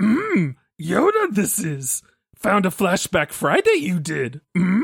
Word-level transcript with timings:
Mmm, 0.00 0.54
Yoda, 0.80 1.34
this 1.34 1.58
is. 1.58 2.02
Found 2.36 2.66
a 2.66 2.70
flashback 2.70 3.32
Friday 3.32 3.78
you 3.78 3.98
did. 3.98 4.40
Mmm? 4.56 4.82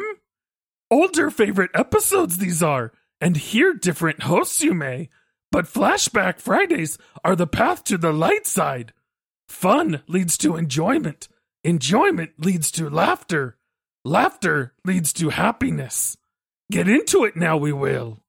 Older 0.91 1.31
favorite 1.31 1.71
episodes 1.75 2.39
these 2.39 2.63
are, 2.63 2.93
and 3.21 3.37
hear 3.37 3.75
different 3.75 4.25
hosts 4.25 4.63
you 4.63 4.75
may. 4.75 5.09
But 5.51 5.67
Flashback 5.67 6.41
Fridays 6.41 6.97
are 7.23 7.37
the 7.37 7.47
path 7.47 7.85
to 7.85 7.99
the 7.99 8.13
light 8.13 8.47
side. 8.47 8.95
Fun 9.49 10.03
leads 10.09 10.39
to 10.39 10.57
enjoyment. 10.57 11.29
Enjoyment 11.63 12.31
leads 12.39 12.71
to 12.73 12.89
laughter. 12.89 13.59
Laughter 14.05 14.73
leads 14.85 15.13
to 15.13 15.29
happiness. 15.29 16.17
Get 16.71 16.89
into 16.89 17.25
it 17.25 17.37
now, 17.37 17.59
we 17.59 17.71
will. 17.71 18.22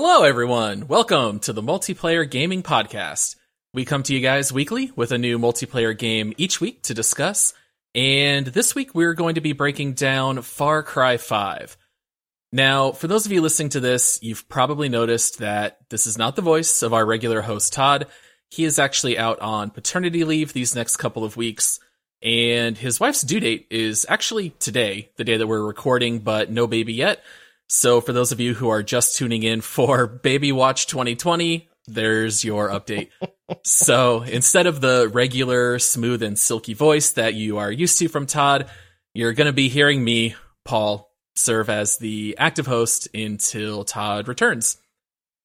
Hello, 0.00 0.22
everyone. 0.22 0.86
Welcome 0.86 1.40
to 1.40 1.52
the 1.52 1.60
Multiplayer 1.60 2.30
Gaming 2.30 2.62
Podcast. 2.62 3.34
We 3.74 3.84
come 3.84 4.04
to 4.04 4.14
you 4.14 4.20
guys 4.20 4.52
weekly 4.52 4.92
with 4.94 5.10
a 5.10 5.18
new 5.18 5.40
multiplayer 5.40 5.98
game 5.98 6.32
each 6.36 6.60
week 6.60 6.84
to 6.84 6.94
discuss. 6.94 7.52
And 7.96 8.46
this 8.46 8.76
week 8.76 8.94
we're 8.94 9.14
going 9.14 9.34
to 9.34 9.40
be 9.40 9.54
breaking 9.54 9.94
down 9.94 10.42
Far 10.42 10.84
Cry 10.84 11.16
5. 11.16 11.76
Now, 12.52 12.92
for 12.92 13.08
those 13.08 13.26
of 13.26 13.32
you 13.32 13.40
listening 13.40 13.70
to 13.70 13.80
this, 13.80 14.20
you've 14.22 14.48
probably 14.48 14.88
noticed 14.88 15.40
that 15.40 15.78
this 15.90 16.06
is 16.06 16.16
not 16.16 16.36
the 16.36 16.42
voice 16.42 16.84
of 16.84 16.94
our 16.94 17.04
regular 17.04 17.40
host, 17.40 17.72
Todd. 17.72 18.06
He 18.50 18.64
is 18.64 18.78
actually 18.78 19.18
out 19.18 19.40
on 19.40 19.70
paternity 19.70 20.22
leave 20.22 20.52
these 20.52 20.76
next 20.76 20.98
couple 20.98 21.24
of 21.24 21.36
weeks. 21.36 21.80
And 22.22 22.78
his 22.78 23.00
wife's 23.00 23.22
due 23.22 23.40
date 23.40 23.66
is 23.68 24.06
actually 24.08 24.50
today, 24.60 25.10
the 25.16 25.24
day 25.24 25.38
that 25.38 25.48
we're 25.48 25.66
recording, 25.66 26.20
but 26.20 26.52
no 26.52 26.68
baby 26.68 26.92
yet. 26.92 27.20
So 27.68 28.00
for 28.00 28.12
those 28.12 28.32
of 28.32 28.40
you 28.40 28.54
who 28.54 28.70
are 28.70 28.82
just 28.82 29.16
tuning 29.16 29.42
in 29.42 29.60
for 29.60 30.06
Baby 30.22 30.52
Watch 30.52 30.86
2020, 30.86 31.68
there's 31.86 32.44
your 32.44 32.70
update. 32.70 33.10
so 33.62 34.22
instead 34.22 34.66
of 34.66 34.80
the 34.80 35.10
regular 35.12 35.78
smooth 35.78 36.22
and 36.22 36.38
silky 36.38 36.74
voice 36.74 37.12
that 37.12 37.34
you 37.34 37.58
are 37.58 37.70
used 37.70 37.98
to 37.98 38.08
from 38.08 38.26
Todd, 38.26 38.70
you're 39.14 39.34
going 39.34 39.46
to 39.46 39.52
be 39.52 39.68
hearing 39.68 40.02
me, 40.02 40.34
Paul, 40.64 41.12
serve 41.36 41.68
as 41.68 41.98
the 41.98 42.36
active 42.38 42.66
host 42.66 43.08
until 43.14 43.84
Todd 43.84 44.28
returns. 44.28 44.78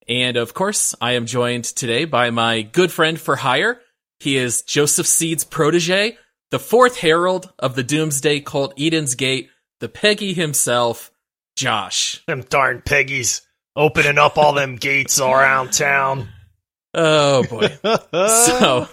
And 0.08 0.38
of 0.38 0.54
course, 0.54 0.96
I 1.00 1.14
am 1.14 1.26
joined 1.26 1.66
today 1.66 2.06
by 2.06 2.30
my 2.30 2.62
good 2.62 2.92
friend 2.92 3.20
for 3.20 3.38
hire. 3.38 3.80
He 4.20 4.38
is 4.38 4.62
Joseph 4.62 5.08
Seed's 5.08 5.44
protege, 5.44 6.18
the 6.52 6.60
fourth 6.60 6.98
herald 6.98 7.52
of 7.60 7.76
the 7.76 7.84
doomsday 7.84 8.42
cult 8.42 8.74
Eden's 8.78 9.16
Gate, 9.16 9.50
the 9.80 9.90
Peggy 9.90 10.34
himself, 10.34 11.12
Josh. 11.56 12.24
Them 12.28 12.42
darn 12.42 12.82
Peggies 12.82 13.42
opening 13.76 14.18
up 14.18 14.38
all 14.38 14.54
them 14.54 14.76
gates 14.76 15.20
around 15.20 15.74
town. 15.74 16.28
Oh 16.94 17.44
boy. 17.44 17.68
so, 18.14 18.88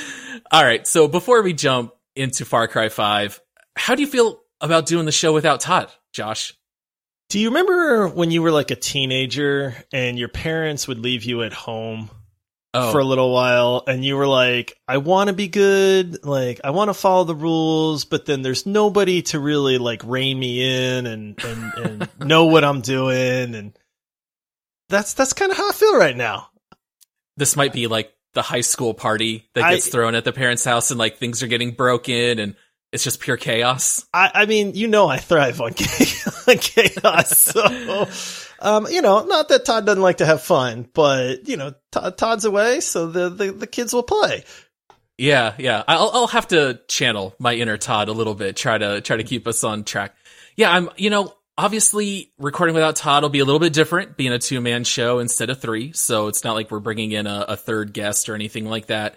all 0.52 0.64
right. 0.64 0.86
So 0.86 1.08
before 1.08 1.42
we 1.42 1.52
jump 1.52 1.92
into 2.16 2.44
Far 2.44 2.68
Cry 2.68 2.88
5, 2.88 3.40
how 3.76 3.94
do 3.94 4.02
you 4.02 4.08
feel 4.08 4.40
about 4.60 4.86
doing 4.86 5.06
the 5.06 5.12
show 5.12 5.32
without 5.32 5.60
Todd, 5.60 5.90
Josh? 6.12 6.54
Do 7.28 7.40
you 7.40 7.48
remember 7.48 8.08
when 8.08 8.30
you 8.30 8.42
were 8.42 8.50
like 8.50 8.70
a 8.70 8.76
teenager 8.76 9.74
and 9.92 10.18
your 10.18 10.28
parents 10.28 10.86
would 10.86 10.98
leave 10.98 11.24
you 11.24 11.42
at 11.42 11.52
home 11.52 12.10
Oh, 12.74 12.90
for 12.90 13.00
a 13.00 13.04
little 13.04 13.32
while 13.34 13.84
and 13.86 14.02
you 14.02 14.16
were 14.16 14.26
like, 14.26 14.78
I 14.88 14.96
want 14.96 15.28
to 15.28 15.34
be 15.34 15.46
good, 15.48 16.24
like 16.24 16.60
I 16.64 16.70
want 16.70 16.88
to 16.88 16.94
follow 16.94 17.24
the 17.24 17.34
rules, 17.34 18.06
but 18.06 18.24
then 18.24 18.40
there's 18.40 18.64
nobody 18.64 19.20
to 19.22 19.38
really 19.38 19.76
like 19.76 20.02
rein 20.04 20.38
me 20.38 20.62
in 20.96 21.06
and 21.06 21.44
and, 21.44 21.72
and 21.74 22.08
know 22.26 22.46
what 22.46 22.64
I'm 22.64 22.80
doing 22.80 23.54
and 23.54 23.78
that's 24.88 25.14
that's 25.14 25.32
kind 25.32 25.50
of 25.50 25.58
how 25.58 25.68
I 25.68 25.72
feel 25.72 25.96
right 25.98 26.16
now. 26.16 26.48
this 27.36 27.56
might 27.56 27.72
be 27.72 27.86
like 27.88 28.12
the 28.34 28.42
high 28.42 28.60
school 28.62 28.94
party 28.94 29.48
that 29.54 29.64
I- 29.64 29.74
gets 29.74 29.88
thrown 29.88 30.14
at 30.14 30.24
the 30.24 30.32
parents' 30.32 30.64
house 30.64 30.90
and 30.90 30.98
like 30.98 31.18
things 31.18 31.42
are 31.42 31.48
getting 31.48 31.72
broken 31.72 32.38
and 32.38 32.54
it's 32.90 33.04
just 33.04 33.20
pure 33.20 33.38
chaos. 33.38 34.04
I, 34.12 34.30
I 34.34 34.46
mean, 34.46 34.74
you 34.74 34.86
know, 34.86 35.08
I 35.08 35.16
thrive 35.18 35.60
on 35.62 35.72
on 36.46 36.56
chaos. 36.58 37.38
So, 37.38 38.06
um, 38.62 38.86
you 38.88 39.02
know, 39.02 39.24
not 39.24 39.48
that 39.48 39.64
Todd 39.64 39.86
doesn't 39.86 40.02
like 40.02 40.18
to 40.18 40.26
have 40.26 40.42
fun, 40.42 40.88
but 40.94 41.48
you 41.48 41.56
know, 41.56 41.74
Todd, 41.90 42.16
Todd's 42.16 42.44
away, 42.44 42.80
so 42.80 43.06
the, 43.06 43.28
the 43.28 43.52
the 43.52 43.66
kids 43.66 43.92
will 43.92 44.02
play. 44.02 44.44
Yeah, 45.18 45.54
yeah. 45.58 45.82
I'll 45.86 46.10
I'll 46.12 46.26
have 46.28 46.48
to 46.48 46.80
channel 46.88 47.34
my 47.38 47.54
inner 47.54 47.76
Todd 47.76 48.08
a 48.08 48.12
little 48.12 48.34
bit, 48.34 48.56
try 48.56 48.78
to 48.78 49.00
try 49.00 49.16
to 49.16 49.24
keep 49.24 49.46
us 49.46 49.64
on 49.64 49.84
track. 49.84 50.14
Yeah, 50.56 50.70
I'm 50.70 50.90
you 50.96 51.10
know, 51.10 51.34
obviously 51.58 52.32
recording 52.38 52.74
without 52.74 52.96
Todd 52.96 53.22
will 53.22 53.30
be 53.30 53.40
a 53.40 53.44
little 53.44 53.60
bit 53.60 53.72
different, 53.72 54.16
being 54.16 54.32
a 54.32 54.38
two 54.38 54.60
man 54.60 54.84
show 54.84 55.18
instead 55.18 55.50
of 55.50 55.60
three. 55.60 55.92
So 55.92 56.28
it's 56.28 56.44
not 56.44 56.54
like 56.54 56.70
we're 56.70 56.80
bringing 56.80 57.12
in 57.12 57.26
a, 57.26 57.44
a 57.48 57.56
third 57.56 57.92
guest 57.92 58.28
or 58.28 58.34
anything 58.34 58.66
like 58.66 58.86
that. 58.86 59.16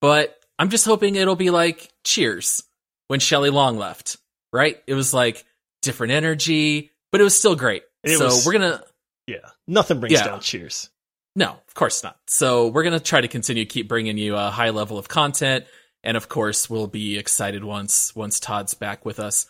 But 0.00 0.36
I'm 0.58 0.70
just 0.70 0.84
hoping 0.84 1.16
it'll 1.16 1.36
be 1.36 1.50
like 1.50 1.90
Cheers 2.04 2.62
when 3.08 3.20
Shelley 3.20 3.50
Long 3.50 3.76
left, 3.76 4.18
right? 4.52 4.82
It 4.86 4.94
was 4.94 5.12
like 5.14 5.44
different 5.82 6.12
energy, 6.12 6.90
but 7.10 7.20
it 7.20 7.24
was 7.24 7.38
still 7.38 7.56
great. 7.56 7.82
It 8.04 8.18
so 8.18 8.26
was- 8.26 8.46
we're 8.46 8.52
gonna 8.52 8.82
Yeah, 9.26 9.36
nothing 9.66 10.00
brings 10.00 10.12
Yeah. 10.14 10.24
down 10.26 10.40
Cheers. 10.40 10.90
no, 11.34 11.50
of 11.66 11.74
course 11.74 12.02
not. 12.02 12.18
So 12.26 12.68
we're 12.68 12.82
gonna 12.84 13.00
try 13.00 13.20
to 13.20 13.28
continue 13.28 13.64
to 13.64 13.68
keep 13.70 13.88
bringing 13.88 14.18
you 14.18 14.36
a 14.36 14.50
high 14.50 14.70
level 14.70 14.98
of 14.98 15.08
content, 15.08 15.64
and 16.02 16.16
of 16.16 16.28
course 16.28 16.68
we'll 16.68 16.86
be 16.86 17.16
excited 17.18 17.64
once 17.64 18.14
once 18.14 18.38
Todd's 18.40 18.74
back 18.74 19.04
with 19.04 19.18
us. 19.18 19.46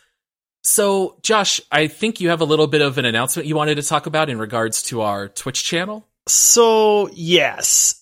So, 0.66 1.19
Josh, 1.22 1.60
I 1.70 1.88
think 1.88 2.20
you 2.20 2.31
have 2.31 2.41
a 2.41 2.47
little 2.47 2.66
bit 2.66 2.81
of 2.81 2.97
an 2.97 3.04
announcement 3.04 3.47
you 3.47 3.54
wanted 3.54 3.75
to 3.75 3.82
talk 3.82 4.06
about 4.06 4.31
in 4.31 4.38
regards 4.38 4.82
to 4.84 5.03
our 5.03 5.28
Twitch 5.28 5.62
channel. 5.62 6.09
So 6.26 7.10
yes, 7.12 8.00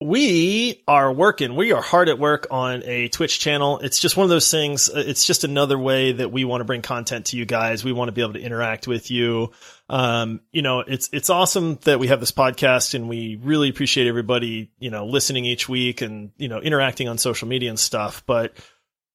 we 0.00 0.82
are 0.86 1.12
working. 1.12 1.56
We 1.56 1.72
are 1.72 1.82
hard 1.82 2.08
at 2.08 2.18
work 2.20 2.46
on 2.52 2.82
a 2.84 3.08
Twitch 3.08 3.40
channel. 3.40 3.80
It's 3.80 3.98
just 3.98 4.16
one 4.16 4.24
of 4.24 4.30
those 4.30 4.48
things. 4.50 4.88
uh, 4.88 5.02
It's 5.04 5.26
just 5.26 5.42
another 5.42 5.76
way 5.78 6.12
that 6.12 6.30
we 6.30 6.44
want 6.44 6.60
to 6.60 6.64
bring 6.64 6.82
content 6.82 7.26
to 7.26 7.36
you 7.36 7.46
guys. 7.46 7.82
We 7.84 7.92
want 7.92 8.08
to 8.08 8.12
be 8.12 8.20
able 8.22 8.34
to 8.34 8.40
interact 8.40 8.86
with 8.86 9.10
you. 9.10 9.50
Um, 9.88 10.40
you 10.50 10.62
know, 10.62 10.80
it's 10.80 11.10
it's 11.12 11.30
awesome 11.30 11.78
that 11.82 11.98
we 11.98 12.08
have 12.08 12.20
this 12.20 12.32
podcast, 12.32 12.94
and 12.94 13.08
we 13.08 13.38
really 13.42 13.68
appreciate 13.68 14.06
everybody, 14.06 14.70
you 14.78 14.90
know, 14.90 15.06
listening 15.06 15.44
each 15.44 15.68
week 15.68 16.00
and 16.00 16.32
you 16.36 16.48
know 16.48 16.60
interacting 16.60 17.08
on 17.08 17.18
social 17.18 17.48
media 17.48 17.68
and 17.68 17.78
stuff. 17.78 18.22
But 18.26 18.56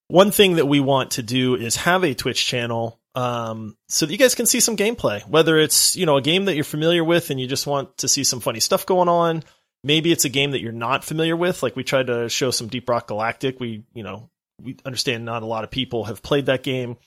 one 0.07 0.31
thing 0.31 0.56
that 0.56 0.68
we 0.68 0.80
want 0.80 1.12
to 1.12 1.24
do 1.24 1.56
is 1.56 1.75
have 1.78 2.03
a 2.03 2.13
Twitch 2.13 2.46
channel 2.46 3.00
um, 3.16 3.78
so 3.88 4.06
that 4.06 4.12
you 4.12 4.18
guys 4.18 4.35
can 4.35 4.46
see 4.46 4.59
some 4.59 4.78
gameplay, 4.78 5.28
whether 5.28 5.57
it's, 5.57 5.96
you 5.96 6.06
know, 6.06 6.18
a 6.18 6.22
game 6.22 6.46
that 6.46 6.56
you're 6.56 6.63
familiar 6.63 7.03
with 7.03 7.30
and 7.30 7.40
you 7.40 7.47
just 7.47 7.68
want 7.68 7.97
to 7.97 8.07
see 8.07 8.24
some 8.24 8.40
funny 8.40 8.59
stuff 8.59 8.86
going 8.86 9.09
on. 9.09 9.44
Maybe 9.84 10.12
it's 10.12 10.25
a 10.25 10.30
game 10.30 10.51
that 10.51 10.62
you're 10.62 10.72
not 10.72 11.03
familiar 11.03 11.36
with. 11.36 11.63
Like 11.63 11.75
we 11.75 11.84
tried 11.84 12.07
to 12.07 12.30
show 12.30 12.51
some 12.51 12.68
Deep 12.68 12.88
Rock 12.90 13.07
Galactic. 13.07 13.59
We, 13.59 13.84
you 13.94 14.03
know, 14.03 14.30
we 14.62 14.78
understand 14.86 15.25
not 15.25 15.44
a 15.44 15.47
lot 15.47 15.63
of 15.63 15.72
people 15.72 16.06
have 16.06 16.22
played 16.22 16.47
that 16.47 16.63
game. 16.63 16.97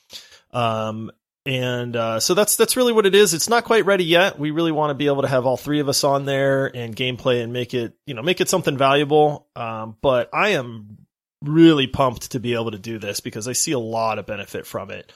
Um, 0.53 1.11
and 1.44 1.97
uh, 1.97 2.20
so 2.20 2.34
that's 2.34 2.56
that's 2.56 2.76
really 2.76 2.92
what 2.92 3.06
it 3.06 3.14
is. 3.14 3.34
It's 3.34 3.48
not 3.48 3.64
quite 3.64 3.84
ready 3.84 4.04
yet. 4.04 4.38
We 4.38 4.52
really 4.52 4.70
want 4.70 4.90
to 4.90 4.94
be 4.94 5.06
able 5.06 5.22
to 5.22 5.28
have 5.28 5.44
all 5.44 5.56
three 5.56 5.81
of 5.81 5.88
us 5.88 6.05
on 6.05 6.25
there 6.25 6.67
and 6.67 6.94
gameplay 6.94 7.43
and 7.43 7.52
make 7.52 7.75
it, 7.75 7.94
you 8.06 8.14
know, 8.14 8.22
make 8.22 8.40
it 8.40 8.49
something 8.49 8.78
valuable. 8.78 9.49
Um, 9.56 9.96
but 10.00 10.31
I 10.32 10.50
am 10.50 10.99
really 11.43 11.88
pumped 11.88 12.32
to 12.32 12.40
be 12.40 12.55
able 12.55 12.70
to 12.70 12.78
do 12.78 12.99
this 12.99 13.19
because 13.20 13.49
I 13.49 13.55
see 13.55 13.72
a 13.72 13.78
lot 13.78 14.20
of 14.20 14.26
benefit 14.26 14.67
from 14.67 14.90
it. 14.93 15.12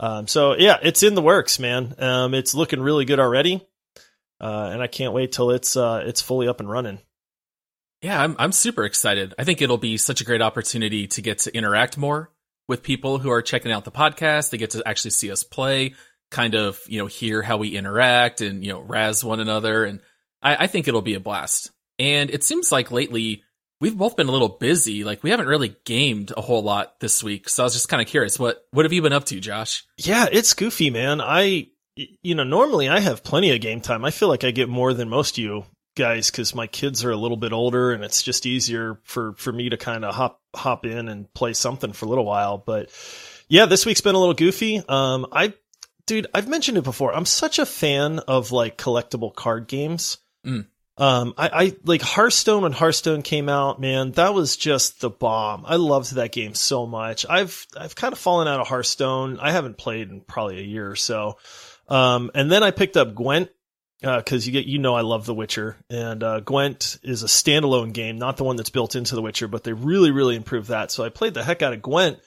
Um, 0.00 0.26
so 0.26 0.56
yeah, 0.56 0.78
it's 0.82 1.04
in 1.04 1.14
the 1.14 1.22
works, 1.22 1.60
man. 1.60 1.94
Um, 1.98 2.34
it's 2.34 2.54
looking 2.54 2.80
really 2.80 3.04
good 3.04 3.20
already, 3.20 3.64
uh, 4.40 4.70
and 4.72 4.82
I 4.82 4.88
can't 4.88 5.12
wait 5.12 5.30
till 5.30 5.50
it's 5.50 5.76
uh, 5.76 6.02
it's 6.04 6.22
fully 6.22 6.48
up 6.48 6.58
and 6.58 6.68
running. 6.68 6.98
Yeah, 8.02 8.20
I'm 8.20 8.34
I'm 8.40 8.52
super 8.52 8.84
excited. 8.84 9.34
I 9.38 9.44
think 9.44 9.62
it'll 9.62 9.78
be 9.78 9.98
such 9.98 10.20
a 10.20 10.24
great 10.24 10.42
opportunity 10.42 11.06
to 11.08 11.22
get 11.22 11.40
to 11.40 11.56
interact 11.56 11.96
more 11.96 12.30
with 12.70 12.84
people 12.84 13.18
who 13.18 13.30
are 13.30 13.42
checking 13.42 13.72
out 13.72 13.84
the 13.84 13.90
podcast. 13.90 14.50
They 14.50 14.56
get 14.56 14.70
to 14.70 14.82
actually 14.86 15.10
see 15.10 15.30
us 15.30 15.42
play, 15.42 15.94
kind 16.30 16.54
of, 16.54 16.80
you 16.86 17.00
know, 17.00 17.06
hear 17.06 17.42
how 17.42 17.56
we 17.56 17.76
interact 17.76 18.40
and, 18.40 18.64
you 18.64 18.72
know, 18.72 18.80
razz 18.80 19.24
one 19.24 19.40
another. 19.40 19.84
And 19.84 20.00
I, 20.40 20.64
I 20.64 20.66
think 20.68 20.86
it'll 20.86 21.02
be 21.02 21.14
a 21.14 21.20
blast. 21.20 21.72
And 21.98 22.30
it 22.30 22.44
seems 22.44 22.70
like 22.70 22.92
lately 22.92 23.42
we've 23.80 23.98
both 23.98 24.16
been 24.16 24.28
a 24.28 24.32
little 24.32 24.48
busy. 24.48 25.02
Like 25.02 25.24
we 25.24 25.30
haven't 25.30 25.48
really 25.48 25.74
gamed 25.84 26.32
a 26.36 26.40
whole 26.40 26.62
lot 26.62 27.00
this 27.00 27.24
week. 27.24 27.48
So 27.48 27.64
I 27.64 27.66
was 27.66 27.74
just 27.74 27.88
kind 27.88 28.00
of 28.00 28.06
curious, 28.06 28.38
what 28.38 28.64
what 28.70 28.84
have 28.84 28.92
you 28.92 29.02
been 29.02 29.12
up 29.12 29.24
to, 29.26 29.40
Josh? 29.40 29.84
Yeah, 29.98 30.28
it's 30.30 30.54
goofy, 30.54 30.90
man. 30.90 31.20
I 31.20 31.66
you 31.96 32.36
know, 32.36 32.44
normally 32.44 32.88
I 32.88 33.00
have 33.00 33.24
plenty 33.24 33.50
of 33.52 33.60
game 33.60 33.80
time. 33.80 34.04
I 34.04 34.12
feel 34.12 34.28
like 34.28 34.44
I 34.44 34.52
get 34.52 34.68
more 34.68 34.94
than 34.94 35.08
most 35.08 35.36
of 35.36 35.44
you 35.44 35.64
guys 36.00 36.30
because 36.30 36.54
my 36.54 36.66
kids 36.66 37.04
are 37.04 37.10
a 37.10 37.16
little 37.16 37.36
bit 37.36 37.52
older 37.52 37.92
and 37.92 38.02
it's 38.02 38.22
just 38.22 38.46
easier 38.46 38.98
for, 39.04 39.34
for 39.34 39.52
me 39.52 39.68
to 39.68 39.76
kind 39.76 40.04
of 40.04 40.14
hop, 40.14 40.40
hop 40.54 40.86
in 40.86 41.08
and 41.08 41.32
play 41.34 41.52
something 41.52 41.92
for 41.92 42.06
a 42.06 42.08
little 42.08 42.24
while. 42.24 42.58
But 42.58 42.90
yeah, 43.48 43.66
this 43.66 43.84
week's 43.84 44.00
been 44.00 44.14
a 44.14 44.18
little 44.18 44.34
goofy. 44.34 44.82
Um, 44.88 45.26
I, 45.30 45.52
dude, 46.06 46.26
I've 46.32 46.48
mentioned 46.48 46.78
it 46.78 46.84
before. 46.84 47.14
I'm 47.14 47.26
such 47.26 47.58
a 47.58 47.66
fan 47.66 48.18
of 48.20 48.50
like 48.50 48.78
collectible 48.78 49.34
card 49.34 49.68
games. 49.68 50.18
Mm. 50.44 50.66
Um, 50.96 51.34
I, 51.38 51.48
I 51.48 51.76
like 51.84 52.02
Hearthstone 52.02 52.62
when 52.62 52.72
Hearthstone 52.72 53.22
came 53.22 53.48
out, 53.48 53.80
man, 53.80 54.12
that 54.12 54.34
was 54.34 54.56
just 54.56 55.00
the 55.00 55.08
bomb. 55.08 55.64
I 55.66 55.76
loved 55.76 56.14
that 56.14 56.32
game 56.32 56.54
so 56.54 56.86
much. 56.86 57.24
I've, 57.28 57.66
I've 57.78 57.94
kind 57.94 58.12
of 58.12 58.18
fallen 58.18 58.48
out 58.48 58.60
of 58.60 58.68
Hearthstone. 58.68 59.38
I 59.38 59.50
haven't 59.50 59.78
played 59.78 60.10
in 60.10 60.20
probably 60.20 60.58
a 60.58 60.64
year 60.64 60.90
or 60.90 60.96
so. 60.96 61.38
Um, 61.88 62.30
and 62.34 62.50
then 62.52 62.62
I 62.62 62.70
picked 62.70 62.96
up 62.96 63.14
Gwent, 63.14 63.50
uh, 64.02 64.22
cause 64.22 64.46
you 64.46 64.52
get, 64.52 64.66
you 64.66 64.78
know, 64.78 64.94
I 64.94 65.02
love 65.02 65.26
The 65.26 65.34
Witcher 65.34 65.76
and, 65.88 66.22
uh, 66.22 66.40
Gwent 66.40 66.98
is 67.02 67.22
a 67.22 67.26
standalone 67.26 67.92
game, 67.92 68.18
not 68.18 68.36
the 68.36 68.44
one 68.44 68.56
that's 68.56 68.70
built 68.70 68.96
into 68.96 69.14
The 69.14 69.22
Witcher, 69.22 69.48
but 69.48 69.64
they 69.64 69.72
really, 69.72 70.10
really 70.10 70.36
improved 70.36 70.68
that. 70.68 70.90
So 70.90 71.04
I 71.04 71.08
played 71.08 71.34
the 71.34 71.44
heck 71.44 71.62
out 71.62 71.72
of 71.72 71.82
Gwent. 71.82 72.18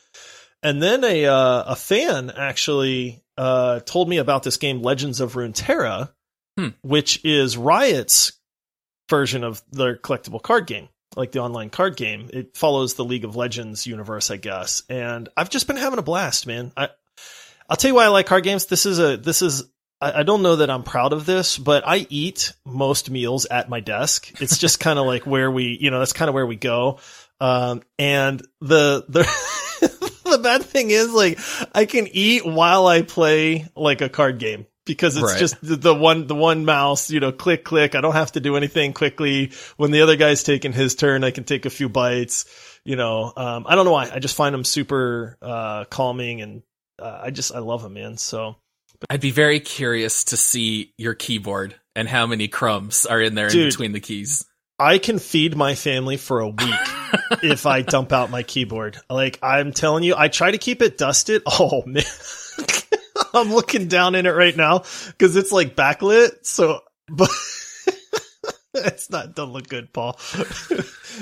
And 0.61 0.81
then 0.81 1.03
a, 1.03 1.25
uh, 1.25 1.63
a 1.67 1.75
fan 1.75 2.29
actually, 2.29 3.23
uh, 3.37 3.79
told 3.81 4.07
me 4.07 4.17
about 4.17 4.43
this 4.43 4.57
game, 4.57 4.81
Legends 4.81 5.19
of 5.19 5.33
Runeterra, 5.33 6.09
Hmm. 6.57 6.67
which 6.83 7.25
is 7.25 7.57
Riot's 7.57 8.33
version 9.09 9.43
of 9.43 9.63
their 9.71 9.97
collectible 9.97 10.39
card 10.39 10.67
game, 10.67 10.87
like 11.15 11.31
the 11.31 11.39
online 11.39 11.71
card 11.71 11.97
game. 11.97 12.29
It 12.31 12.55
follows 12.55 12.93
the 12.93 13.03
League 13.03 13.25
of 13.25 13.35
Legends 13.35 13.87
universe, 13.87 14.29
I 14.29 14.37
guess. 14.37 14.83
And 14.87 15.29
I've 15.35 15.49
just 15.49 15.65
been 15.65 15.77
having 15.77 15.97
a 15.97 16.03
blast, 16.03 16.45
man. 16.45 16.71
I, 16.77 16.89
I'll 17.67 17.75
tell 17.75 17.89
you 17.89 17.95
why 17.95 18.05
I 18.05 18.09
like 18.09 18.27
card 18.27 18.43
games. 18.43 18.67
This 18.67 18.85
is 18.85 18.99
a, 18.99 19.17
this 19.17 19.41
is, 19.41 19.63
I, 20.01 20.23
don't 20.23 20.41
know 20.41 20.57
that 20.57 20.69
I'm 20.69 20.83
proud 20.83 21.13
of 21.13 21.25
this, 21.25 21.57
but 21.57 21.87
I 21.87 22.05
eat 22.09 22.53
most 22.65 23.09
meals 23.09 23.45
at 23.45 23.69
my 23.69 23.79
desk. 23.79 24.41
It's 24.41 24.57
just 24.57 24.79
kind 24.79 24.99
of 24.99 25.05
like 25.13 25.25
where 25.25 25.49
we, 25.49 25.77
you 25.79 25.91
know, 25.91 25.99
that's 25.99 26.13
kind 26.13 26.27
of 26.29 26.35
where 26.35 26.45
we 26.45 26.55
go. 26.57 26.99
Um, 27.39 27.83
and 27.97 28.41
the, 28.59 29.05
the, 29.07 30.19
the 30.23 30.39
bad 30.39 30.63
thing 30.63 30.89
is 30.91 31.11
like 31.11 31.39
I 31.73 31.85
can 31.85 32.07
eat 32.07 32.45
while 32.45 32.87
I 32.87 33.01
play 33.01 33.67
like 33.75 34.01
a 34.01 34.09
card 34.09 34.39
game 34.39 34.65
because 34.85 35.15
it's 35.17 35.25
Right. 35.25 35.39
just 35.39 35.61
the, 35.61 35.75
the 35.75 35.95
one 35.95 36.27
the 36.27 36.35
one 36.35 36.65
mouse, 36.65 37.09
you 37.09 37.19
know, 37.19 37.31
click 37.31 37.63
click. 37.63 37.95
I 37.95 38.01
don't 38.01 38.13
have 38.13 38.33
to 38.33 38.39
do 38.39 38.55
anything 38.57 38.93
quickly. 38.93 39.51
When 39.77 39.91
the 39.91 40.01
other 40.01 40.15
guy's 40.15 40.43
taking 40.43 40.73
his 40.73 40.95
turn, 40.95 41.23
I 41.23 41.31
can 41.31 41.43
take 41.43 41.65
a 41.65 41.69
few 41.69 41.89
bites. 41.89 42.45
You 42.85 42.95
know, 42.95 43.31
um, 43.35 43.65
I 43.67 43.75
don't 43.75 43.85
know 43.85 43.91
why. 43.93 44.09
I 44.13 44.19
just 44.19 44.35
find 44.35 44.53
them 44.53 44.65
super 44.65 45.37
uh, 45.41 45.85
calming, 45.85 46.41
and 46.41 46.63
uh, 46.99 47.21
I 47.23 47.31
just 47.31 47.53
I 47.53 47.59
love 47.59 47.81
them, 47.81 47.93
man. 47.93 48.17
So 48.17 48.57
I'd 49.09 49.21
be 49.21 49.31
very 49.31 49.59
curious 49.59 50.25
to 50.25 50.37
see 50.37 50.93
your 50.97 51.13
keyboard 51.13 51.75
and 51.95 52.07
how 52.07 52.25
many 52.25 52.47
crumbs 52.47 53.05
are 53.05 53.21
in 53.21 53.35
there 53.35 53.47
in 53.47 53.65
between 53.65 53.91
the 53.91 53.99
keys. 53.99 54.45
I 54.79 54.97
can 54.97 55.19
feed 55.19 55.55
my 55.55 55.75
family 55.75 56.17
for 56.17 56.39
a 56.39 56.49
week 56.49 56.57
if 57.43 57.65
I 57.65 57.81
dump 57.83 58.11
out 58.11 58.29
my 58.29 58.43
keyboard. 58.43 58.97
Like 59.09 59.39
I'm 59.41 59.71
telling 59.71 60.03
you, 60.03 60.15
I 60.17 60.27
try 60.27 60.51
to 60.51 60.57
keep 60.57 60.81
it 60.81 60.97
dusted. 60.97 61.43
Oh 61.59 61.83
man. 61.85 62.03
I'm 63.33 63.53
looking 63.53 63.87
down 63.87 64.15
in 64.15 64.25
it 64.25 64.31
right 64.31 64.55
now 64.55 64.83
because 65.07 65.35
it's 65.35 65.51
like 65.51 65.75
backlit. 65.75 66.45
So, 66.45 66.81
but 67.07 67.29
it's 68.85 69.09
not, 69.09 69.35
don't 69.35 69.51
look 69.53 69.67
good, 69.67 69.91
Paul. 69.93 70.19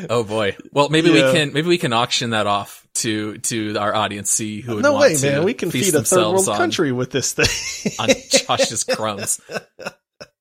Oh 0.09 0.23
boy. 0.23 0.55
Well, 0.71 0.87
maybe 0.87 1.09
Yeah. 1.09 1.27
we 1.27 1.37
can 1.37 1.53
maybe 1.53 1.67
we 1.67 1.77
can 1.77 1.91
auction 1.91 2.29
that 2.29 2.47
off 2.47 2.87
to 2.95 3.37
to 3.39 3.75
our 3.77 3.93
audience. 3.93 4.31
See 4.31 4.61
who 4.61 4.75
would 4.75 4.83
no 4.83 4.97
way, 4.97 5.17
man. 5.21 5.43
We 5.43 5.53
can 5.53 5.69
feed 5.69 5.93
a 5.93 6.01
third 6.01 6.17
world 6.27 6.47
on, 6.47 6.55
country 6.55 6.93
with 6.93 7.11
this 7.11 7.33
thing. 7.33 7.91
on 7.99 8.07
Josh's 8.29 8.83
crumbs. 8.85 9.41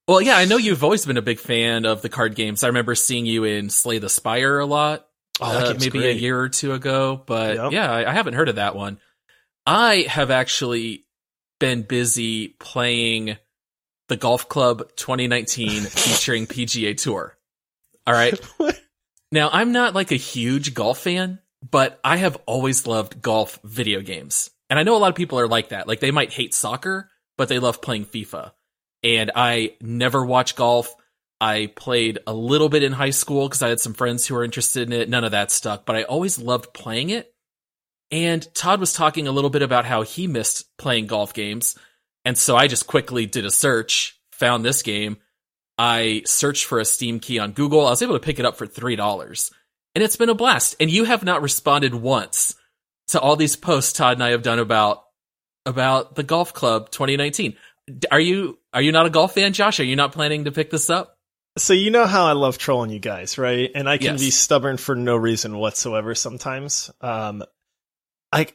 Well, 0.08 0.20
yeah, 0.20 0.36
I 0.36 0.44
know 0.44 0.56
you've 0.56 0.82
always 0.82 1.06
been 1.06 1.18
a 1.18 1.22
big 1.22 1.38
fan 1.38 1.84
of 1.84 2.02
the 2.02 2.08
card 2.08 2.34
games. 2.34 2.64
I 2.64 2.68
remember 2.68 2.96
seeing 2.96 3.26
you 3.26 3.44
in 3.44 3.70
Slay 3.70 3.98
the 3.98 4.08
Spire 4.08 4.58
a 4.58 4.66
lot, 4.66 5.06
Oh, 5.40 5.70
uh, 5.70 5.74
maybe 5.78 6.04
a 6.04 6.10
year 6.12 6.38
or 6.40 6.48
two 6.48 6.72
ago. 6.72 7.22
But 7.24 7.54
Yep. 7.56 7.72
yeah, 7.72 7.90
I, 7.92 8.10
I 8.10 8.12
haven't 8.12 8.34
heard 8.34 8.48
of 8.48 8.56
that 8.56 8.74
one. 8.74 8.98
I 9.66 10.06
have 10.08 10.32
actually 10.32 11.06
been 11.60 11.82
busy 11.82 12.48
playing 12.58 13.36
the 14.10 14.18
Golf 14.18 14.50
Club 14.50 14.90
2019 14.96 15.82
featuring 15.84 16.46
PGA 16.46 16.94
Tour. 16.94 17.34
All 18.06 18.14
right. 18.14 18.38
Now, 19.32 19.48
I'm 19.52 19.72
not 19.72 19.94
like 19.94 20.10
a 20.10 20.16
huge 20.16 20.74
golf 20.74 20.98
fan, 20.98 21.38
but 21.68 22.00
I 22.02 22.16
have 22.16 22.36
always 22.46 22.86
loved 22.86 23.22
golf 23.22 23.60
video 23.62 24.00
games. 24.00 24.50
And 24.68 24.78
I 24.78 24.82
know 24.82 24.96
a 24.96 24.98
lot 24.98 25.10
of 25.10 25.14
people 25.14 25.38
are 25.38 25.48
like 25.48 25.68
that. 25.68 25.86
Like 25.86 26.00
they 26.00 26.10
might 26.10 26.32
hate 26.32 26.54
soccer, 26.54 27.10
but 27.38 27.48
they 27.48 27.58
love 27.58 27.80
playing 27.80 28.06
FIFA. 28.06 28.52
And 29.04 29.30
I 29.34 29.74
never 29.80 30.24
watch 30.24 30.56
golf. 30.56 30.94
I 31.40 31.72
played 31.74 32.18
a 32.26 32.34
little 32.34 32.68
bit 32.68 32.82
in 32.82 32.92
high 32.92 33.10
school 33.10 33.48
because 33.48 33.62
I 33.62 33.68
had 33.68 33.80
some 33.80 33.94
friends 33.94 34.26
who 34.26 34.34
were 34.34 34.44
interested 34.44 34.88
in 34.88 34.92
it. 34.92 35.08
None 35.08 35.24
of 35.24 35.30
that 35.30 35.50
stuck, 35.50 35.86
but 35.86 35.96
I 35.96 36.02
always 36.02 36.38
loved 36.38 36.74
playing 36.74 37.10
it. 37.10 37.32
And 38.10 38.46
Todd 38.54 38.80
was 38.80 38.92
talking 38.92 39.28
a 39.28 39.32
little 39.32 39.50
bit 39.50 39.62
about 39.62 39.84
how 39.84 40.02
he 40.02 40.26
missed 40.26 40.76
playing 40.76 41.06
golf 41.06 41.32
games. 41.32 41.78
And 42.24 42.36
so 42.36 42.56
I 42.56 42.66
just 42.66 42.86
quickly 42.86 43.26
did 43.26 43.44
a 43.44 43.50
search, 43.50 44.18
found 44.32 44.64
this 44.64 44.82
game. 44.82 45.18
I 45.78 46.22
searched 46.26 46.66
for 46.66 46.78
a 46.78 46.84
Steam 46.84 47.20
key 47.20 47.38
on 47.38 47.52
Google. 47.52 47.86
I 47.86 47.90
was 47.90 48.02
able 48.02 48.14
to 48.14 48.20
pick 48.24 48.38
it 48.38 48.44
up 48.44 48.56
for 48.56 48.66
$3. 48.66 49.50
And 49.94 50.04
it's 50.04 50.16
been 50.16 50.28
a 50.28 50.34
blast. 50.34 50.76
And 50.78 50.90
you 50.90 51.04
have 51.04 51.24
not 51.24 51.42
responded 51.42 51.94
once 51.94 52.54
to 53.08 53.20
all 53.20 53.36
these 53.36 53.56
posts 53.56 53.92
Todd 53.94 54.14
and 54.18 54.22
I 54.24 54.30
have 54.30 54.42
done 54.42 54.58
about 54.58 55.02
about 55.66 56.14
the 56.14 56.22
golf 56.22 56.52
club 56.52 56.90
2019. 56.90 57.56
Are 58.10 58.20
you 58.20 58.58
are 58.72 58.82
you 58.82 58.92
not 58.92 59.06
a 59.06 59.10
golf 59.10 59.34
fan, 59.34 59.52
Josh? 59.52 59.80
Are 59.80 59.84
you 59.84 59.96
not 59.96 60.12
planning 60.12 60.44
to 60.44 60.52
pick 60.52 60.70
this 60.70 60.90
up? 60.90 61.16
So 61.58 61.72
you 61.72 61.90
know 61.90 62.06
how 62.06 62.26
I 62.26 62.32
love 62.32 62.58
trolling 62.58 62.90
you 62.90 63.00
guys, 63.00 63.36
right? 63.36 63.70
And 63.74 63.88
I 63.88 63.98
can 63.98 64.12
Yes. 64.12 64.20
be 64.20 64.30
stubborn 64.30 64.76
for 64.76 64.94
no 64.94 65.16
reason 65.16 65.56
whatsoever 65.56 66.14
sometimes. 66.14 66.90
Um, 67.00 67.42
I, 68.32 68.46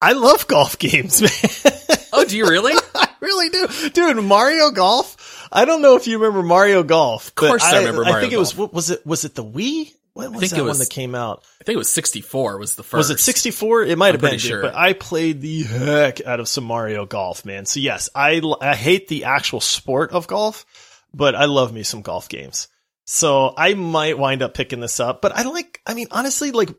I 0.00 0.12
love 0.12 0.46
golf 0.46 0.78
games, 0.78 1.20
man. 1.20 1.97
Oh, 2.18 2.24
do 2.24 2.36
you 2.36 2.48
really? 2.48 2.72
I 2.94 3.08
really 3.20 3.48
do, 3.48 3.90
dude. 3.90 4.24
Mario 4.24 4.70
Golf. 4.70 5.48
I 5.52 5.64
don't 5.64 5.82
know 5.82 5.96
if 5.96 6.06
you 6.06 6.18
remember 6.18 6.42
Mario 6.42 6.82
Golf. 6.82 7.28
Of 7.28 7.34
course 7.34 7.64
I 7.64 7.78
remember 7.78 8.04
I 8.04 8.10
Mario 8.10 8.20
think 8.20 8.32
it 8.32 8.38
was. 8.38 8.56
What 8.56 8.72
was 8.72 8.90
it? 8.90 9.06
Was 9.06 9.24
it 9.24 9.34
the 9.34 9.44
Wii? 9.44 9.92
When 10.18 10.32
was 10.32 10.40
think 10.40 10.50
that 10.54 10.58
it 10.58 10.66
one 10.66 10.78
that 10.78 10.90
came 10.90 11.14
out? 11.14 11.44
I 11.60 11.64
think 11.64 11.76
it 11.76 11.78
was 11.78 11.92
64 11.92 12.58
was 12.58 12.74
the 12.74 12.82
first. 12.82 12.98
Was 12.98 13.10
it 13.10 13.20
64? 13.20 13.84
It 13.84 13.96
might 13.96 14.06
have 14.06 14.16
I'm 14.16 14.20
been, 14.20 14.30
pretty 14.30 14.42
dude, 14.42 14.48
sure. 14.48 14.62
but 14.62 14.74
I 14.74 14.92
played 14.92 15.40
the 15.40 15.62
heck 15.62 16.20
out 16.26 16.40
of 16.40 16.48
some 16.48 16.64
Mario 16.64 17.06
Golf, 17.06 17.44
man. 17.44 17.66
So 17.66 17.78
yes, 17.78 18.10
I, 18.16 18.42
I 18.60 18.74
hate 18.74 19.06
the 19.06 19.24
actual 19.24 19.60
sport 19.60 20.10
of 20.10 20.26
golf, 20.26 20.66
but 21.14 21.36
I 21.36 21.44
love 21.44 21.72
me 21.72 21.84
some 21.84 22.02
golf 22.02 22.28
games. 22.28 22.66
So 23.04 23.54
I 23.56 23.74
might 23.74 24.18
wind 24.18 24.42
up 24.42 24.54
picking 24.54 24.80
this 24.80 24.98
up, 24.98 25.22
but 25.22 25.36
I 25.36 25.44
don't 25.44 25.54
like, 25.54 25.80
I 25.86 25.94
mean, 25.94 26.08
honestly, 26.10 26.50
like, 26.50 26.70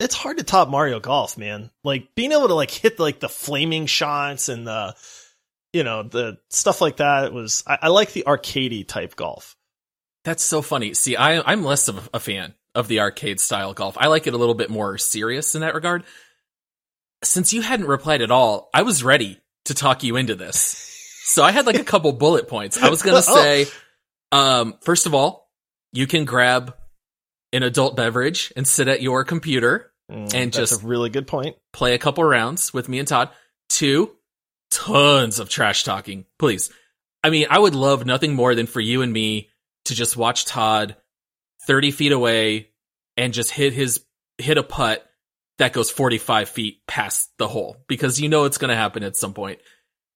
it's 0.00 0.14
hard 0.14 0.38
to 0.38 0.44
top 0.44 0.68
Mario 0.68 1.00
Golf, 1.00 1.36
man. 1.38 1.70
Like 1.84 2.14
being 2.14 2.32
able 2.32 2.48
to 2.48 2.54
like 2.54 2.70
hit 2.70 2.98
like 2.98 3.20
the 3.20 3.28
flaming 3.28 3.86
shots 3.86 4.48
and 4.48 4.66
the, 4.66 4.94
you 5.72 5.84
know, 5.84 6.02
the 6.02 6.38
stuff 6.50 6.80
like 6.80 6.98
that 6.98 7.32
was, 7.32 7.62
I, 7.66 7.78
I 7.82 7.88
like 7.88 8.12
the 8.12 8.24
arcadey 8.26 8.86
type 8.86 9.16
golf. 9.16 9.56
That's 10.24 10.44
so 10.44 10.62
funny. 10.62 10.94
See, 10.94 11.16
I, 11.16 11.40
I'm 11.40 11.64
less 11.64 11.88
of 11.88 12.08
a 12.14 12.20
fan 12.20 12.54
of 12.74 12.86
the 12.88 13.00
arcade 13.00 13.40
style 13.40 13.72
golf. 13.74 13.96
I 13.98 14.06
like 14.08 14.26
it 14.26 14.34
a 14.34 14.38
little 14.38 14.54
bit 14.54 14.70
more 14.70 14.98
serious 14.98 15.54
in 15.54 15.62
that 15.62 15.74
regard. 15.74 16.04
Since 17.24 17.52
you 17.52 17.62
hadn't 17.62 17.86
replied 17.86 18.22
at 18.22 18.30
all, 18.30 18.70
I 18.72 18.82
was 18.82 19.02
ready 19.02 19.38
to 19.64 19.74
talk 19.74 20.02
you 20.04 20.16
into 20.16 20.34
this. 20.34 20.84
So 21.24 21.42
I 21.42 21.50
had 21.50 21.66
like 21.66 21.78
a 21.78 21.84
couple 21.92 22.12
bullet 22.12 22.46
points. 22.48 22.78
I 22.80 22.88
was 22.88 23.02
going 23.02 23.20
to 23.20 23.28
Oh. 23.30 23.34
say, 23.34 23.66
um, 24.32 24.76
first 24.82 25.06
of 25.06 25.14
all, 25.14 25.50
you 25.92 26.06
can 26.06 26.24
grab 26.24 26.74
an 27.52 27.62
adult 27.62 27.96
beverage 27.96 28.52
and 28.56 28.66
sit 28.68 28.88
at 28.88 29.02
your 29.02 29.24
computer, 29.24 29.87
Mm, 30.10 30.34
And 30.34 30.52
just- 30.52 30.82
a 30.82 30.86
really 30.86 31.10
good 31.10 31.26
point. 31.26 31.56
play 31.72 31.94
a 31.94 31.98
couple 31.98 32.24
rounds 32.24 32.72
with 32.72 32.88
me 32.88 32.98
and 32.98 33.06
Todd. 33.08 33.30
Two, 33.68 34.16
tons 34.70 35.38
of 35.38 35.48
trash 35.48 35.84
talking, 35.84 36.24
please. 36.38 36.70
I 37.22 37.30
mean, 37.30 37.46
I 37.50 37.58
would 37.58 37.74
love 37.74 38.06
nothing 38.06 38.34
more 38.34 38.54
than 38.54 38.66
for 38.66 38.80
you 38.80 39.02
and 39.02 39.12
me 39.12 39.50
to 39.86 39.94
just 39.94 40.16
watch 40.16 40.44
Todd 40.44 40.96
30 41.66 41.90
feet 41.90 42.12
away 42.12 42.70
and 43.16 43.34
just 43.34 43.50
hit 43.50 43.72
his, 43.72 44.04
hit 44.38 44.56
a 44.58 44.62
putt 44.62 45.04
that 45.58 45.72
goes 45.72 45.90
45 45.90 46.48
feet 46.48 46.86
past 46.86 47.30
the 47.38 47.48
hole 47.48 47.76
because 47.88 48.20
you 48.20 48.28
know 48.28 48.44
it's 48.44 48.58
going 48.58 48.68
to 48.70 48.76
happen 48.76 49.02
at 49.02 49.16
some 49.16 49.34
point. 49.34 49.58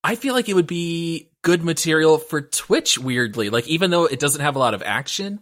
I 0.05 0.15
feel 0.15 0.35
like 0.35 0.49
it 0.49 0.55
would 0.55 0.67
be 0.67 1.31
good 1.43 1.63
material 1.65 2.19
for 2.19 2.41
Twitch, 2.41 2.99
weirdly. 2.99 3.51
Like, 3.51 3.67
even 3.69 3.91
though 3.91 4.05
it 4.07 4.21
doesn't 4.21 4.41
have 4.41 4.57
a 4.57 4.61
lot 4.61 4.75
of 4.75 4.83
action, 4.83 5.41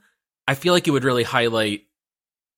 I 0.49 0.55
feel 0.55 0.73
like 0.73 0.89
it 0.89 0.91
would 0.91 1.05
really 1.05 1.23
highlight 1.23 1.83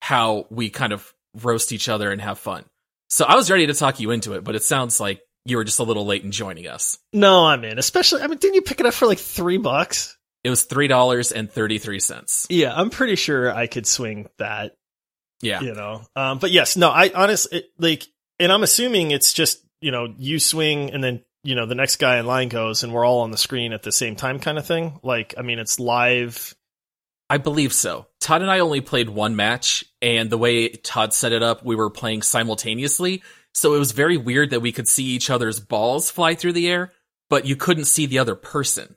how 0.00 0.46
we 0.50 0.70
kind 0.70 0.92
of 0.92 1.12
roast 1.40 1.72
each 1.72 1.88
other 1.88 2.10
and 2.10 2.20
have 2.20 2.38
fun. 2.38 2.64
So 3.08 3.24
I 3.24 3.36
was 3.36 3.50
ready 3.50 3.66
to 3.66 3.74
talk 3.74 4.00
you 4.00 4.10
into 4.10 4.32
it, 4.34 4.44
but 4.44 4.54
it 4.54 4.62
sounds 4.62 5.00
like 5.00 5.20
you 5.44 5.56
were 5.56 5.64
just 5.64 5.80
a 5.80 5.84
little 5.84 6.06
late 6.06 6.24
in 6.24 6.32
joining 6.32 6.66
us. 6.66 6.98
No, 7.12 7.46
I'm 7.46 7.64
in. 7.64 7.78
Especially, 7.78 8.22
I 8.22 8.26
mean, 8.26 8.38
didn't 8.38 8.54
you 8.54 8.62
pick 8.62 8.80
it 8.80 8.86
up 8.86 8.94
for 8.94 9.06
like 9.06 9.18
three 9.18 9.58
bucks? 9.58 10.16
It 10.44 10.50
was 10.50 10.64
three 10.64 10.88
dollars 10.88 11.30
and 11.30 11.50
thirty 11.50 11.78
three 11.78 12.00
cents. 12.00 12.46
Yeah, 12.50 12.74
I'm 12.74 12.90
pretty 12.90 13.16
sure 13.16 13.52
I 13.54 13.66
could 13.66 13.86
swing 13.86 14.28
that. 14.38 14.72
Yeah, 15.40 15.60
You 15.60 15.74
know, 15.74 16.02
um, 16.14 16.38
but 16.38 16.52
yes, 16.52 16.76
no, 16.76 16.88
I 16.88 17.10
honestly 17.12 17.64
like, 17.76 18.04
and 18.38 18.52
I'm 18.52 18.62
assuming 18.62 19.10
it's 19.10 19.32
just 19.32 19.60
you 19.80 19.90
know 19.90 20.14
you 20.16 20.38
swing 20.38 20.92
and 20.92 21.02
then 21.02 21.24
you 21.44 21.54
know, 21.54 21.66
the 21.66 21.74
next 21.74 21.96
guy 21.96 22.18
in 22.18 22.26
line 22.26 22.48
goes 22.48 22.82
and 22.84 22.92
we're 22.92 23.04
all 23.04 23.20
on 23.20 23.30
the 23.30 23.38
screen 23.38 23.72
at 23.72 23.82
the 23.82 23.92
same 23.92 24.16
time 24.16 24.38
kind 24.38 24.58
of 24.58 24.66
thing? 24.66 24.98
Like, 25.02 25.34
I 25.36 25.42
mean, 25.42 25.58
it's 25.58 25.80
live. 25.80 26.54
I 27.32 27.38
believe 27.38 27.72
so. 27.72 28.08
Todd 28.20 28.42
and 28.42 28.50
I 28.50 28.58
only 28.58 28.82
played 28.82 29.08
one 29.08 29.36
match, 29.36 29.86
and 30.02 30.28
the 30.28 30.36
way 30.36 30.68
Todd 30.68 31.14
set 31.14 31.32
it 31.32 31.42
up, 31.42 31.64
we 31.64 31.74
were 31.74 31.88
playing 31.88 32.20
simultaneously. 32.20 33.22
So 33.54 33.72
it 33.72 33.78
was 33.78 33.92
very 33.92 34.18
weird 34.18 34.50
that 34.50 34.60
we 34.60 34.70
could 34.70 34.86
see 34.86 35.04
each 35.04 35.30
other's 35.30 35.58
balls 35.58 36.10
fly 36.10 36.34
through 36.34 36.52
the 36.52 36.68
air, 36.68 36.92
but 37.30 37.46
you 37.46 37.56
couldn't 37.56 37.86
see 37.86 38.04
the 38.04 38.18
other 38.18 38.34
person. 38.34 38.96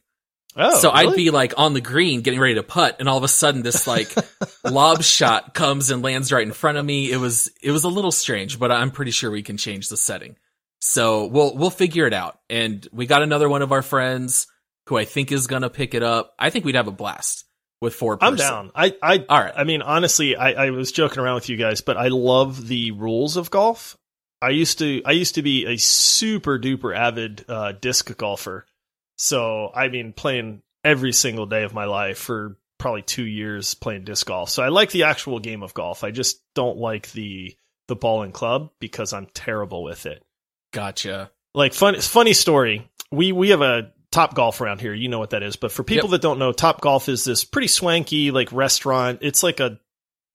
Oh, 0.57 0.77
so 0.77 0.91
really? 0.91 1.07
I'd 1.07 1.15
be 1.15 1.29
like 1.29 1.53
on 1.55 1.73
the 1.73 1.79
green 1.79 2.23
getting 2.23 2.41
ready 2.41 2.55
to 2.55 2.63
putt, 2.63 2.97
and 2.99 3.07
all 3.07 3.17
of 3.17 3.23
a 3.23 3.29
sudden 3.29 3.61
this 3.61 3.87
like 3.87 4.13
lob 4.65 5.01
shot 5.01 5.53
comes 5.53 5.89
and 5.89 6.03
lands 6.03 6.33
right 6.33 6.45
in 6.45 6.51
front 6.51 6.77
of 6.77 6.83
me. 6.83 7.09
It 7.09 7.17
was 7.17 7.49
it 7.63 7.71
was 7.71 7.85
a 7.85 7.89
little 7.89 8.11
strange, 8.11 8.59
but 8.59 8.69
I'm 8.69 8.91
pretty 8.91 9.11
sure 9.11 9.31
we 9.31 9.43
can 9.43 9.55
change 9.55 9.87
the 9.87 9.95
setting. 9.95 10.35
So 10.81 11.27
we'll 11.27 11.55
we'll 11.55 11.69
figure 11.69 12.05
it 12.05 12.13
out. 12.13 12.37
And 12.49 12.85
we 12.91 13.05
got 13.05 13.23
another 13.23 13.47
one 13.47 13.61
of 13.61 13.71
our 13.71 13.81
friends 13.81 14.47
who 14.87 14.97
I 14.97 15.05
think 15.05 15.31
is 15.31 15.47
gonna 15.47 15.69
pick 15.69 15.93
it 15.93 16.03
up. 16.03 16.33
I 16.37 16.49
think 16.49 16.65
we'd 16.65 16.75
have 16.75 16.89
a 16.89 16.91
blast 16.91 17.45
with 17.81 17.93
four. 17.93 18.17
I'm 18.21 18.35
down. 18.35 18.71
I, 18.75 18.95
I, 19.01 19.25
All 19.27 19.39
right. 19.39 19.53
I 19.55 19.63
mean, 19.63 19.81
honestly, 19.81 20.35
I, 20.35 20.65
I 20.65 20.69
was 20.71 20.91
joking 20.91 21.19
around 21.19 21.35
with 21.35 21.49
you 21.49 21.57
guys, 21.57 21.81
but 21.81 21.97
I 21.97 22.07
love 22.07 22.67
the 22.67 22.91
rules 22.91 23.37
of 23.37 23.51
golf. 23.51 23.97
I 24.41 24.49
used 24.49 24.79
to, 24.79 25.01
I 25.05 25.11
used 25.11 25.35
to 25.35 25.41
be 25.41 25.65
a 25.65 25.77
super 25.77 26.59
duper 26.59 26.95
avid 26.95 27.45
uh, 27.47 27.73
disc 27.73 28.15
golfer. 28.17 28.65
So, 29.17 29.71
I 29.73 29.87
mean, 29.87 30.13
playing 30.13 30.61
every 30.83 31.13
single 31.13 31.45
day 31.45 31.63
of 31.63 31.73
my 31.73 31.85
life 31.85 32.17
for 32.17 32.57
probably 32.77 33.01
two 33.01 33.25
years 33.25 33.73
playing 33.73 34.03
disc 34.03 34.27
golf. 34.27 34.49
So 34.49 34.63
I 34.63 34.69
like 34.69 34.91
the 34.91 35.03
actual 35.03 35.39
game 35.39 35.63
of 35.63 35.73
golf. 35.73 36.03
I 36.03 36.11
just 36.11 36.41
don't 36.53 36.77
like 36.77 37.11
the 37.11 37.55
the 37.87 37.95
ball 37.95 38.23
and 38.23 38.33
club 38.33 38.71
because 38.79 39.13
I'm 39.13 39.27
terrible 39.27 39.83
with 39.83 40.05
it. 40.05 40.23
Gotcha. 40.73 41.31
Like 41.53 41.73
fun 41.73 41.99
funny 42.01 42.33
story. 42.33 42.89
We 43.11 43.31
we 43.31 43.49
have 43.49 43.61
a 43.61 43.91
Top 44.15 44.33
Golf 44.33 44.61
around 44.61 44.79
here. 44.79 44.93
You 44.93 45.09
know 45.09 45.19
what 45.19 45.31
that 45.31 45.43
is. 45.43 45.57
But 45.57 45.73
for 45.73 45.83
people 45.83 46.07
that 46.11 46.21
don't 46.21 46.39
know, 46.39 46.53
Top 46.53 46.79
Golf 46.79 47.09
is 47.09 47.25
this 47.25 47.43
pretty 47.43 47.67
swanky 47.67 48.31
like 48.31 48.49
restaurant. 48.53 49.19
It's 49.21 49.43
like 49.43 49.59
a 49.59 49.77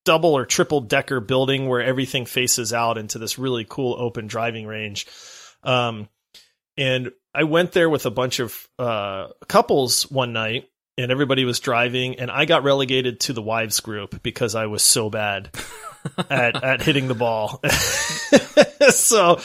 double 0.04 0.36
or 0.36 0.44
triple 0.44 0.82
decker 0.82 1.18
building 1.18 1.66
where 1.66 1.80
everything 1.80 2.26
faces 2.26 2.74
out 2.74 2.98
into 2.98 3.18
this 3.18 3.38
really 3.38 3.64
cool 3.66 3.96
open 3.98 4.26
driving 4.26 4.66
range. 4.66 5.06
Um 5.64 6.10
and 6.76 7.10
I 7.34 7.44
went 7.44 7.72
there 7.72 7.88
with 7.88 8.04
a 8.04 8.10
bunch 8.10 8.38
of 8.38 8.68
uh 8.78 9.28
couples 9.48 10.02
one 10.10 10.34
night 10.34 10.68
and 10.98 11.10
everybody 11.10 11.46
was 11.46 11.58
driving 11.58 12.20
and 12.20 12.30
I 12.30 12.44
got 12.44 12.64
relegated 12.64 13.20
to 13.20 13.32
the 13.32 13.40
wives 13.40 13.80
group 13.80 14.22
because 14.22 14.54
I 14.54 14.66
was 14.66 14.82
so 14.82 15.08
bad 15.08 15.48
at 16.28 16.62
at 16.62 16.82
hitting 16.82 17.08
the 17.08 17.14
ball. 17.14 17.62
so 18.90 19.40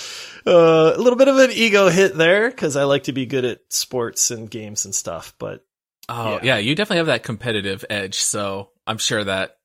uh, 0.47 0.93
a 0.95 0.97
little 0.97 1.17
bit 1.17 1.27
of 1.27 1.37
an 1.37 1.51
ego 1.51 1.89
hit 1.89 2.15
there 2.15 2.49
because 2.49 2.75
I 2.75 2.83
like 2.83 3.03
to 3.03 3.13
be 3.13 3.25
good 3.25 3.45
at 3.45 3.59
sports 3.69 4.31
and 4.31 4.49
games 4.49 4.85
and 4.85 4.93
stuff. 4.93 5.33
But 5.39 5.65
Oh 6.07 6.33
Yeah. 6.33 6.39
yeah. 6.43 6.57
you 6.57 6.75
definitely 6.75 6.97
have 6.97 7.07
that 7.07 7.23
competitive 7.23 7.83
edge. 7.89 8.15
So 8.19 8.69
I'm 8.85 8.97
sure 8.99 9.23
that 9.23 9.57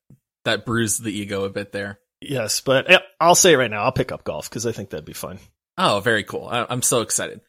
that 0.45 0.65
bruised 0.65 1.03
the 1.03 1.11
ego 1.11 1.43
a 1.43 1.49
bit 1.49 1.71
there. 1.71 1.99
yes, 2.19 2.61
but 2.61 2.87
I'll 3.19 3.35
say 3.35 3.53
it 3.53 3.57
right 3.57 3.69
now. 3.69 3.83
I'll 3.83 3.91
pick 3.91 4.11
up 4.11 4.23
golf 4.23 4.49
because 4.49 4.65
I 4.65 4.71
think 4.71 4.89
that'd 4.89 5.05
be 5.05 5.13
fun. 5.13 5.39
Oh, 5.77 5.99
very 5.99 6.23
cool. 6.23 6.47
I- 6.47 6.65
I'm 6.69 6.81
so 6.81 7.01
excited. 7.01 7.41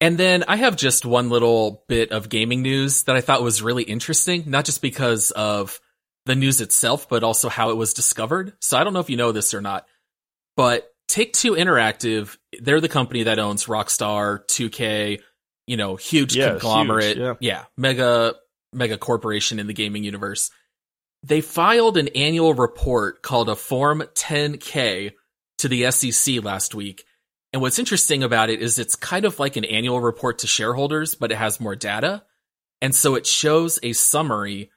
And 0.00 0.16
then 0.16 0.44
I 0.48 0.56
have 0.56 0.76
just 0.76 1.04
one 1.04 1.28
little 1.28 1.84
bit 1.88 2.10
of 2.12 2.28
gaming 2.28 2.62
news 2.62 3.02
that 3.04 3.16
I 3.16 3.20
thought 3.20 3.42
was 3.42 3.62
really 3.62 3.82
interesting, 3.82 4.44
not 4.46 4.64
just 4.64 4.80
because 4.80 5.30
of 5.32 5.78
the 6.26 6.34
news 6.34 6.60
itself, 6.60 7.08
but 7.08 7.22
also 7.22 7.48
how 7.48 7.70
it 7.70 7.76
was 7.76 7.92
discovered. 7.94 8.54
So 8.60 8.78
I 8.78 8.84
don't 8.84 8.94
know 8.94 9.00
if 9.00 9.10
you 9.10 9.16
know 9.16 9.32
this 9.32 9.52
or 9.54 9.60
not, 9.60 9.86
but 10.56 10.89
Take 11.10 11.32
Two 11.32 11.52
Interactive, 11.52 12.36
they're 12.60 12.80
the 12.80 12.88
company 12.88 13.24
that 13.24 13.38
owns 13.40 13.66
Rockstar, 13.66 14.46
2K, 14.46 15.20
you 15.66 15.76
know, 15.76 15.96
huge 15.96 16.36
Yeah, 16.36 16.50
conglomerate. 16.50 17.16
huge, 17.16 17.36
yeah. 17.40 17.64
mega, 17.76 18.34
mega 18.72 18.96
corporation 18.96 19.58
in 19.58 19.66
the 19.66 19.72
gaming 19.72 20.04
universe. 20.04 20.50
They 21.24 21.40
filed 21.40 21.96
an 21.96 22.08
annual 22.08 22.54
report 22.54 23.22
called 23.22 23.48
a 23.48 23.56
Form 23.56 24.02
10K 24.14 25.12
to 25.58 25.68
the 25.68 25.90
SEC 25.90 26.42
last 26.44 26.74
week. 26.74 27.04
And 27.52 27.60
what's 27.60 27.80
interesting 27.80 28.22
about 28.22 28.48
it 28.48 28.62
is 28.62 28.78
it's 28.78 28.94
kind 28.94 29.24
of 29.24 29.40
like 29.40 29.56
an 29.56 29.64
annual 29.64 30.00
report 30.00 30.38
to 30.38 30.46
shareholders, 30.46 31.16
but 31.16 31.32
it 31.32 31.36
has 31.38 31.60
more 31.60 31.74
data. 31.74 32.22
And 32.80 32.94
so 32.94 33.16
it 33.16 33.26
shows 33.26 33.80
a 33.82 33.92
summary 33.92 34.70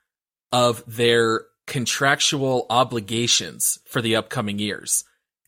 of 0.51 0.83
their 0.87 1.41
contractual 1.67 2.65
obligations 2.69 3.77
for 3.85 4.01
the 4.01 4.15
upcoming 4.15 4.57
years. 4.59 5.03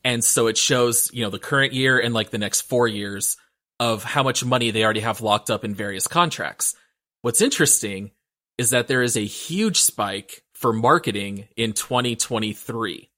And 0.05 0.23
so 0.23 0.45
it 0.45 0.55
shows, 0.55 1.09
you 1.11 1.23
know, 1.23 1.31
the 1.31 1.39
current 1.39 1.73
year 1.73 1.99
and 1.99 2.13
like 2.13 2.29
the 2.29 2.37
next 2.37 2.61
four 2.61 2.87
years 2.87 3.37
of 3.79 4.03
how 4.03 4.21
much 4.21 4.45
money 4.45 4.69
they 4.69 4.83
already 4.83 4.99
have 4.99 5.19
locked 5.19 5.49
up 5.49 5.65
in 5.65 5.73
various 5.73 6.07
contracts. 6.07 6.75
What's 7.23 7.41
interesting 7.41 8.11
is 8.59 8.69
that 8.69 8.87
there 8.87 9.01
is 9.01 9.17
a 9.17 9.25
huge 9.25 9.81
spike 9.81 10.43
for 10.53 10.71
marketing 10.71 11.47
in 11.57 11.73
2023. 11.73 13.09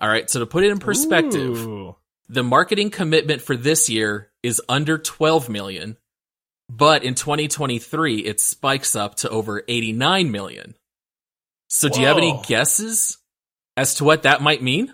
All 0.00 0.08
right. 0.08 0.28
So 0.28 0.40
to 0.40 0.46
put 0.46 0.64
it 0.64 0.70
in 0.70 0.78
perspective, 0.78 1.66
Ooh. 1.66 1.96
the 2.28 2.44
marketing 2.44 2.90
commitment 2.90 3.40
for 3.40 3.56
this 3.56 3.88
year 3.88 4.30
is 4.42 4.60
under 4.68 4.98
12 4.98 5.48
million, 5.48 5.96
but 6.68 7.04
in 7.04 7.14
2023 7.14 8.18
it 8.18 8.38
spikes 8.38 8.94
up 8.94 9.14
to 9.16 9.30
over 9.30 9.62
89 9.66 10.30
million. 10.30 10.74
So 11.68 11.88
do 11.88 12.00
you 12.00 12.06
have 12.06 12.18
any 12.18 12.38
guesses 12.46 13.16
as 13.78 13.94
to 13.94 14.04
what 14.04 14.24
that 14.24 14.42
might 14.42 14.62
mean? 14.62 14.92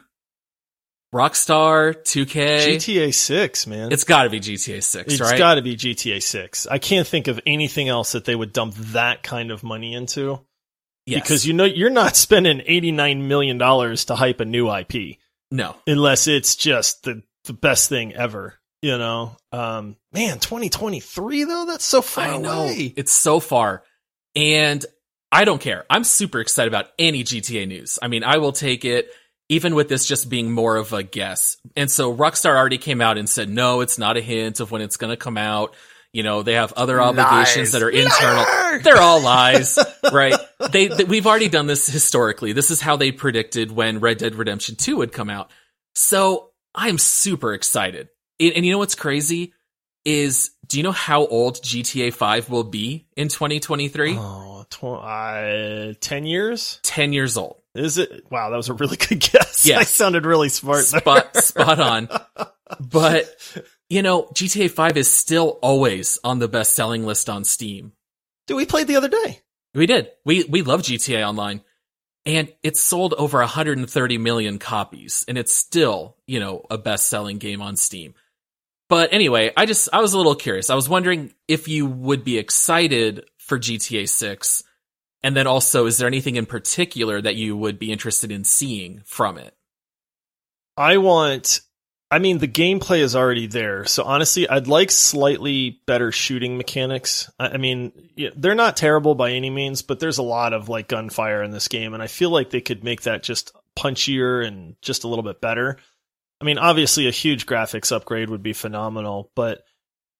Rockstar, 1.14 1.94
2K, 2.02 2.76
GTA 2.76 3.12
Six, 3.14 3.66
man. 3.66 3.90
it's 3.92 4.04
got 4.04 4.24
to 4.24 4.30
be 4.30 4.38
GTA 4.40 4.82
6, 4.82 5.12
it's 5.12 5.20
right? 5.20 5.30
It's 5.32 5.38
got 5.38 5.54
to 5.56 5.62
be 5.62 5.76
GTA 5.76 6.22
Six. 6.22 6.66
I 6.68 6.78
can't 6.78 7.06
think 7.06 7.26
of 7.28 7.40
anything 7.46 7.88
else 7.88 8.12
that 8.12 8.24
they 8.24 8.34
would 8.36 8.52
dump 8.52 8.74
that 8.76 9.22
kind 9.22 9.50
of 9.50 9.62
money 9.62 9.92
into 9.94 10.40
Yes. 11.06 11.22
because 11.22 11.46
you 11.46 11.54
know 11.54 11.64
you're 11.64 11.90
not 11.90 12.14
spending 12.14 12.62
eighty 12.66 12.92
nine 12.92 13.26
million 13.26 13.58
dollars 13.58 14.04
to 14.06 14.14
hype 14.14 14.38
a 14.40 14.44
new 14.44 14.70
IP. 14.72 15.16
no. 15.50 15.74
unless 15.86 16.28
it's 16.28 16.54
just 16.54 17.02
the 17.04 17.22
the 17.44 17.52
best 17.54 17.88
thing 17.88 18.14
ever. 18.14 18.54
You 18.82 18.96
know, 18.96 19.36
um, 19.52 19.96
man, 20.12 20.38
2023 20.38 21.44
though, 21.44 21.66
that's 21.66 21.84
so 21.84 22.00
far 22.02 22.24
I 22.24 22.36
know. 22.38 22.62
away. 22.62 22.94
It's 22.96 23.12
so 23.12 23.40
far. 23.40 23.82
And 24.36 24.84
I 25.32 25.44
don't 25.44 25.60
care. 25.60 25.84
I'm 25.90 26.04
super 26.04 26.40
excited 26.40 26.68
about 26.68 26.86
any 26.98 27.24
GTA 27.24 27.66
news. 27.66 27.98
I 28.00 28.08
mean, 28.08 28.22
I 28.24 28.38
will 28.38 28.52
take 28.52 28.84
it, 28.84 29.08
even 29.50 29.74
with 29.74 29.88
this 29.88 30.06
just 30.06 30.30
being 30.30 30.52
more 30.52 30.76
of 30.76 30.92
a 30.92 31.02
guess. 31.02 31.56
And 31.74 31.90
so 31.90 32.16
Rockstar 32.16 32.56
already 32.56 32.78
came 32.78 33.00
out 33.00 33.18
and 33.18 33.28
said, 33.28 33.50
no, 33.50 33.80
it's 33.80 33.98
not 33.98 34.16
a 34.16 34.20
hint 34.20 34.60
of 34.60 34.70
when 34.70 34.80
it's 34.80 34.96
going 34.96 35.10
to 35.10 35.16
come 35.16 35.36
out. 35.36 35.74
You 36.12 36.22
know, 36.22 36.42
they 36.44 36.54
have 36.54 36.72
other 36.74 37.00
obligations 37.02 37.72
that 37.72 37.82
are 37.82 37.90
internal. 37.90 38.44
They're 38.82 39.00
all 39.00 39.20
lies, 39.20 39.76
right? 40.12 40.34
They, 40.70 40.86
they, 40.86 41.02
we've 41.02 41.26
already 41.26 41.48
done 41.48 41.66
this 41.66 41.88
historically. 41.88 42.52
This 42.52 42.70
is 42.70 42.80
how 42.80 42.96
they 42.96 43.10
predicted 43.10 43.72
when 43.72 43.98
Red 43.98 44.18
Dead 44.18 44.36
Redemption 44.36 44.76
2 44.76 44.98
would 44.98 45.12
come 45.12 45.28
out. 45.28 45.50
So 45.96 46.50
I'm 46.72 46.96
super 46.98 47.52
excited. 47.52 48.08
And, 48.38 48.52
and 48.54 48.64
you 48.64 48.70
know 48.70 48.78
what's 48.78 48.94
crazy 48.94 49.52
is, 50.04 50.52
do 50.68 50.76
you 50.76 50.84
know 50.84 50.92
how 50.92 51.26
old 51.26 51.56
GTA 51.56 52.14
5 52.14 52.50
will 52.50 52.64
be 52.64 53.08
in 53.16 53.26
2023? 53.26 54.16
Oh, 54.16 54.64
tw- 54.70 54.84
uh, 54.84 55.94
10 56.00 56.24
years? 56.24 56.78
10 56.84 57.12
years 57.12 57.36
old. 57.36 57.59
Is 57.74 57.98
it? 57.98 58.24
Wow, 58.30 58.50
that 58.50 58.56
was 58.56 58.68
a 58.68 58.74
really 58.74 58.96
good 59.08 59.20
guess. 59.20 59.64
Yes. 59.64 59.78
I 59.78 59.84
sounded 59.84 60.26
really 60.26 60.48
smart. 60.48 60.84
Spot, 60.84 61.36
spot 61.36 61.80
on. 61.80 62.08
But, 62.78 63.34
you 63.88 64.00
know, 64.02 64.28
GTA 64.34 64.70
5 64.70 64.96
is 64.96 65.12
still 65.12 65.58
always 65.60 66.20
on 66.22 66.38
the 66.38 66.46
best 66.46 66.74
selling 66.74 67.04
list 67.04 67.28
on 67.28 67.42
Steam. 67.42 67.92
Dude, 68.46 68.58
we 68.58 68.64
played 68.64 68.86
the 68.86 68.94
other 68.94 69.08
day. 69.08 69.40
We 69.74 69.86
did. 69.86 70.10
We, 70.24 70.44
we 70.44 70.62
love 70.62 70.82
GTA 70.82 71.26
Online. 71.26 71.62
And 72.26 72.52
it's 72.62 72.80
sold 72.80 73.14
over 73.14 73.38
130 73.38 74.18
million 74.18 74.58
copies. 74.60 75.24
And 75.26 75.36
it's 75.36 75.52
still, 75.52 76.16
you 76.28 76.38
know, 76.38 76.64
a 76.70 76.78
best 76.78 77.06
selling 77.06 77.38
game 77.38 77.60
on 77.60 77.76
Steam. 77.76 78.14
But 78.88 79.12
anyway, 79.12 79.52
I 79.56 79.66
just, 79.66 79.88
I 79.92 80.00
was 80.00 80.12
a 80.12 80.16
little 80.16 80.34
curious. 80.34 80.70
I 80.70 80.74
was 80.74 80.88
wondering 80.88 81.32
if 81.48 81.66
you 81.66 81.86
would 81.86 82.22
be 82.22 82.38
excited 82.38 83.24
for 83.38 83.58
GTA 83.58 84.08
6. 84.08 84.62
And 85.22 85.36
then 85.36 85.46
also, 85.46 85.86
is 85.86 85.98
there 85.98 86.08
anything 86.08 86.36
in 86.36 86.46
particular 86.46 87.20
that 87.20 87.36
you 87.36 87.56
would 87.56 87.78
be 87.78 87.92
interested 87.92 88.30
in 88.32 88.44
seeing 88.44 89.02
from 89.04 89.38
it? 89.38 89.54
I 90.76 90.96
want. 90.96 91.60
I 92.12 92.18
mean, 92.18 92.38
the 92.38 92.48
gameplay 92.48 93.00
is 93.00 93.14
already 93.14 93.46
there. 93.46 93.84
So 93.84 94.02
honestly, 94.02 94.48
I'd 94.48 94.66
like 94.66 94.90
slightly 94.90 95.80
better 95.86 96.10
shooting 96.10 96.56
mechanics. 96.56 97.30
I 97.38 97.56
mean, 97.56 97.92
they're 98.34 98.56
not 98.56 98.76
terrible 98.76 99.14
by 99.14 99.30
any 99.30 99.48
means, 99.48 99.82
but 99.82 100.00
there's 100.00 100.18
a 100.18 100.22
lot 100.24 100.52
of 100.52 100.68
like 100.68 100.88
gunfire 100.88 101.42
in 101.44 101.52
this 101.52 101.68
game, 101.68 101.94
and 101.94 102.02
I 102.02 102.08
feel 102.08 102.30
like 102.30 102.50
they 102.50 102.60
could 102.60 102.82
make 102.82 103.02
that 103.02 103.22
just 103.22 103.52
punchier 103.78 104.44
and 104.44 104.74
just 104.82 105.04
a 105.04 105.08
little 105.08 105.22
bit 105.22 105.40
better. 105.40 105.76
I 106.40 106.44
mean, 106.44 106.58
obviously, 106.58 107.06
a 107.06 107.12
huge 107.12 107.46
graphics 107.46 107.92
upgrade 107.92 108.30
would 108.30 108.42
be 108.42 108.54
phenomenal, 108.54 109.30
but 109.36 109.62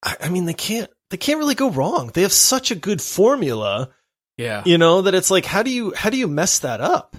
I, 0.03 0.17
I 0.23 0.29
mean, 0.29 0.45
they 0.45 0.55
can't. 0.55 0.91
They 1.09 1.17
can't 1.17 1.41
really 1.41 1.57
go 1.57 1.71
wrong. 1.71 2.13
They 2.15 2.23
have 2.23 2.33
such 2.33 2.71
a 2.71 2.77
good 2.77 3.03
formula 3.03 3.91
Yeah. 4.41 4.63
you 4.65 4.79
know 4.79 5.03
that 5.03 5.15
it's 5.15 5.31
like 5.31 5.45
how 5.45 5.63
do 5.63 5.71
you 5.71 5.93
how 5.95 6.11
do 6.11 6.17
you 6.17 6.29
mess 6.29 6.61
that 6.61 6.81
up 6.81 7.17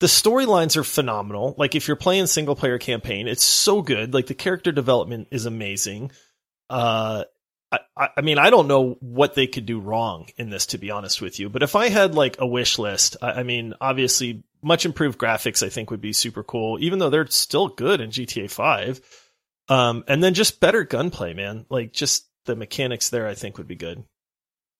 the 0.00 0.06
storylines 0.08 0.76
are 0.76 0.84
phenomenal 0.84 1.54
like 1.56 1.74
if 1.74 1.86
you're 1.86 1.96
playing 1.96 2.26
single 2.26 2.56
player 2.56 2.78
campaign 2.78 3.28
it's 3.28 3.44
so 3.44 3.82
good 3.82 4.12
like 4.12 4.26
the 4.26 4.34
character 4.34 4.72
development 4.72 5.28
is 5.30 5.46
amazing 5.46 6.10
uh 6.68 7.24
I, 7.96 8.08
I 8.18 8.20
mean, 8.20 8.38
I 8.38 8.50
don't 8.50 8.68
know 8.68 8.98
what 9.00 9.34
they 9.34 9.46
could 9.46 9.66
do 9.66 9.80
wrong 9.80 10.28
in 10.36 10.50
this, 10.50 10.66
to 10.66 10.78
be 10.78 10.90
honest 10.90 11.22
with 11.22 11.40
you. 11.40 11.48
But 11.48 11.62
if 11.62 11.74
I 11.74 11.88
had 11.88 12.14
like 12.14 12.36
a 12.38 12.46
wish 12.46 12.78
list, 12.78 13.16
I, 13.22 13.30
I 13.32 13.42
mean, 13.44 13.74
obviously, 13.80 14.44
much 14.62 14.84
improved 14.84 15.18
graphics, 15.18 15.64
I 15.64 15.70
think 15.70 15.90
would 15.90 16.00
be 16.00 16.12
super 16.12 16.42
cool, 16.42 16.78
even 16.80 16.98
though 16.98 17.10
they're 17.10 17.26
still 17.26 17.68
good 17.68 18.00
in 18.00 18.10
GTA 18.10 18.50
5. 18.50 19.00
Um, 19.68 20.04
and 20.06 20.22
then 20.22 20.34
just 20.34 20.60
better 20.60 20.84
gunplay, 20.84 21.34
man. 21.34 21.66
Like 21.70 21.92
just 21.92 22.28
the 22.44 22.56
mechanics 22.56 23.08
there, 23.08 23.26
I 23.26 23.34
think 23.34 23.58
would 23.58 23.68
be 23.68 23.76
good. 23.76 24.04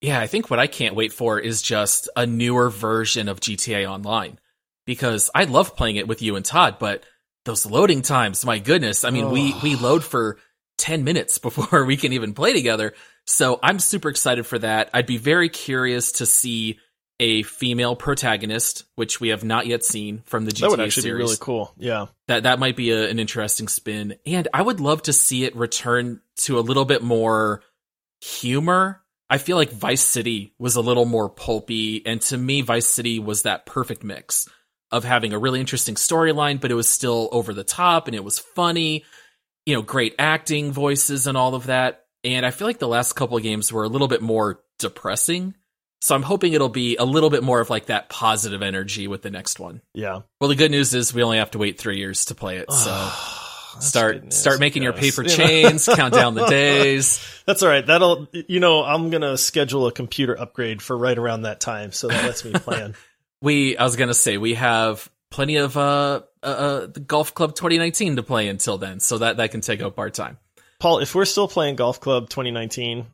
Yeah, 0.03 0.21
I 0.21 0.27
think 0.27 0.51
what 0.51 0.59
I 0.59 0.67
can't 0.67 0.97
wait 0.97 1.13
for 1.13 1.39
is 1.39 1.63
just 1.63 2.09
a 2.17 2.27
newer 2.27 2.69
version 2.69 3.29
of 3.29 3.41
GTA 3.41 3.89
Online 3.89 4.39
because 4.85 5.31
I 5.35 5.45
love 5.45 5.77
playing 5.77 5.97
it 5.97 6.09
with 6.09 6.21
you 6.23 6.35
and 6.37 6.45
Todd, 6.45 6.77
but 6.81 7.05
those 7.45 7.65
loading 7.65 8.03
times, 8.03 8.45
my 8.45 8.59
goodness. 8.59 9.05
I 9.05 9.11
mean, 9.11 9.27
oh. 9.27 9.31
we, 9.31 9.55
we 9.63 9.77
load 9.77 10.03
for 10.03 10.39
10 10.79 11.05
minutes 11.05 11.39
before 11.39 11.85
we 11.85 11.97
can 11.97 12.13
even 12.13 12.35
play 12.35 12.53
together. 12.53 12.95
So 13.27 13.61
I'm 13.63 13.79
super 13.79 14.09
excited 14.09 14.45
for 14.45 14.59
that. 14.59 14.91
I'd 14.93 15.07
be 15.07 15.19
very 15.19 15.49
curious 15.49 16.13
to 16.13 16.27
see 16.27 16.81
a 17.21 17.45
female 17.45 17.95
protagonist, 17.95 18.83
which 18.97 19.21
we 19.21 19.29
have 19.29 19.45
not 19.45 19.67
yet 19.67 19.85
seen 19.85 20.23
from 20.27 20.45
the 20.45 20.51
GTA 20.51 20.57
series. 20.57 20.61
That 20.61 20.71
would 20.71 20.81
actually 20.81 21.03
series. 21.03 21.19
be 21.19 21.23
really 21.23 21.37
cool. 21.39 21.75
Yeah. 21.79 22.07
That 22.27 22.43
that 22.43 22.59
might 22.59 22.75
be 22.75 22.91
a, 22.91 23.09
an 23.09 23.21
interesting 23.21 23.69
spin. 23.69 24.17
And 24.27 24.49
I 24.53 24.63
would 24.63 24.81
love 24.81 25.03
to 25.03 25.13
see 25.13 25.45
it 25.45 25.55
return 25.55 26.21
to 26.39 26.59
a 26.59 26.61
little 26.61 26.85
bit 26.85 27.03
more 27.03 27.63
humor. 28.21 29.02
I 29.33 29.39
feel 29.39 29.57
like 29.57 29.73
Vice 29.73 30.03
City 30.03 30.55
was 30.59 30.77
a 30.77 30.81
little 30.81 31.07
more 31.07 31.29
pulpy, 31.29 32.07
and 32.07 32.21
to 32.23 32.37
me, 32.37 32.61
Vice 32.61 32.87
City 32.87 33.19
was 33.19 33.43
that 33.43 33.67
perfect 33.67 34.05
mix 34.05 34.49
of 34.91 35.05
having 35.05 35.33
a 35.33 35.39
really 35.39 35.59
interesting 35.59 35.95
storyline, 35.95 36.61
but 36.61 36.71
it 36.71 36.75
was 36.75 36.89
still 36.89 37.31
over 37.33 37.55
the 37.55 37.65
top 37.65 38.07
and 38.07 38.15
it 38.15 38.23
was 38.23 38.39
funny 38.39 39.05
you 39.67 39.75
know, 39.75 39.83
great 39.83 40.15
acting, 40.19 40.73
voices, 40.73 41.27
and 41.27 41.37
all 41.37 41.55
of 41.55 41.67
that. 41.67 42.07
And 42.25 42.45
I 42.47 42.51
feel 42.51 42.67
like 42.67 42.79
the 42.79 42.89
last 42.89 43.15
couple 43.15 43.37
of 43.37 43.43
games 43.43 43.73
were 43.73 43.85
a 43.85 43.89
little 43.89 44.09
bit 44.09 44.23
more 44.23 44.61
depressing. 44.79 45.55
So 46.01 46.15
I'm 46.15 46.23
hoping 46.23 46.53
it'll 46.53 46.69
be 46.69 46.97
a 46.97 47.05
little 47.05 47.31
bit 47.31 47.45
more 47.45 47.61
of 47.61 47.71
like 47.71 47.87
that 47.87 48.09
positive 48.09 48.63
energy 48.63 49.07
with 49.07 49.23
the 49.23 49.31
next 49.31 49.61
one. 49.61 49.83
Yeah. 49.95 50.23
Well, 50.41 50.49
the 50.49 50.57
good 50.57 50.73
news 50.73 50.95
is 50.95 51.15
we 51.15 51.23
only 51.23 51.39
have 51.39 51.53
to 51.53 51.59
wait 51.59 51.79
three 51.79 51.99
years 51.99 52.25
to 52.27 52.35
play 52.35 52.57
it. 52.59 52.71
So 52.73 53.11
start 53.81 54.33
start 54.33 54.61
making 54.61 54.83
your 54.83 54.93
paper 54.93 55.23
chains, 55.25 55.87
count 55.87 56.15
down 56.15 56.35
the 56.35 56.47
days. 56.51 57.25
That's 57.47 57.63
all 57.63 57.69
right. 57.69 57.85
That'll 57.85 58.29
you 58.33 58.61
know 58.61 58.83
I'm 58.85 59.11
gonna 59.11 59.37
schedule 59.37 59.87
a 59.87 59.93
computer 59.93 60.39
upgrade 60.39 60.83
for 60.83 60.97
right 60.97 61.17
around 61.17 61.43
that 61.43 61.61
time, 61.61 61.93
so 61.93 62.09
that 62.09 62.25
lets 62.25 62.45
me 62.45 62.53
plan. 62.53 62.95
we 63.41 63.77
I 63.77 63.85
was 63.85 63.97
gonna 63.97 64.15
say 64.15 64.39
we 64.39 64.55
have 64.55 65.09
plenty 65.31 65.57
of 65.57 65.77
uh, 65.77 66.23
uh, 66.43 66.47
uh, 66.47 66.87
the 66.87 67.01
Golf 67.01 67.35
Club 67.35 67.55
2019 67.55 68.17
to 68.17 68.23
play 68.23 68.49
until 68.49 68.79
then, 68.79 69.01
so 69.01 69.19
that 69.19 69.39
that 69.39 69.51
can 69.51 69.61
take 69.61 69.83
up 69.83 69.99
our 69.99 70.11
time. 70.11 70.39
Paul, 70.79 70.99
if 70.99 71.15
we're 71.15 71.25
still 71.25 71.49
playing 71.49 71.77
Golf 71.77 72.01
Club 72.01 72.29
2019 72.29 73.07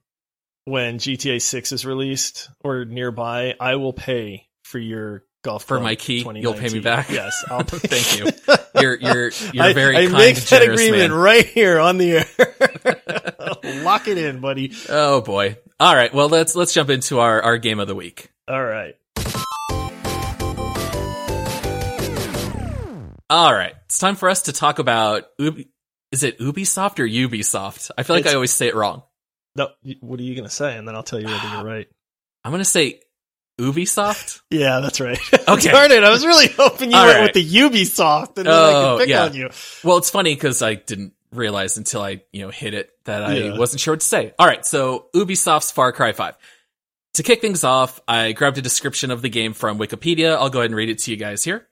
when 0.64 0.98
GTA 0.98 1.40
6 1.40 1.72
is 1.72 1.86
released 1.86 2.50
or 2.60 2.84
nearby, 2.84 3.54
I 3.58 3.76
will 3.76 3.92
pay 3.92 4.48
for 4.64 4.78
your 4.78 5.24
golf 5.42 5.64
for 5.64 5.80
my 5.80 5.94
key. 5.94 6.26
You'll 6.36 6.54
pay 6.54 6.68
me 6.68 6.80
back. 6.80 7.10
Yes, 7.10 7.44
I'll 7.48 7.62
thank 7.64 8.18
you. 8.18 8.30
You're 8.80 8.96
you're 8.96 9.30
you're 9.52 9.74
very 9.74 9.96
I, 9.96 10.00
I 10.02 10.06
kind 10.06 10.18
make 10.18 10.36
that 10.36 10.62
agreement 10.62 11.10
man. 11.10 11.12
right 11.12 11.44
here 11.44 11.80
on 11.80 11.98
the 11.98 12.18
air. 12.18 13.82
Lock 13.82 14.06
it 14.06 14.16
in, 14.18 14.40
buddy. 14.40 14.72
Oh 14.88 15.20
boy. 15.20 15.56
All 15.80 15.94
right. 15.96 16.12
Well, 16.14 16.28
let's 16.28 16.54
let's 16.54 16.72
jump 16.72 16.90
into 16.90 17.18
our 17.18 17.42
our 17.42 17.58
game 17.58 17.80
of 17.80 17.88
the 17.88 17.96
week. 17.96 18.30
All 18.46 18.62
right. 18.62 18.94
All 23.30 23.52
right, 23.52 23.74
it's 23.84 23.98
time 23.98 24.16
for 24.16 24.30
us 24.30 24.42
to 24.42 24.52
talk 24.52 24.78
about. 24.78 25.24
Ubi- 25.38 25.68
is 26.12 26.22
it 26.22 26.38
Ubisoft 26.38 26.98
or 26.98 27.06
Ubisoft? 27.06 27.90
I 27.98 28.02
feel 28.02 28.16
like 28.16 28.24
it's, 28.24 28.32
I 28.32 28.36
always 28.36 28.52
say 28.52 28.68
it 28.68 28.74
wrong. 28.74 29.02
No, 29.54 29.68
what 30.00 30.18
are 30.18 30.22
you 30.22 30.34
gonna 30.34 30.48
say? 30.48 30.76
And 30.76 30.88
then 30.88 30.94
I'll 30.94 31.02
tell 31.02 31.20
you 31.20 31.26
whether 31.26 31.48
you're 31.50 31.64
right. 31.74 31.88
I'm 32.44 32.52
gonna 32.52 32.64
say 32.64 33.00
Ubisoft. 33.58 34.40
yeah, 34.50 34.80
that's 34.80 35.00
right. 35.00 35.18
Okay, 35.48 35.70
darn 35.70 35.90
it! 35.90 36.04
I 36.04 36.10
was 36.10 36.26
really 36.26 36.48
hoping 36.48 36.90
you 36.90 36.96
All 36.96 37.06
went 37.06 37.18
right. 37.18 37.22
with 37.22 37.32
the 37.32 37.58
Ubisoft, 37.58 38.36
and 38.36 38.46
then 38.46 38.48
oh, 38.48 38.68
I 38.68 38.72
could 38.72 38.98
pick 39.00 39.08
yeah. 39.08 39.24
on 39.24 39.34
you. 39.34 39.48
Well, 39.82 39.96
it's 39.96 40.10
funny 40.10 40.34
because 40.34 40.60
I 40.60 40.74
didn't 40.74 41.14
realize 41.32 41.78
until 41.78 42.02
I 42.02 42.22
you 42.32 42.42
know 42.42 42.50
hit 42.50 42.74
it 42.74 42.90
that 43.04 43.24
I 43.24 43.34
yeah. 43.34 43.58
wasn't 43.58 43.80
sure 43.80 43.92
what 43.92 44.00
to 44.00 44.06
say. 44.06 44.34
All 44.38 44.46
right, 44.46 44.64
so 44.66 45.06
Ubisoft's 45.14 45.70
Far 45.70 45.92
Cry 45.92 46.12
Five. 46.12 46.36
To 47.14 47.22
kick 47.22 47.40
things 47.40 47.64
off, 47.64 47.98
I 48.06 48.32
grabbed 48.32 48.58
a 48.58 48.62
description 48.62 49.10
of 49.10 49.22
the 49.22 49.30
game 49.30 49.54
from 49.54 49.78
Wikipedia. 49.78 50.36
I'll 50.36 50.50
go 50.50 50.60
ahead 50.60 50.70
and 50.70 50.76
read 50.76 50.90
it 50.90 50.98
to 51.00 51.10
you 51.10 51.16
guys 51.16 51.42
here. 51.42 51.66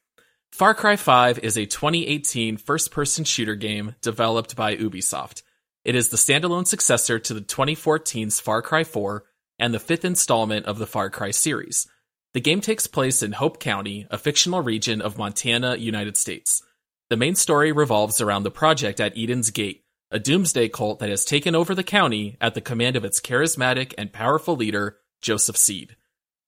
Far 0.53 0.75
Cry 0.75 0.97
5 0.97 1.41
is 1.41 1.59
a 1.59 1.67
2018 1.67 2.57
first 2.57 2.91
person 2.91 3.25
shooter 3.25 3.55
game 3.55 3.95
developed 4.01 4.57
by 4.57 4.75
Ubisoft. 4.75 5.43
It 5.85 5.95
is 5.95 6.09
the 6.09 6.17
standalone 6.17 6.67
successor 6.67 7.19
to 7.19 7.35
the 7.35 7.43
2014's 7.43 8.41
Far 8.41 8.63
Cry 8.63 8.83
4 8.83 9.23
and 9.59 9.73
the 9.73 9.79
fifth 9.79 10.05
installment 10.05 10.67
of 10.67 10.79
the 10.79 10.87
Far 10.87 11.11
Cry 11.11 11.31
series. 11.31 11.87
The 12.35 12.41
game 12.41 12.61
takes 12.61 12.87
place 12.87 13.23
in 13.23 13.33
Hope 13.33 13.59
County, 13.59 14.07
a 14.11 14.19
fictional 14.19 14.61
region 14.61 15.01
of 15.01 15.17
Montana, 15.17 15.77
United 15.77 16.17
States. 16.17 16.63
The 17.09 17.17
main 17.17 17.35
story 17.35 17.73
revolves 17.73 18.21
around 18.21 18.43
the 18.43 18.51
project 18.51 19.01
at 19.01 19.17
Eden's 19.17 19.51
Gate, 19.51 19.85
a 20.11 20.19
doomsday 20.19 20.69
cult 20.69 20.99
that 20.99 21.09
has 21.09 21.25
taken 21.25 21.55
over 21.55 21.75
the 21.75 21.83
county 21.83 22.37
at 22.41 22.55
the 22.55 22.61
command 22.61 22.97
of 22.97 23.05
its 23.05 23.21
charismatic 23.21 23.95
and 23.97 24.13
powerful 24.13 24.57
leader, 24.57 24.99
Joseph 25.23 25.57
Seed. 25.57 25.97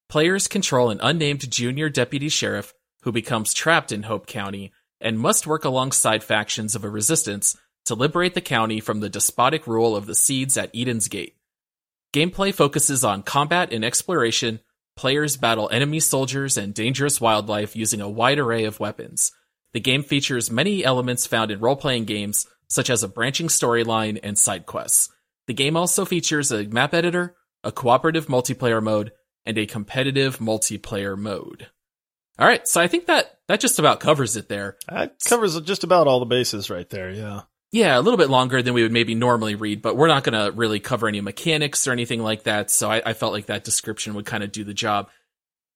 Players 0.08 0.48
control 0.48 0.90
an 0.90 1.00
unnamed 1.02 1.50
junior 1.50 1.88
deputy 1.88 2.28
sheriff 2.28 2.74
who 3.02 3.12
becomes 3.12 3.54
trapped 3.54 3.92
in 3.92 4.02
Hope 4.02 4.26
County 4.26 4.72
and 5.00 5.18
must 5.18 5.46
work 5.46 5.64
alongside 5.64 6.24
factions 6.24 6.74
of 6.74 6.84
a 6.84 6.90
resistance 6.90 7.56
to 7.84 7.94
liberate 7.94 8.34
the 8.34 8.40
county 8.40 8.80
from 8.80 9.00
the 9.00 9.08
despotic 9.08 9.66
rule 9.66 9.96
of 9.96 10.06
the 10.06 10.14
Seeds 10.14 10.58
at 10.58 10.70
Eden's 10.74 11.08
Gate. 11.08 11.37
Gameplay 12.14 12.54
focuses 12.54 13.04
on 13.04 13.22
combat 13.22 13.72
and 13.72 13.84
exploration. 13.84 14.60
Players 14.96 15.36
battle 15.36 15.68
enemy 15.70 16.00
soldiers 16.00 16.56
and 16.56 16.74
dangerous 16.74 17.20
wildlife 17.20 17.76
using 17.76 18.00
a 18.00 18.08
wide 18.08 18.38
array 18.38 18.64
of 18.64 18.80
weapons. 18.80 19.30
The 19.72 19.80
game 19.80 20.02
features 20.02 20.50
many 20.50 20.84
elements 20.84 21.26
found 21.26 21.50
in 21.50 21.60
role 21.60 21.76
playing 21.76 22.06
games, 22.06 22.46
such 22.68 22.90
as 22.90 23.02
a 23.02 23.08
branching 23.08 23.48
storyline 23.48 24.18
and 24.22 24.38
side 24.38 24.66
quests. 24.66 25.10
The 25.46 25.54
game 25.54 25.76
also 25.76 26.04
features 26.04 26.50
a 26.50 26.64
map 26.64 26.94
editor, 26.94 27.36
a 27.62 27.70
cooperative 27.70 28.26
multiplayer 28.26 28.82
mode, 28.82 29.12
and 29.46 29.56
a 29.58 29.66
competitive 29.66 30.38
multiplayer 30.38 31.16
mode. 31.16 31.68
All 32.38 32.46
right, 32.46 32.66
so 32.66 32.80
I 32.80 32.86
think 32.86 33.06
that 33.06 33.38
that 33.48 33.60
just 33.60 33.78
about 33.78 34.00
covers 34.00 34.36
it 34.36 34.48
there. 34.48 34.76
That 34.88 35.16
covers 35.24 35.60
just 35.62 35.84
about 35.84 36.06
all 36.06 36.20
the 36.20 36.26
bases 36.26 36.70
right 36.70 36.88
there. 36.88 37.10
Yeah. 37.10 37.42
Yeah, 37.70 37.98
a 37.98 38.00
little 38.00 38.16
bit 38.16 38.30
longer 38.30 38.62
than 38.62 38.72
we 38.72 38.82
would 38.82 38.92
maybe 38.92 39.14
normally 39.14 39.54
read, 39.54 39.82
but 39.82 39.96
we're 39.96 40.08
not 40.08 40.24
going 40.24 40.38
to 40.38 40.56
really 40.56 40.80
cover 40.80 41.06
any 41.06 41.20
mechanics 41.20 41.86
or 41.86 41.92
anything 41.92 42.22
like 42.22 42.44
that. 42.44 42.70
So 42.70 42.90
I, 42.90 43.02
I 43.04 43.12
felt 43.12 43.32
like 43.32 43.46
that 43.46 43.64
description 43.64 44.14
would 44.14 44.24
kind 44.24 44.42
of 44.42 44.52
do 44.52 44.64
the 44.64 44.72
job. 44.72 45.10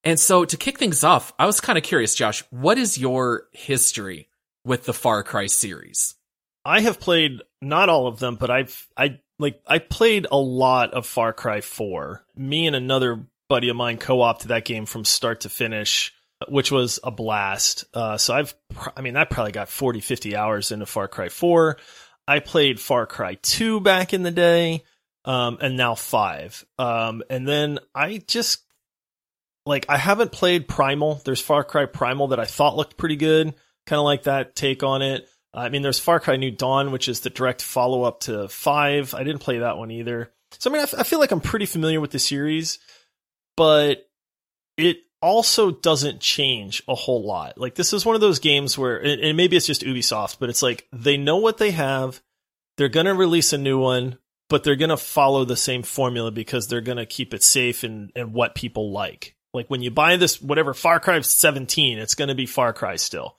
And 0.03 0.19
so 0.19 0.45
to 0.45 0.57
kick 0.57 0.79
things 0.79 1.05
off, 1.05 1.33
I 1.39 1.47
was 1.47 1.61
kind 1.61 1.77
of 1.77 1.85
curious, 1.85 2.15
Josh, 2.15 2.43
what 2.51 2.79
is 2.79 2.99
your 2.99 3.45
history 3.53 4.29
with 4.65 4.85
the 4.85 4.95
Far 4.95 5.23
Cry 5.23 5.47
series? 5.47 6.15
I 6.65 6.81
have 6.81 6.99
played 6.99 7.43
not 7.61 7.89
all 7.89 8.07
of 8.07 8.19
them, 8.19 8.37
but 8.37 8.51
I've 8.51 8.87
I 8.97 9.21
like 9.39 9.61
I 9.67 9.79
played 9.79 10.27
a 10.31 10.39
lot 10.39 10.95
of 10.95 11.07
Far 11.07 11.33
Cry 11.33 11.61
4. 11.61 12.25
Me 12.37 12.67
and 12.67 12.77
another 12.77 13.27
buddy 13.49 13.69
of 13.69 13.77
mine 13.77 13.99
co-opted 13.99 14.49
that 14.49 14.65
game 14.65 14.87
from 14.87 15.05
start 15.05 15.43
to 15.43 15.49
finish 15.49 16.15
which 16.49 16.71
was 16.71 16.99
a 17.03 17.11
blast. 17.11 17.85
Uh, 17.95 18.17
so 18.17 18.35
I've, 18.35 18.55
I 18.97 19.01
mean, 19.01 19.17
I 19.17 19.25
probably 19.25 19.53
got 19.53 19.69
40, 19.69 20.01
50 20.01 20.37
hours 20.37 20.73
into 20.73 20.87
Far 20.87 21.09
Cry 21.09 21.29
4. 21.29 21.79
I 22.27 22.39
played 22.41 22.81
Far 22.81 23.07
Cry 23.07 23.37
2 23.43 23.81
back 23.81 24.15
in 24.15 24.23
the 24.23 24.31
day, 24.31 24.85
um, 25.25 25.59
and 25.61 25.77
now 25.77 25.95
5. 25.95 26.65
Um, 26.79 27.23
and 27.29 27.47
then 27.47 27.79
I 27.95 28.23
just, 28.27 28.63
like, 29.67 29.87
I 29.89 29.97
haven't 29.97 30.33
played 30.33 30.69
Primal. 30.69 31.21
There's 31.25 31.41
Far 31.41 31.65
Cry 31.65 31.87
Primal 31.87 32.29
that 32.29 32.41
I 32.41 32.45
thought 32.45 32.77
looked 32.77 32.97
pretty 32.97 33.17
good, 33.17 33.55
kind 33.87 33.99
of 33.99 34.05
like 34.05 34.25
that 34.25 34.55
take 34.55 34.83
on 34.83 35.03
it. 35.03 35.29
I 35.55 35.69
mean, 35.69 35.83
there's 35.83 35.99
Far 35.99 36.21
Cry 36.21 36.37
New 36.37 36.51
Dawn, 36.51 36.93
which 36.93 37.09
is 37.09 37.21
the 37.21 37.31
direct 37.31 37.61
follow 37.61 38.05
up 38.05 38.21
to 38.21 38.49
5. 38.49 39.15
I 39.15 39.25
didn't 39.25 39.41
play 39.41 39.59
that 39.59 39.77
one 39.77 39.91
either. 39.91 40.33
So, 40.59 40.71
I 40.71 40.73
mean, 40.73 40.87
I 40.97 41.03
feel 41.03 41.19
like 41.19 41.31
I'm 41.31 41.41
pretty 41.41 41.67
familiar 41.67 42.01
with 42.01 42.11
the 42.11 42.19
series, 42.19 42.79
but 43.57 44.09
it 44.77 44.99
also 45.23 45.71
doesn't 45.71 46.21
change 46.21 46.83
a 46.89 46.95
whole 46.95 47.25
lot. 47.25 47.57
Like 47.57 47.77
this 47.77 47.93
is 47.93 48.05
one 48.05 48.15
of 48.15 48.21
those 48.21 48.41
games 48.41 48.77
where, 48.77 48.99
and 48.99 49.37
maybe 49.37 49.57
it's 49.57 49.67
just 49.67 49.83
Ubisoft, 49.83 50.39
but 50.39 50.51
it's 50.51 50.63
like 50.63 50.87
they 50.93 51.17
know 51.17 51.39
what 51.39 51.59
they 51.59 51.71
have. 51.71 52.21
They're 52.77 52.89
going 52.89 53.07
to 53.07 53.15
release 53.15 53.53
a 53.53 53.59
new 53.59 53.79
one, 53.79 54.19
but 54.49 54.65
they're 54.65 54.77
going 54.77 54.91
to 54.91 54.97
follow 54.97 55.45
the 55.45 55.57
same 55.57 55.83
formula 55.83 56.31
because 56.31 56.67
they're 56.67 56.81
going 56.81 56.99
to 56.99 57.07
keep 57.07 57.33
it 57.33 57.43
safe 57.43 57.85
and, 57.85 58.11
and 58.17 58.35
what 58.35 58.55
people 58.55 58.91
like. 58.91 59.37
Like 59.55 59.69
when 59.69 59.83
you 59.83 59.91
buy 59.91 60.17
this, 60.17 60.43
whatever 60.43 60.75
Far 60.75 60.99
Cry 60.99 61.21
17, 61.21 61.99
it's 61.99 62.15
going 62.15 62.29
to 62.29 62.35
be 62.35 62.47
Far 62.47 62.73
Cry 62.73 62.97
still. 62.97 63.37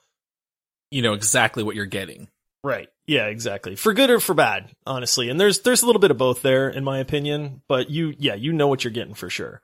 You 0.90 1.02
know 1.02 1.12
exactly 1.12 1.62
what 1.62 1.76
you're 1.76 1.86
getting. 1.86 2.28
Right. 2.62 2.88
Yeah, 3.06 3.26
exactly. 3.26 3.76
For 3.76 3.92
good 3.92 4.10
or 4.10 4.20
for 4.20 4.32
bad, 4.32 4.70
honestly. 4.86 5.28
And 5.28 5.38
there's 5.38 5.60
there's 5.60 5.82
a 5.82 5.86
little 5.86 6.00
bit 6.00 6.10
of 6.10 6.16
both 6.16 6.40
there 6.40 6.68
in 6.68 6.82
my 6.82 6.98
opinion, 6.98 7.60
but 7.68 7.90
you 7.90 8.14
yeah, 8.18 8.34
you 8.34 8.52
know 8.52 8.68
what 8.68 8.84
you're 8.84 8.92
getting 8.92 9.14
for 9.14 9.28
sure. 9.28 9.60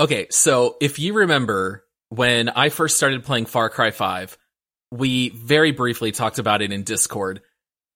Okay, 0.00 0.28
so 0.30 0.78
if 0.80 0.98
you 0.98 1.12
remember 1.12 1.84
when 2.08 2.48
I 2.48 2.70
first 2.70 2.96
started 2.96 3.22
playing 3.22 3.44
Far 3.44 3.68
Cry 3.68 3.90
5, 3.90 4.38
we 4.90 5.28
very 5.28 5.72
briefly 5.72 6.10
talked 6.10 6.38
about 6.38 6.62
it 6.62 6.72
in 6.72 6.84
Discord. 6.84 7.42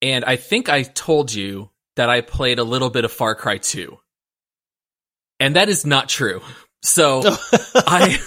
And 0.03 0.23
I 0.23 0.37
think 0.37 0.69
I 0.69 0.83
told 0.83 1.33
you 1.33 1.71
that 1.97 2.11
I 2.11 2.21
played 2.21 2.59
a 2.59 2.64
little 2.64 2.90
bit 2.90 3.07
of 3.07 3.12
Far 3.12 3.35
Cry 3.35 3.57
2. 3.57 3.97
And 5.40 5.57
that 5.57 5.71
is 5.71 5.87
not 5.87 6.11
true. 6.11 6.43
So 6.83 7.23
I 7.75 8.19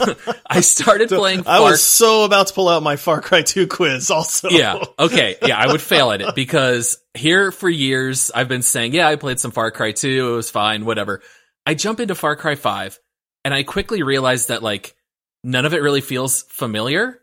I 0.50 0.62
started 0.62 1.10
playing 1.10 1.44
Far 1.44 1.58
I 1.58 1.60
was 1.60 1.84
so 1.84 2.24
about 2.24 2.48
to 2.48 2.56
pull 2.56 2.70
out 2.70 2.82
my 2.82 2.96
Far 2.96 3.22
Cry 3.22 3.44
2 3.44 3.68
quiz 3.68 4.10
also. 4.10 4.50
Yeah. 4.50 4.84
Okay. 4.98 5.36
Yeah, 5.46 5.56
I 5.56 5.68
would 5.72 5.84
fail 5.84 6.10
at 6.10 6.22
it 6.22 6.34
because 6.34 6.98
here 7.14 7.52
for 7.52 7.70
years 7.70 8.32
I've 8.34 8.48
been 8.48 8.64
saying, 8.64 8.96
yeah, 8.96 9.08
I 9.08 9.18
played 9.18 9.40
some 9.40 9.52
Far 9.52 9.70
Cry 9.70 9.92
2, 9.92 10.34
it 10.34 10.36
was 10.36 10.50
fine, 10.50 10.84
whatever. 10.84 11.22
I 11.68 11.76
jump 11.76 12.00
into 12.00 12.16
Far 12.16 12.36
Cry 12.36 12.56
5 12.56 13.00
and 13.48 13.54
I 13.54 13.64
quickly 13.64 14.04
realized 14.04 14.50
that 14.50 14.62
like 14.62 14.94
none 15.42 15.66
of 15.66 15.74
it 15.74 15.82
really 15.82 16.02
feels 16.02 16.42
familiar. 16.50 17.22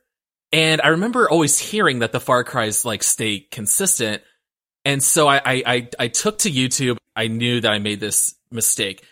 And 0.52 0.80
I 0.80 0.88
remember 0.88 1.28
always 1.28 1.58
hearing 1.58 1.98
that 1.98 2.12
the 2.12 2.20
Far 2.20 2.44
Cries 2.44 2.86
like 2.86 3.02
stay 3.02 3.40
consistent. 3.40 4.22
And 4.86 5.02
so 5.02 5.28
I, 5.28 5.36
I, 5.36 5.62
I, 5.66 5.88
I 5.98 6.08
took 6.08 6.38
to 6.38 6.50
YouTube. 6.50 6.96
I 7.14 7.26
knew 7.26 7.60
that 7.60 7.70
I 7.70 7.78
made 7.78 8.00
this 8.00 8.36
mistake. 8.50 9.04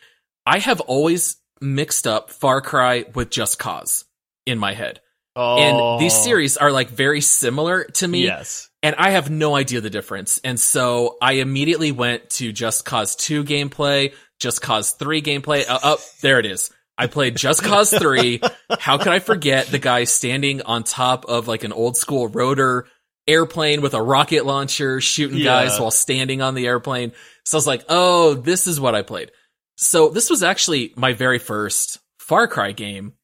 I 0.46 0.58
have 0.60 0.80
always 0.80 1.36
mixed 1.60 2.06
up 2.06 2.30
Far 2.30 2.62
Cry 2.62 3.04
with 3.14 3.28
Just 3.28 3.58
Cause 3.58 4.06
in 4.46 4.58
my 4.58 4.72
head. 4.72 5.02
Oh. 5.36 5.58
And 5.58 6.00
these 6.00 6.14
series 6.14 6.56
are 6.56 6.72
like 6.72 6.88
very 6.88 7.20
similar 7.20 7.84
to 7.84 8.08
me. 8.08 8.24
Yes. 8.24 8.70
And 8.82 8.96
I 8.96 9.10
have 9.10 9.28
no 9.28 9.54
idea 9.54 9.82
the 9.82 9.90
difference. 9.90 10.40
And 10.42 10.58
so 10.58 11.18
I 11.20 11.32
immediately 11.34 11.92
went 11.92 12.30
to 12.30 12.54
Just 12.54 12.86
Cause 12.86 13.16
2 13.16 13.44
gameplay, 13.44 14.14
Just 14.40 14.62
Cause 14.62 14.92
3 14.92 15.20
gameplay. 15.20 15.68
Uh, 15.68 15.78
oh, 15.82 15.98
there 16.22 16.38
it 16.38 16.46
is. 16.46 16.70
I 16.98 17.06
played 17.06 17.36
Just 17.36 17.62
Cause 17.64 17.92
3. 17.92 18.40
How 18.78 18.98
could 18.98 19.08
I 19.12 19.18
forget 19.18 19.66
the 19.66 19.78
guy 19.78 20.04
standing 20.04 20.62
on 20.62 20.84
top 20.84 21.24
of 21.26 21.48
like 21.48 21.64
an 21.64 21.72
old 21.72 21.96
school 21.96 22.28
rotor 22.28 22.86
airplane 23.26 23.80
with 23.80 23.94
a 23.94 24.02
rocket 24.02 24.44
launcher 24.44 25.00
shooting 25.00 25.38
Yeah. 25.38 25.64
guys 25.64 25.80
while 25.80 25.90
standing 25.90 26.42
on 26.42 26.54
the 26.54 26.66
airplane? 26.66 27.12
So 27.44 27.56
I 27.56 27.58
was 27.58 27.66
like, 27.66 27.84
oh, 27.88 28.34
this 28.34 28.66
is 28.66 28.80
what 28.80 28.94
I 28.94 29.02
played. 29.02 29.30
So 29.76 30.10
this 30.10 30.30
was 30.30 30.42
actually 30.42 30.92
my 30.96 31.12
very 31.12 31.38
first 31.38 31.98
Far 32.18 32.46
Cry 32.46 32.72
game. 32.72 33.14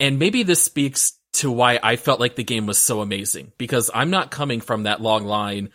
And 0.00 0.18
maybe 0.18 0.44
this 0.44 0.62
speaks 0.62 1.12
to 1.34 1.50
why 1.50 1.78
I 1.82 1.96
felt 1.96 2.20
like 2.20 2.36
the 2.36 2.44
game 2.44 2.66
was 2.66 2.78
so 2.78 3.00
amazing 3.00 3.52
because 3.58 3.90
I'm 3.92 4.10
not 4.10 4.30
coming 4.30 4.60
from 4.60 4.84
that 4.84 5.00
long 5.00 5.24
line 5.24 5.70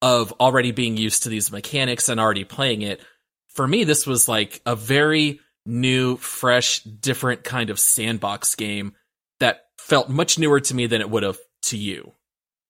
of 0.00 0.32
already 0.40 0.70
being 0.70 0.96
used 0.96 1.24
to 1.24 1.28
these 1.28 1.50
mechanics 1.52 2.08
and 2.08 2.20
already 2.20 2.44
playing 2.44 2.82
it. 2.82 3.00
For 3.48 3.66
me, 3.66 3.84
this 3.84 4.06
was 4.06 4.28
like 4.28 4.60
a 4.64 4.76
very 4.76 5.40
new, 5.66 6.16
fresh, 6.16 6.80
different 6.80 7.44
kind 7.44 7.70
of 7.70 7.80
sandbox 7.80 8.54
game 8.54 8.94
that 9.40 9.66
felt 9.78 10.08
much 10.08 10.38
newer 10.38 10.60
to 10.60 10.74
me 10.74 10.86
than 10.86 11.00
it 11.00 11.10
would 11.10 11.22
have 11.22 11.38
to 11.62 11.76
you. 11.76 12.12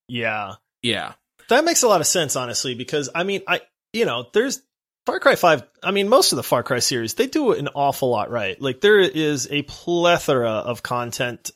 Yeah. 0.09 0.55
Yeah. 0.83 1.15
That 1.49 1.65
makes 1.65 1.83
a 1.83 1.89
lot 1.89 2.01
of 2.01 2.07
sense, 2.07 2.37
honestly, 2.37 2.75
because 2.75 3.11
I 3.15 3.25
mean, 3.25 3.43
I, 3.47 3.61
you 3.93 4.05
know, 4.05 4.27
there's 4.33 4.63
Far 5.07 5.21
Cry 5.21 5.37
5. 5.37 5.63
I 5.83 5.91
mean, 5.91 6.09
most 6.09 6.33
of 6.33 6.37
the 6.37 6.43
Far 6.43 6.63
Cry 6.63 6.79
series, 6.79 7.15
they 7.15 7.27
do 7.27 7.53
an 7.53 7.69
awful 7.75 8.09
lot 8.09 8.31
right. 8.31 8.61
Like, 8.61 8.81
there 8.81 8.99
is 8.99 9.49
a 9.51 9.63
plethora 9.63 10.51
of 10.51 10.83
content. 10.83 11.51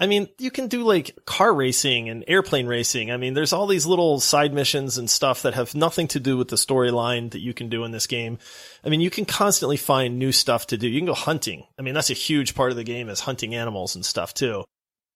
I 0.00 0.06
mean, 0.06 0.28
you 0.38 0.52
can 0.52 0.68
do 0.68 0.84
like 0.84 1.18
car 1.24 1.52
racing 1.52 2.08
and 2.08 2.24
airplane 2.28 2.66
racing. 2.66 3.10
I 3.10 3.16
mean, 3.16 3.34
there's 3.34 3.52
all 3.52 3.66
these 3.66 3.84
little 3.84 4.20
side 4.20 4.54
missions 4.54 4.96
and 4.96 5.10
stuff 5.10 5.42
that 5.42 5.54
have 5.54 5.74
nothing 5.74 6.06
to 6.08 6.20
do 6.20 6.36
with 6.36 6.48
the 6.48 6.56
storyline 6.56 7.32
that 7.32 7.40
you 7.40 7.52
can 7.52 7.68
do 7.68 7.82
in 7.82 7.90
this 7.90 8.06
game. 8.06 8.38
I 8.84 8.90
mean, 8.90 9.00
you 9.00 9.10
can 9.10 9.24
constantly 9.24 9.76
find 9.76 10.18
new 10.18 10.30
stuff 10.30 10.68
to 10.68 10.76
do. 10.76 10.86
You 10.86 11.00
can 11.00 11.06
go 11.06 11.14
hunting. 11.14 11.64
I 11.78 11.82
mean, 11.82 11.94
that's 11.94 12.10
a 12.10 12.14
huge 12.14 12.54
part 12.54 12.70
of 12.70 12.76
the 12.76 12.84
game 12.84 13.08
is 13.08 13.20
hunting 13.20 13.56
animals 13.56 13.96
and 13.96 14.06
stuff 14.06 14.34
too. 14.34 14.64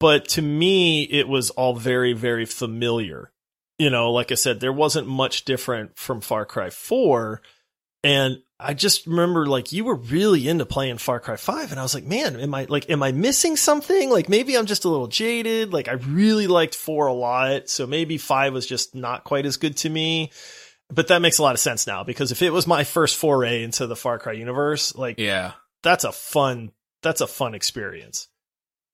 But 0.00 0.26
to 0.30 0.42
me, 0.42 1.04
it 1.04 1.28
was 1.28 1.50
all 1.50 1.76
very, 1.76 2.12
very 2.12 2.44
familiar. 2.44 3.30
You 3.78 3.88
know, 3.88 4.10
like 4.10 4.32
I 4.32 4.34
said, 4.34 4.58
there 4.58 4.72
wasn't 4.72 5.06
much 5.06 5.44
different 5.44 5.96
from 5.96 6.20
Far 6.20 6.44
Cry 6.44 6.70
4. 6.70 7.40
And 8.02 8.38
I 8.64 8.74
just 8.74 9.06
remember 9.06 9.46
like 9.46 9.72
you 9.72 9.84
were 9.84 9.96
really 9.96 10.48
into 10.48 10.64
playing 10.66 10.98
Far 10.98 11.20
Cry 11.20 11.36
5 11.36 11.70
and 11.70 11.80
I 11.80 11.82
was 11.82 11.94
like, 11.94 12.04
man, 12.04 12.38
am 12.38 12.54
I 12.54 12.66
like, 12.68 12.88
am 12.90 13.02
I 13.02 13.12
missing 13.12 13.56
something? 13.56 14.10
Like 14.10 14.28
maybe 14.28 14.56
I'm 14.56 14.66
just 14.66 14.84
a 14.84 14.88
little 14.88 15.08
jaded. 15.08 15.72
Like 15.72 15.88
I 15.88 15.92
really 15.92 16.46
liked 16.46 16.74
4 16.74 17.06
a 17.06 17.12
lot. 17.12 17.68
So 17.68 17.86
maybe 17.86 18.18
5 18.18 18.52
was 18.52 18.66
just 18.66 18.94
not 18.94 19.24
quite 19.24 19.46
as 19.46 19.56
good 19.56 19.76
to 19.78 19.90
me. 19.90 20.30
But 20.90 21.08
that 21.08 21.22
makes 21.22 21.38
a 21.38 21.42
lot 21.42 21.54
of 21.54 21.60
sense 21.60 21.86
now 21.86 22.04
because 22.04 22.32
if 22.32 22.42
it 22.42 22.52
was 22.52 22.66
my 22.66 22.84
first 22.84 23.16
foray 23.16 23.62
into 23.62 23.86
the 23.86 23.96
Far 23.96 24.18
Cry 24.18 24.34
universe, 24.34 24.94
like 24.94 25.18
Yeah. 25.18 25.52
that's 25.82 26.04
a 26.04 26.12
fun, 26.12 26.72
that's 27.02 27.20
a 27.22 27.26
fun 27.26 27.54
experience. 27.54 28.28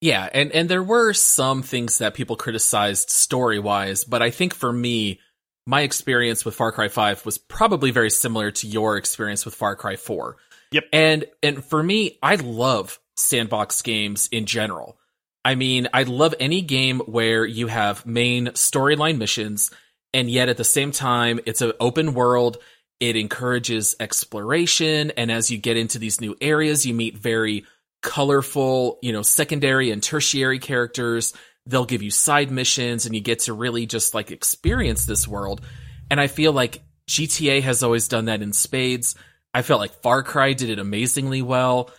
Yeah, 0.01 0.29
and 0.33 0.49
and 0.53 0.69
there 0.69 0.81
were 0.81 1.11
some 1.13 1.61
things 1.61 1.97
that 1.97 2.13
people 2.13 2.37
criticized 2.37 3.09
story 3.09 3.59
wise, 3.59 4.05
but 4.05 4.21
I 4.21 4.29
think 4.31 4.53
for 4.53 4.71
me, 4.71 5.19
my 5.65 5.81
experience 5.81 6.45
with 6.45 6.55
Far 6.55 6.71
Cry 6.71 6.87
5 6.87 7.25
was 7.25 7.37
probably 7.37 7.91
very 7.91 8.09
similar 8.09 8.51
to 8.51 8.67
your 8.67 8.97
experience 8.97 9.45
with 9.45 9.55
Far 9.55 9.75
Cry 9.75 9.95
4. 9.95 10.37
Yep. 10.71 10.83
And 10.93 11.25
and 11.41 11.63
for 11.63 11.81
me, 11.81 12.17
I 12.21 12.35
love 12.35 12.99
sandbox 13.15 13.81
games 13.81 14.29
in 14.31 14.45
general. 14.45 14.97
I 15.43 15.55
mean, 15.55 15.87
I 15.93 16.03
love 16.03 16.35
any 16.39 16.61
game 16.61 16.99
where 16.99 17.45
you 17.45 17.67
have 17.67 18.05
main 18.05 18.47
storyline 18.47 19.17
missions 19.17 19.71
and 20.13 20.29
yet 20.29 20.49
at 20.49 20.57
the 20.57 20.63
same 20.63 20.91
time 20.91 21.39
it's 21.45 21.61
an 21.61 21.73
open 21.79 22.13
world. 22.13 22.57
It 22.99 23.15
encourages 23.15 23.95
exploration 23.99 25.11
and 25.11 25.31
as 25.31 25.49
you 25.49 25.57
get 25.57 25.77
into 25.77 25.99
these 25.99 26.21
new 26.21 26.35
areas, 26.41 26.85
you 26.85 26.93
meet 26.93 27.17
very 27.17 27.65
colorful, 28.01 28.99
you 29.01 29.11
know, 29.11 29.21
secondary 29.21 29.91
and 29.91 30.01
tertiary 30.01 30.59
characters. 30.59 31.33
They'll 31.69 31.85
give 31.85 32.01
you 32.01 32.11
side 32.11 32.51
missions 32.51 33.05
and 33.05 33.13
you 33.13 33.21
get 33.21 33.39
to 33.41 33.53
really 33.53 33.85
just 33.85 34.13
like 34.13 34.31
experience 34.31 35.05
this 35.05 35.27
world. 35.27 35.61
And 36.09 36.19
I 36.19 36.27
feel 36.27 36.51
like 36.51 36.81
GTA 37.07 37.61
has 37.61 37.83
always 37.83 38.07
done 38.07 38.25
that 38.25 38.41
in 38.41 38.53
spades. 38.53 39.15
I 39.53 39.61
felt 39.61 39.79
like 39.79 40.01
Far 40.01 40.23
Cry 40.23 40.53
did 40.53 40.69
it 40.69 40.79
amazingly 40.79 41.41
well. 41.41 41.91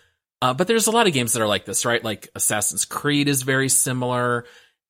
Uh, 0.43 0.55
but 0.55 0.67
there's 0.67 0.87
a 0.87 0.91
lot 0.91 1.07
of 1.07 1.13
games 1.13 1.35
that 1.35 1.43
are 1.43 1.49
like 1.49 1.65
this, 1.65 1.85
right? 1.85 2.03
Like 2.03 2.31
Assassin's 2.35 2.85
Creed 2.85 3.29
is 3.29 3.43
very 3.43 3.69
similar. 3.69 4.47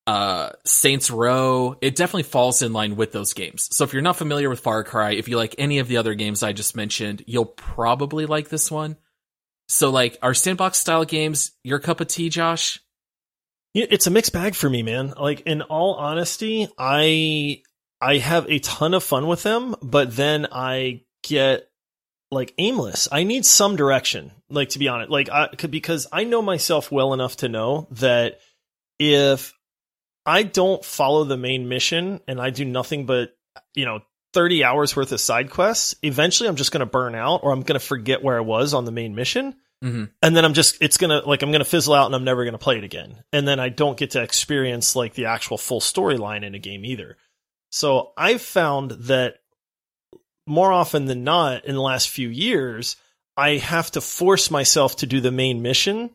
Uh, 0.07 0.49
Saints 0.65 1.11
Row, 1.11 1.75
it 1.81 1.95
definitely 1.95 2.23
falls 2.23 2.61
in 2.61 2.73
line 2.73 2.95
with 2.95 3.11
those 3.11 3.33
games. 3.33 3.67
So 3.75 3.83
if 3.83 3.93
you're 3.93 4.01
not 4.01 4.17
familiar 4.17 4.49
with 4.49 4.61
Far 4.61 4.83
Cry, 4.83 5.11
if 5.11 5.27
you 5.27 5.37
like 5.37 5.55
any 5.57 5.79
of 5.79 5.87
the 5.87 5.97
other 5.97 6.15
games 6.15 6.41
I 6.41 6.53
just 6.53 6.75
mentioned, 6.75 7.23
you'll 7.27 7.45
probably 7.45 8.25
like 8.25 8.49
this 8.49 8.71
one. 8.71 8.97
So 9.67 9.89
like, 9.89 10.17
are 10.21 10.33
sandbox 10.33 10.79
style 10.79 11.05
games 11.05 11.51
your 11.63 11.79
cup 11.79 12.01
of 12.01 12.07
tea, 12.07 12.29
Josh? 12.29 12.79
It's 13.73 14.07
a 14.07 14.11
mixed 14.11 14.33
bag 14.33 14.55
for 14.55 14.69
me, 14.69 14.83
man. 14.83 15.13
Like 15.17 15.41
in 15.41 15.61
all 15.61 15.93
honesty, 15.95 16.67
I 16.77 17.61
I 18.01 18.17
have 18.17 18.49
a 18.49 18.59
ton 18.59 18.93
of 18.93 19.03
fun 19.03 19.27
with 19.27 19.43
them, 19.43 19.75
but 19.81 20.15
then 20.15 20.47
I 20.51 21.03
get 21.23 21.69
like 22.31 22.53
aimless. 22.57 23.07
I 23.11 23.23
need 23.23 23.45
some 23.45 23.75
direction. 23.75 24.31
Like 24.49 24.69
to 24.69 24.79
be 24.79 24.87
honest, 24.87 25.11
like 25.11 25.29
I 25.29 25.47
could 25.47 25.71
because 25.71 26.07
I 26.11 26.23
know 26.23 26.41
myself 26.41 26.91
well 26.91 27.13
enough 27.13 27.37
to 27.37 27.49
know 27.49 27.87
that 27.91 28.39
if 28.99 29.53
I 30.25 30.43
don't 30.43 30.83
follow 30.83 31.23
the 31.23 31.37
main 31.37 31.67
mission 31.67 32.21
and 32.27 32.39
I 32.39 32.49
do 32.49 32.65
nothing 32.65 33.05
but, 33.05 33.35
you 33.73 33.85
know, 33.85 34.01
30 34.33 34.63
hours 34.63 34.95
worth 34.95 35.11
of 35.11 35.19
side 35.19 35.49
quests, 35.49 35.95
eventually 36.03 36.47
I'm 36.47 36.55
just 36.55 36.71
going 36.71 36.81
to 36.81 36.85
burn 36.85 37.15
out 37.15 37.41
or 37.43 37.51
I'm 37.51 37.63
going 37.63 37.79
to 37.79 37.85
forget 37.85 38.23
where 38.23 38.37
I 38.37 38.41
was 38.41 38.73
on 38.73 38.85
the 38.85 38.91
main 38.91 39.15
mission 39.15 39.55
Mm-hmm. 39.83 40.03
and 40.21 40.35
then 40.35 40.45
I'm 40.45 40.53
just 40.53 40.77
it's 40.79 40.97
gonna 40.97 41.21
like 41.25 41.41
I'm 41.41 41.51
gonna 41.51 41.65
fizzle 41.65 41.95
out 41.95 42.05
and 42.05 42.13
I'm 42.13 42.23
never 42.23 42.45
gonna 42.45 42.59
play 42.59 42.77
it 42.77 42.83
again. 42.83 43.23
And 43.33 43.47
then 43.47 43.59
I 43.59 43.69
don't 43.69 43.97
get 43.97 44.11
to 44.11 44.21
experience 44.21 44.95
like 44.95 45.15
the 45.15 45.25
actual 45.25 45.57
full 45.57 45.79
storyline 45.79 46.43
in 46.43 46.53
a 46.53 46.59
game 46.59 46.85
either. 46.85 47.17
So 47.71 48.11
I've 48.15 48.41
found 48.41 48.91
that 48.91 49.37
more 50.45 50.71
often 50.71 51.05
than 51.05 51.23
not 51.23 51.65
in 51.65 51.73
the 51.73 51.81
last 51.81 52.09
few 52.09 52.29
years, 52.29 52.95
I 53.35 53.57
have 53.57 53.89
to 53.91 54.01
force 54.01 54.51
myself 54.51 54.97
to 54.97 55.07
do 55.07 55.19
the 55.19 55.31
main 55.31 55.61
mission 55.61 56.11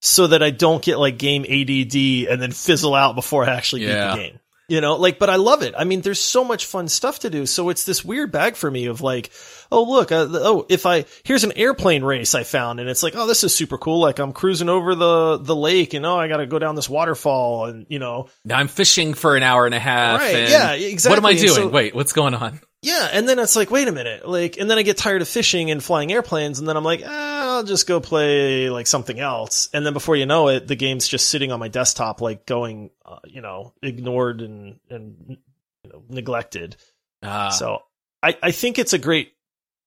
so 0.00 0.26
that 0.26 0.42
I 0.42 0.50
don't 0.50 0.82
get 0.82 0.98
like 0.98 1.18
game 1.18 1.42
ADD 1.44 2.30
and 2.30 2.42
then 2.42 2.52
fizzle 2.52 2.94
out 2.94 3.14
before 3.14 3.44
I 3.44 3.54
actually 3.54 3.82
beat 3.82 3.94
the 3.94 4.16
game. 4.16 4.40
You 4.68 4.80
know, 4.80 4.96
like, 4.96 5.20
but 5.20 5.30
I 5.30 5.36
love 5.36 5.62
it. 5.62 5.74
I 5.78 5.84
mean, 5.84 6.00
there's 6.00 6.20
so 6.20 6.42
much 6.42 6.66
fun 6.66 6.88
stuff 6.88 7.20
to 7.20 7.30
do. 7.30 7.46
So 7.46 7.68
it's 7.68 7.84
this 7.84 8.04
weird 8.04 8.32
bag 8.32 8.56
for 8.56 8.68
me 8.68 8.86
of 8.86 9.00
like, 9.00 9.30
oh, 9.72 9.84
look, 9.84 10.12
uh, 10.12 10.26
oh, 10.30 10.66
if 10.68 10.86
I, 10.86 11.04
here's 11.24 11.44
an 11.44 11.52
airplane 11.56 12.02
race 12.04 12.34
I 12.34 12.42
found 12.44 12.80
and 12.80 12.88
it's 12.88 13.02
like, 13.02 13.14
oh, 13.16 13.26
this 13.26 13.44
is 13.44 13.54
super 13.54 13.78
cool. 13.78 14.00
Like 14.00 14.18
I'm 14.18 14.32
cruising 14.32 14.68
over 14.68 14.94
the, 14.94 15.38
the 15.38 15.56
lake 15.56 15.94
and 15.94 16.04
oh, 16.06 16.16
I 16.16 16.28
got 16.28 16.38
to 16.38 16.46
go 16.46 16.58
down 16.58 16.74
this 16.76 16.88
waterfall 16.88 17.66
and, 17.66 17.86
you 17.88 17.98
know, 17.98 18.28
Now 18.44 18.58
I'm 18.58 18.68
fishing 18.68 19.14
for 19.14 19.36
an 19.36 19.42
hour 19.42 19.66
and 19.66 19.74
a 19.74 19.78
half. 19.80 20.20
Right, 20.20 20.34
and 20.36 20.50
yeah, 20.80 21.08
What 21.08 21.18
am 21.18 21.26
I 21.26 21.34
doing? 21.34 21.48
so- 21.48 21.68
Wait, 21.68 21.94
what's 21.94 22.12
going 22.12 22.34
on? 22.34 22.60
yeah. 22.82 23.08
And 23.12 23.28
then 23.28 23.38
it's 23.40 23.56
like, 23.56 23.70
wait 23.70 23.88
a 23.88 23.92
minute. 23.92 24.28
Like, 24.28 24.58
and 24.58 24.70
then 24.70 24.78
I 24.78 24.82
get 24.82 24.96
tired 24.96 25.20
of 25.22 25.28
fishing 25.28 25.70
and 25.72 25.82
flying 25.82 26.12
airplanes. 26.12 26.58
And 26.60 26.68
then 26.68 26.76
I'm 26.76 26.84
like, 26.84 27.02
ah, 27.04 27.56
I'll 27.56 27.64
just 27.64 27.86
go 27.88 28.00
play 28.00 28.70
like 28.70 28.86
something 28.86 29.18
else. 29.18 29.68
And 29.72 29.84
then 29.84 29.92
before 29.92 30.14
you 30.14 30.26
know 30.26 30.48
it, 30.48 30.68
the 30.68 30.76
game's 30.76 31.08
just 31.08 31.28
sitting 31.28 31.50
on 31.50 31.58
my 31.58 31.68
desktop, 31.68 32.20
like 32.20 32.46
going, 32.46 32.90
uh, 33.04 33.18
you 33.24 33.40
know, 33.40 33.72
ignored 33.82 34.40
and, 34.40 34.78
and, 34.90 35.36
you 35.82 35.90
know, 35.90 36.02
neglected. 36.08 36.76
Ah, 37.22 37.48
So 37.48 37.78
I, 38.22 38.36
I 38.42 38.50
think 38.52 38.78
it's 38.78 38.92
a 38.92 38.98
great, 38.98 39.32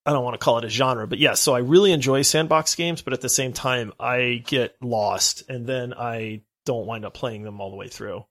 I 0.06 0.14
don't 0.14 0.24
want 0.24 0.34
to 0.34 0.44
call 0.44 0.58
it 0.58 0.66
a 0.66 0.70
genre, 0.70 1.08
but 1.08 1.20
yeah, 1.20 1.34
so 1.34 1.54
I 1.54 1.60
really 1.60 1.92
enjoy 1.92 2.22
sandbox 2.22 2.76
games, 2.76 3.02
but 3.02 3.14
at 3.14 3.22
the 3.22 3.30
same 3.30 3.54
time, 3.54 3.94
I 4.00 4.44
get 4.46 4.76
lost 4.82 5.44
and 5.50 5.68
then 5.68 5.94
I 5.94 6.42
don't 6.66 6.86
wind 6.86 7.06
up 7.06 7.14
playing 7.14 7.44
them 7.44 7.62
all 7.62 7.70
the 7.70 7.76
way 7.76 7.90
through. 7.90 8.26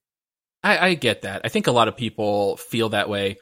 I, 0.63 0.79
I 0.79 0.95
get 0.95 1.23
that. 1.23 1.43
I 1.45 1.49
think 1.49 1.67
a 1.67 1.73
lot 1.73 1.89
of 1.89 1.97
people 1.97 2.57
feel 2.57 2.91
that 2.91 3.09
way. 3.09 3.37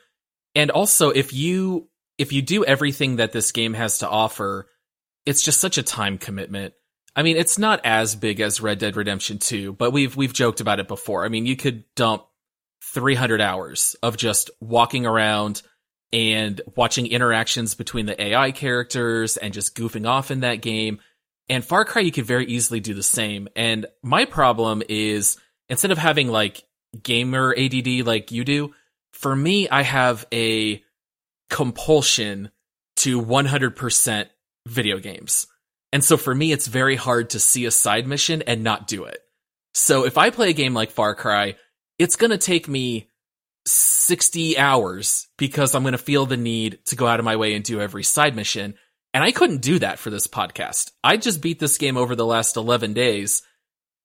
And 0.54 0.70
also, 0.70 1.10
if 1.10 1.32
you 1.32 1.88
if 2.18 2.32
you 2.32 2.42
do 2.42 2.64
everything 2.64 3.16
that 3.16 3.32
this 3.32 3.52
game 3.52 3.74
has 3.74 3.98
to 3.98 4.08
offer, 4.08 4.68
it's 5.24 5.42
just 5.42 5.60
such 5.60 5.78
a 5.78 5.82
time 5.82 6.18
commitment. 6.18 6.74
I 7.14 7.22
mean, 7.22 7.36
it's 7.36 7.58
not 7.58 7.80
as 7.84 8.14
big 8.14 8.40
as 8.40 8.60
Red 8.60 8.78
Dead 8.78 8.96
Redemption 8.96 9.38
2, 9.38 9.72
but 9.72 9.92
we've 9.92 10.16
we've 10.16 10.32
joked 10.32 10.60
about 10.60 10.80
it 10.80 10.88
before. 10.88 11.24
I 11.24 11.28
mean, 11.28 11.46
you 11.46 11.56
could 11.56 11.84
dump 11.94 12.24
300 12.82 13.40
hours 13.40 13.96
of 14.02 14.16
just 14.16 14.50
walking 14.60 15.06
around 15.06 15.62
and 16.16 16.62
watching 16.76 17.06
interactions 17.06 17.74
between 17.74 18.06
the 18.06 18.20
AI 18.20 18.50
characters 18.50 19.36
and 19.36 19.52
just 19.52 19.76
goofing 19.76 20.08
off 20.08 20.30
in 20.30 20.40
that 20.40 20.62
game. 20.62 20.98
And 21.50 21.62
Far 21.62 21.84
Cry, 21.84 22.00
you 22.00 22.10
could 22.10 22.24
very 22.24 22.46
easily 22.46 22.80
do 22.80 22.94
the 22.94 23.02
same. 23.02 23.48
And 23.54 23.84
my 24.02 24.24
problem 24.24 24.82
is 24.88 25.36
instead 25.68 25.90
of 25.90 25.98
having 25.98 26.28
like 26.28 26.64
gamer 27.02 27.54
ADD 27.54 28.06
like 28.06 28.32
you 28.32 28.44
do, 28.44 28.72
for 29.12 29.36
me, 29.36 29.68
I 29.68 29.82
have 29.82 30.26
a 30.32 30.82
compulsion 31.50 32.50
to 32.96 33.20
100% 33.20 34.26
video 34.66 34.98
games. 34.98 35.46
And 35.92 36.02
so 36.02 36.16
for 36.16 36.34
me, 36.34 36.50
it's 36.50 36.66
very 36.66 36.96
hard 36.96 37.28
to 37.30 37.38
see 37.38 37.66
a 37.66 37.70
side 37.70 38.06
mission 38.06 38.40
and 38.40 38.64
not 38.64 38.88
do 38.88 39.04
it. 39.04 39.18
So 39.74 40.06
if 40.06 40.16
I 40.16 40.30
play 40.30 40.48
a 40.48 40.54
game 40.54 40.72
like 40.72 40.92
Far 40.92 41.14
Cry, 41.14 41.56
it's 41.98 42.16
going 42.16 42.30
to 42.30 42.38
take 42.38 42.68
me 42.68 43.10
60 43.66 44.58
hours 44.58 45.28
because 45.36 45.74
I'm 45.74 45.82
going 45.82 45.92
to 45.92 45.98
feel 45.98 46.26
the 46.26 46.36
need 46.36 46.78
to 46.86 46.96
go 46.96 47.06
out 47.06 47.18
of 47.18 47.24
my 47.24 47.36
way 47.36 47.54
and 47.54 47.64
do 47.64 47.80
every 47.80 48.04
side 48.04 48.36
mission. 48.36 48.74
And 49.12 49.24
I 49.24 49.32
couldn't 49.32 49.62
do 49.62 49.78
that 49.78 49.98
for 49.98 50.10
this 50.10 50.26
podcast. 50.26 50.92
I 51.02 51.16
just 51.16 51.40
beat 51.40 51.58
this 51.58 51.78
game 51.78 51.96
over 51.96 52.14
the 52.14 52.26
last 52.26 52.56
11 52.56 52.92
days 52.92 53.42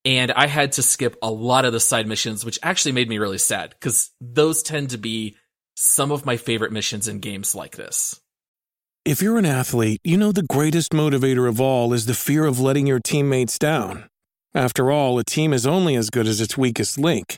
and 0.03 0.31
I 0.31 0.47
had 0.47 0.73
to 0.73 0.83
skip 0.83 1.15
a 1.21 1.29
lot 1.29 1.65
of 1.65 1.73
the 1.73 1.79
side 1.79 2.07
missions, 2.07 2.43
which 2.43 2.59
actually 2.63 2.93
made 2.93 3.07
me 3.07 3.19
really 3.19 3.37
sad 3.37 3.69
because 3.71 4.09
those 4.19 4.63
tend 4.63 4.91
to 4.91 4.97
be 4.97 5.37
some 5.75 6.11
of 6.11 6.25
my 6.25 6.37
favorite 6.37 6.71
missions 6.71 7.07
in 7.07 7.19
games 7.19 7.55
like 7.55 7.75
this. 7.75 8.19
If 9.05 9.21
you're 9.21 9.37
an 9.37 9.45
athlete, 9.45 9.99
you 10.03 10.17
know 10.17 10.31
the 10.31 10.43
greatest 10.43 10.91
motivator 10.91 11.47
of 11.47 11.59
all 11.59 11.93
is 11.93 12.05
the 12.05 12.13
fear 12.13 12.45
of 12.45 12.59
letting 12.59 12.87
your 12.87 12.99
teammates 12.99 13.57
down. 13.57 14.07
After 14.53 14.91
all, 14.91 15.17
a 15.17 15.23
team 15.23 15.53
is 15.53 15.65
only 15.65 15.95
as 15.95 16.09
good 16.09 16.27
as 16.27 16.41
its 16.41 16.57
weakest 16.57 16.99
link. 16.99 17.37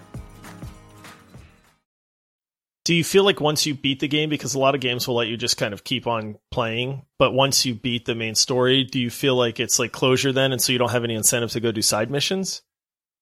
Do 2.83 2.95
you 2.95 3.03
feel 3.03 3.23
like 3.23 3.39
once 3.39 3.65
you 3.65 3.75
beat 3.75 3.99
the 3.99 4.07
game, 4.07 4.29
because 4.29 4.55
a 4.55 4.59
lot 4.59 4.73
of 4.73 4.81
games 4.81 5.07
will 5.07 5.15
let 5.15 5.27
you 5.27 5.37
just 5.37 5.57
kind 5.57 5.73
of 5.73 5.83
keep 5.83 6.07
on 6.07 6.37
playing, 6.49 7.05
but 7.19 7.31
once 7.31 7.65
you 7.65 7.75
beat 7.75 8.05
the 8.05 8.15
main 8.15 8.33
story, 8.33 8.83
do 8.83 8.99
you 8.99 9.11
feel 9.11 9.35
like 9.35 9.59
it's 9.59 9.77
like 9.77 9.91
closure 9.91 10.31
then, 10.31 10.51
and 10.51 10.61
so 10.61 10.71
you 10.71 10.79
don't 10.79 10.91
have 10.91 11.03
any 11.03 11.13
incentive 11.13 11.51
to 11.51 11.59
go 11.59 11.71
do 11.71 11.81
side 11.81 12.09
missions? 12.09 12.63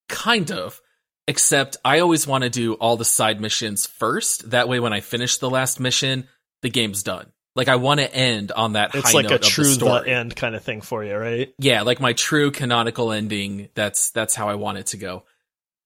Kind 0.08 0.50
of. 0.50 0.80
Except 1.28 1.76
I 1.84 2.00
always 2.00 2.26
want 2.26 2.44
to 2.44 2.50
do 2.50 2.74
all 2.74 2.96
the 2.96 3.04
side 3.04 3.40
missions 3.40 3.86
first. 3.86 4.50
That 4.50 4.68
way, 4.68 4.80
when 4.80 4.92
I 4.92 5.00
finish 5.00 5.36
the 5.36 5.50
last 5.50 5.78
mission, 5.78 6.26
the 6.62 6.70
game's 6.70 7.02
done. 7.02 7.30
Like 7.54 7.68
I 7.68 7.76
want 7.76 8.00
to 8.00 8.12
end 8.12 8.52
on 8.52 8.72
that. 8.74 8.94
It's 8.94 9.12
high 9.12 9.18
like 9.18 9.26
a 9.26 9.30
note 9.30 9.42
true 9.42 9.74
the, 9.74 10.00
the 10.00 10.10
end 10.10 10.34
kind 10.36 10.54
of 10.54 10.62
thing 10.62 10.80
for 10.80 11.04
you, 11.04 11.16
right? 11.16 11.52
Yeah, 11.58 11.82
like 11.82 12.00
my 12.00 12.12
true 12.12 12.50
canonical 12.50 13.12
ending. 13.12 13.68
That's 13.74 14.10
that's 14.12 14.34
how 14.34 14.48
I 14.48 14.54
want 14.54 14.78
it 14.78 14.86
to 14.86 14.96
go. 14.96 15.24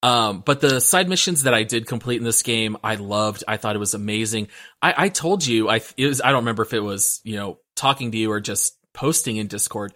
Um, 0.05 0.43
but 0.45 0.61
the 0.61 0.83
side 0.83 1.09
missions 1.09 1.45
that 1.45 1.55
I 1.55 1.63
did 1.63 1.87
complete 1.87 2.19
in 2.19 2.25
this 2.25 2.43
game, 2.43 2.77
I 2.85 2.97
loved. 2.97 3.43
I 3.49 3.57
thought 3.57 3.75
it 3.75 3.79
was 3.79 3.95
amazing. 3.95 4.49
I, 4.83 4.95
I 5.05 5.09
told 5.09 5.47
you, 5.47 5.71
I 5.71 5.81
was. 5.97 6.21
I 6.21 6.27
don't 6.27 6.43
remember 6.43 6.63
if 6.63 6.75
it 6.75 6.81
was 6.81 7.23
you 7.25 7.37
know 7.37 7.59
talking 7.75 8.13
to 8.13 8.19
you 8.19 8.31
or 8.31 8.39
just 8.39 8.77
posting 8.93 9.39
in 9.39 9.47
Discord. 9.47 9.95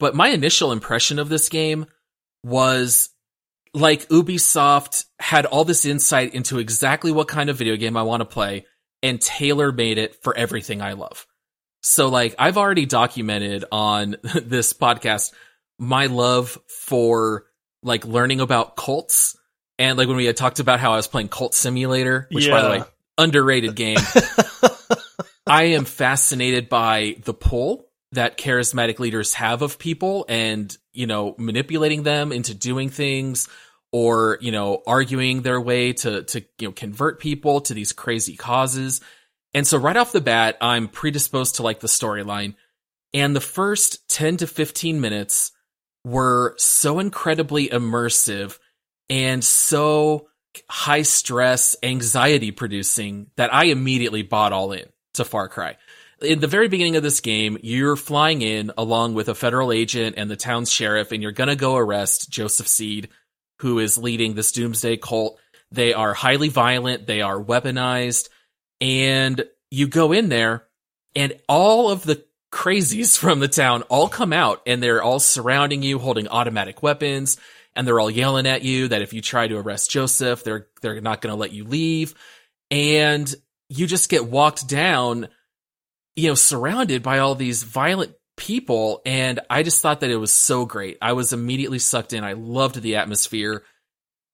But 0.00 0.16
my 0.16 0.30
initial 0.30 0.72
impression 0.72 1.20
of 1.20 1.28
this 1.28 1.48
game 1.48 1.86
was 2.42 3.10
like 3.72 4.08
Ubisoft 4.08 5.04
had 5.20 5.46
all 5.46 5.64
this 5.64 5.84
insight 5.84 6.34
into 6.34 6.58
exactly 6.58 7.12
what 7.12 7.28
kind 7.28 7.48
of 7.48 7.58
video 7.58 7.76
game 7.76 7.96
I 7.96 8.02
want 8.02 8.22
to 8.22 8.24
play 8.24 8.66
and 9.04 9.20
tailor 9.20 9.70
made 9.70 9.98
it 9.98 10.20
for 10.24 10.36
everything 10.36 10.82
I 10.82 10.94
love. 10.94 11.26
So 11.84 12.08
like 12.08 12.34
I've 12.40 12.58
already 12.58 12.86
documented 12.86 13.64
on 13.70 14.16
this 14.42 14.72
podcast 14.72 15.32
my 15.78 16.06
love 16.06 16.58
for 16.66 17.44
like 17.82 18.04
learning 18.04 18.40
about 18.40 18.76
cults 18.76 19.36
and 19.78 19.96
like 19.96 20.08
when 20.08 20.16
we 20.16 20.24
had 20.24 20.36
talked 20.36 20.60
about 20.60 20.80
how 20.80 20.92
I 20.92 20.96
was 20.96 21.06
playing 21.06 21.28
Cult 21.28 21.54
Simulator, 21.54 22.26
which 22.30 22.50
by 22.50 22.62
the 22.62 22.68
way, 22.70 22.82
underrated 23.16 23.74
game. 23.74 23.98
I 25.46 25.64
am 25.64 25.84
fascinated 25.84 26.68
by 26.68 27.16
the 27.24 27.32
pull 27.32 27.86
that 28.12 28.38
charismatic 28.38 28.98
leaders 28.98 29.34
have 29.34 29.62
of 29.62 29.78
people 29.78 30.26
and, 30.28 30.76
you 30.92 31.06
know, 31.06 31.34
manipulating 31.38 32.02
them 32.02 32.32
into 32.32 32.54
doing 32.54 32.90
things 32.90 33.48
or, 33.92 34.38
you 34.40 34.52
know, 34.52 34.82
arguing 34.86 35.42
their 35.42 35.60
way 35.60 35.92
to, 35.92 36.22
to, 36.22 36.40
you 36.58 36.68
know, 36.68 36.72
convert 36.72 37.20
people 37.20 37.60
to 37.62 37.74
these 37.74 37.92
crazy 37.92 38.36
causes. 38.36 39.00
And 39.54 39.66
so 39.66 39.78
right 39.78 39.96
off 39.96 40.12
the 40.12 40.20
bat, 40.20 40.56
I'm 40.60 40.88
predisposed 40.88 41.56
to 41.56 41.62
like 41.62 41.80
the 41.80 41.86
storyline. 41.86 42.54
And 43.14 43.34
the 43.34 43.40
first 43.40 44.08
10 44.10 44.38
to 44.38 44.46
15 44.46 45.00
minutes 45.00 45.52
were 46.04 46.54
so 46.58 46.98
incredibly 46.98 47.68
immersive 47.68 48.58
and 49.10 49.44
so 49.44 50.28
high 50.68 51.02
stress, 51.02 51.76
anxiety 51.82 52.50
producing 52.50 53.30
that 53.36 53.52
I 53.52 53.66
immediately 53.66 54.22
bought 54.22 54.52
all 54.52 54.72
in 54.72 54.86
to 55.14 55.24
Far 55.24 55.48
Cry. 55.48 55.76
In 56.20 56.40
the 56.40 56.46
very 56.46 56.68
beginning 56.68 56.96
of 56.96 57.02
this 57.02 57.20
game, 57.20 57.58
you're 57.62 57.96
flying 57.96 58.42
in 58.42 58.72
along 58.76 59.14
with 59.14 59.28
a 59.28 59.34
federal 59.34 59.70
agent 59.70 60.16
and 60.18 60.28
the 60.30 60.36
town's 60.36 60.70
sheriff, 60.70 61.12
and 61.12 61.22
you're 61.22 61.32
gonna 61.32 61.56
go 61.56 61.76
arrest 61.76 62.30
Joseph 62.30 62.66
Seed, 62.66 63.08
who 63.60 63.78
is 63.78 63.98
leading 63.98 64.34
this 64.34 64.52
doomsday 64.52 64.96
cult. 64.96 65.38
They 65.70 65.92
are 65.92 66.14
highly 66.14 66.48
violent, 66.48 67.06
they 67.06 67.22
are 67.22 67.40
weaponized, 67.40 68.30
and 68.80 69.44
you 69.70 69.86
go 69.86 70.12
in 70.12 70.28
there, 70.28 70.66
and 71.14 71.38
all 71.48 71.90
of 71.90 72.02
the 72.02 72.24
crazies 72.50 73.18
from 73.18 73.40
the 73.40 73.48
town 73.48 73.82
all 73.82 74.08
come 74.08 74.32
out, 74.32 74.62
and 74.66 74.82
they're 74.82 75.02
all 75.02 75.20
surrounding 75.20 75.82
you, 75.82 75.98
holding 75.98 76.28
automatic 76.28 76.82
weapons, 76.82 77.38
and 77.74 77.86
they're 77.86 78.00
all 78.00 78.10
yelling 78.10 78.46
at 78.46 78.62
you 78.62 78.88
that 78.88 79.02
if 79.02 79.12
you 79.12 79.20
try 79.20 79.46
to 79.46 79.56
arrest 79.56 79.90
Joseph, 79.90 80.44
they're 80.44 80.66
they're 80.82 81.00
not 81.00 81.20
going 81.20 81.32
to 81.32 81.38
let 81.38 81.52
you 81.52 81.64
leave, 81.64 82.14
and 82.70 83.32
you 83.68 83.86
just 83.86 84.08
get 84.08 84.26
walked 84.26 84.66
down, 84.66 85.28
you 86.16 86.28
know, 86.28 86.34
surrounded 86.34 87.02
by 87.02 87.18
all 87.18 87.34
these 87.34 87.62
violent 87.62 88.14
people, 88.36 89.02
and 89.04 89.40
I 89.50 89.62
just 89.62 89.82
thought 89.82 90.00
that 90.00 90.10
it 90.10 90.16
was 90.16 90.32
so 90.32 90.64
great. 90.64 90.98
I 91.02 91.12
was 91.12 91.32
immediately 91.32 91.78
sucked 91.78 92.12
in. 92.12 92.24
I 92.24 92.32
loved 92.32 92.80
the 92.80 92.96
atmosphere, 92.96 93.64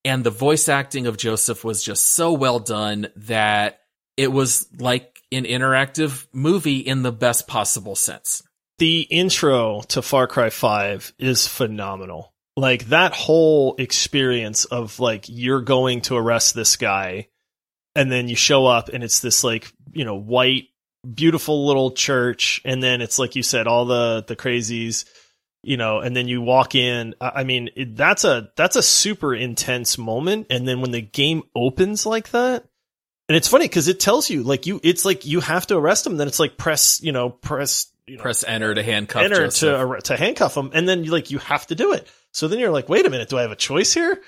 and 0.05 0.23
the 0.23 0.31
voice 0.31 0.69
acting 0.69 1.07
of 1.07 1.17
Joseph 1.17 1.65
was 1.65 1.83
just 1.83 2.05
so 2.05 2.33
well 2.33 2.61
done 2.61 3.09
that 3.17 3.81
it 4.17 4.31
was 4.31 4.69
like 4.79 5.14
an 5.35 5.45
interactive 5.45 6.27
movie 6.33 6.79
in 6.79 7.03
the 7.03 7.13
best 7.13 7.47
possible 7.47 7.97
sense. 7.97 8.43
The 8.79 9.03
intro 9.03 9.83
to 9.89 10.03
Far 10.03 10.27
Cry 10.27 10.51
5 10.51 11.15
is 11.19 11.47
phenomenal. 11.47 12.33
Like 12.57 12.87
that 12.87 13.13
whole 13.13 13.75
experience 13.79 14.65
of 14.65 15.01
like 15.01 15.27
you're 15.29 15.61
going 15.63 16.03
to 16.03 16.17
arrest 16.17 16.55
this 16.55 16.77
guy 16.77 17.29
and 17.95 18.11
then 18.11 18.29
you 18.29 18.37
show 18.37 18.67
up 18.67 18.89
and 18.89 19.03
it's 19.03 19.21
this 19.21 19.45
like, 19.45 19.73
you 19.93 20.05
know, 20.05 20.17
white 20.17 20.69
beautiful 21.05 21.67
little 21.67 21.91
church 21.91 22.61
and 22.65 22.83
then 22.83 23.01
it's 23.01 23.19
like 23.19 23.37
you 23.37 23.43
said 23.43 23.67
all 23.67 23.85
the 23.85 24.25
the 24.27 24.37
crazies 24.37 25.05
you 25.63 25.77
know 25.77 26.01
and 26.01 26.17
then 26.17 26.29
you 26.29 26.41
walk 26.41 26.75
in 26.75 27.15
i 27.21 27.45
mean 27.45 27.69
it, 27.77 27.97
that's 27.97 28.25
a 28.25 28.51
that's 28.57 28.77
a 28.77 28.83
super 28.83 29.35
intense 29.35 29.99
moment 29.99 30.47
and 30.51 30.67
then 30.67 30.81
when 30.81 30.93
the 30.93 31.01
game 31.01 31.43
opens 31.55 32.07
like 32.07 32.31
that 32.31 32.65
and 33.29 33.37
it's 33.37 33.49
funny 33.49 33.65
because 33.67 33.89
it 33.89 34.01
tells 34.01 34.29
you 34.31 34.43
like 34.43 34.67
you 34.67 34.81
it's 34.83 35.05
like 35.05 35.25
you 35.27 35.41
have 35.41 35.67
to 35.69 35.77
arrest 35.77 36.07
him 36.07 36.17
then 36.17 36.29
it's 36.29 36.39
like 36.41 36.57
press 36.57 37.01
you 37.03 37.13
know 37.13 37.31
press 37.31 37.87
you 38.07 38.17
know, 38.17 38.23
Press 38.23 38.45
enter 38.45 38.75
to 38.75 38.83
handcuff 38.83 39.23
enter 39.23 39.45
Joseph. 39.45 40.03
to 40.03 40.15
to 40.15 40.17
handcuff 40.19 40.55
him, 40.59 40.71
and 40.75 40.87
then 40.87 41.05
you 41.05 41.11
like 41.11 41.31
you 41.31 41.39
have 41.39 41.67
to 41.69 41.75
do 41.75 41.95
it. 41.95 42.07
So 42.33 42.49
then 42.49 42.59
you're 42.59 42.71
like, 42.71 42.91
wait 42.91 43.07
a 43.07 43.09
minute, 43.11 43.31
do 43.31 43.39
I 43.39 43.43
have 43.43 43.51
a 43.51 43.57
choice 43.57 43.95
here? 43.95 44.21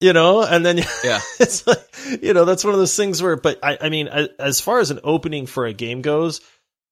you 0.00 0.14
know, 0.14 0.42
and 0.42 0.64
then 0.64 0.78
Yeah. 1.04 1.20
it's 1.38 1.66
like, 1.66 1.84
you 2.22 2.32
know, 2.32 2.46
that's 2.46 2.64
one 2.64 2.72
of 2.72 2.80
those 2.80 2.96
things 2.96 3.22
where, 3.22 3.36
but 3.36 3.58
I, 3.62 3.76
I 3.78 3.88
mean, 3.90 4.08
a- 4.08 4.30
as 4.40 4.58
far 4.62 4.78
as 4.80 4.90
an 4.90 5.00
opening 5.04 5.44
for 5.44 5.66
a 5.66 5.74
game 5.74 6.00
goes, 6.00 6.40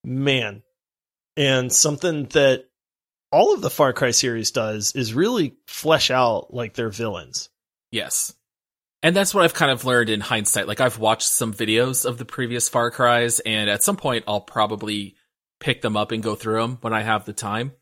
man, 0.04 0.62
and 1.34 1.72
something 1.72 2.24
that 2.34 2.66
all 3.32 3.54
of 3.54 3.62
the 3.62 3.70
Far 3.70 3.94
Cry 3.94 4.10
series 4.10 4.50
does 4.50 4.92
is 4.94 5.14
really 5.14 5.56
flesh 5.66 6.10
out 6.10 6.52
like 6.52 6.74
their 6.74 6.90
villains. 6.90 7.48
Yes. 7.90 8.34
And 9.02 9.14
that's 9.14 9.32
what 9.32 9.44
I've 9.44 9.54
kind 9.54 9.70
of 9.70 9.84
learned 9.84 10.10
in 10.10 10.20
hindsight. 10.20 10.66
Like 10.66 10.80
I've 10.80 10.98
watched 10.98 11.28
some 11.28 11.54
videos 11.54 12.04
of 12.04 12.18
the 12.18 12.24
previous 12.24 12.68
Far 12.68 12.90
Cries 12.90 13.40
and 13.40 13.70
at 13.70 13.82
some 13.82 13.96
point 13.96 14.24
I'll 14.26 14.40
probably 14.40 15.14
pick 15.60 15.82
them 15.82 15.96
up 15.96 16.12
and 16.12 16.22
go 16.22 16.34
through 16.34 16.60
them 16.60 16.78
when 16.80 16.92
I 16.92 17.02
have 17.02 17.24
the 17.24 17.32
time. 17.32 17.72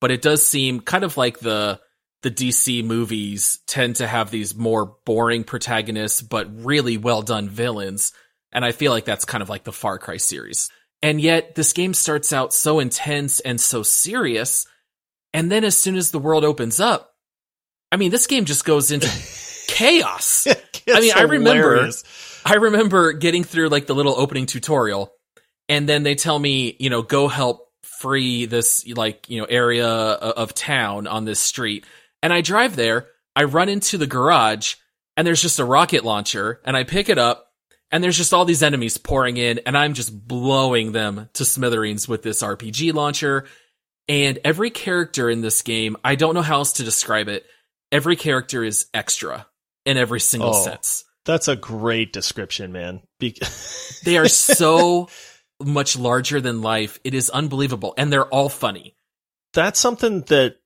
But 0.00 0.10
it 0.10 0.22
does 0.22 0.46
seem 0.46 0.80
kind 0.80 1.04
of 1.04 1.16
like 1.16 1.38
the 1.38 1.80
the 2.22 2.30
DC 2.30 2.84
movies 2.84 3.60
tend 3.66 3.96
to 3.96 4.06
have 4.06 4.30
these 4.30 4.54
more 4.54 4.96
boring 5.06 5.42
protagonists 5.42 6.20
but 6.20 6.64
really 6.64 6.98
well 6.98 7.22
done 7.22 7.48
villains. 7.48 8.12
And 8.52 8.62
I 8.62 8.72
feel 8.72 8.92
like 8.92 9.06
that's 9.06 9.24
kind 9.24 9.40
of 9.42 9.48
like 9.48 9.64
the 9.64 9.72
Far 9.72 9.98
Cry 9.98 10.18
series. 10.18 10.70
And 11.02 11.18
yet 11.18 11.54
this 11.54 11.72
game 11.72 11.94
starts 11.94 12.32
out 12.34 12.52
so 12.52 12.78
intense 12.78 13.40
and 13.40 13.58
so 13.58 13.82
serious. 13.82 14.66
And 15.32 15.50
then 15.50 15.64
as 15.64 15.78
soon 15.78 15.96
as 15.96 16.10
the 16.10 16.18
world 16.18 16.44
opens 16.44 16.78
up, 16.78 17.14
I 17.90 17.96
mean, 17.96 18.10
this 18.10 18.26
game 18.26 18.44
just 18.44 18.66
goes 18.66 18.90
into 18.90 19.08
chaos. 19.70 20.46
I 20.88 21.00
mean, 21.00 21.12
I 21.14 21.22
remember. 21.22 21.90
I 22.44 22.54
remember 22.54 23.12
getting 23.12 23.44
through 23.44 23.68
like 23.68 23.86
the 23.86 23.94
little 23.94 24.18
opening 24.18 24.46
tutorial, 24.46 25.12
and 25.68 25.88
then 25.88 26.02
they 26.02 26.14
tell 26.14 26.38
me, 26.38 26.76
you 26.78 26.90
know, 26.90 27.02
go 27.02 27.28
help 27.28 27.68
free 27.82 28.46
this 28.46 28.86
like 28.88 29.28
you 29.28 29.40
know 29.40 29.46
area 29.46 29.86
of 29.86 30.54
town 30.54 31.06
on 31.06 31.24
this 31.24 31.40
street, 31.40 31.86
and 32.22 32.32
I 32.32 32.40
drive 32.40 32.76
there. 32.76 33.06
I 33.36 33.44
run 33.44 33.68
into 33.68 33.96
the 33.98 34.06
garage, 34.06 34.76
and 35.16 35.26
there's 35.26 35.42
just 35.42 35.58
a 35.58 35.64
rocket 35.64 36.04
launcher, 36.04 36.60
and 36.64 36.76
I 36.76 36.84
pick 36.84 37.08
it 37.08 37.18
up. 37.18 37.46
And 37.92 38.04
there's 38.04 38.16
just 38.16 38.32
all 38.32 38.44
these 38.44 38.62
enemies 38.62 38.98
pouring 38.98 39.36
in, 39.36 39.62
and 39.66 39.76
I'm 39.76 39.94
just 39.94 40.28
blowing 40.28 40.92
them 40.92 41.28
to 41.32 41.44
smithereens 41.44 42.06
with 42.06 42.22
this 42.22 42.40
RPG 42.40 42.94
launcher. 42.94 43.46
And 44.08 44.38
every 44.44 44.70
character 44.70 45.28
in 45.28 45.40
this 45.40 45.62
game, 45.62 45.96
I 46.04 46.14
don't 46.14 46.36
know 46.36 46.42
how 46.42 46.58
else 46.58 46.74
to 46.74 46.84
describe 46.84 47.26
it. 47.26 47.44
Every 47.90 48.14
character 48.14 48.62
is 48.62 48.86
extra 48.94 49.46
in 49.90 49.96
every 49.98 50.20
single 50.20 50.54
Oh. 50.54 50.64
sense. 50.64 51.04
That's 51.26 51.48
a 51.48 51.56
great 51.56 52.12
description, 52.12 52.72
man. 52.72 53.02
Be- 53.18 53.36
They 54.04 54.16
are 54.16 54.28
so 54.28 55.08
much 55.62 55.98
larger 55.98 56.40
than 56.40 56.62
life. 56.62 56.98
It 57.04 57.12
is 57.12 57.28
unbelievable. 57.28 57.92
And 57.98 58.10
they're 58.12 58.26
all 58.28 58.48
funny. 58.48 58.94
that's 59.52 59.78
something 59.80 60.22
that 60.28 60.56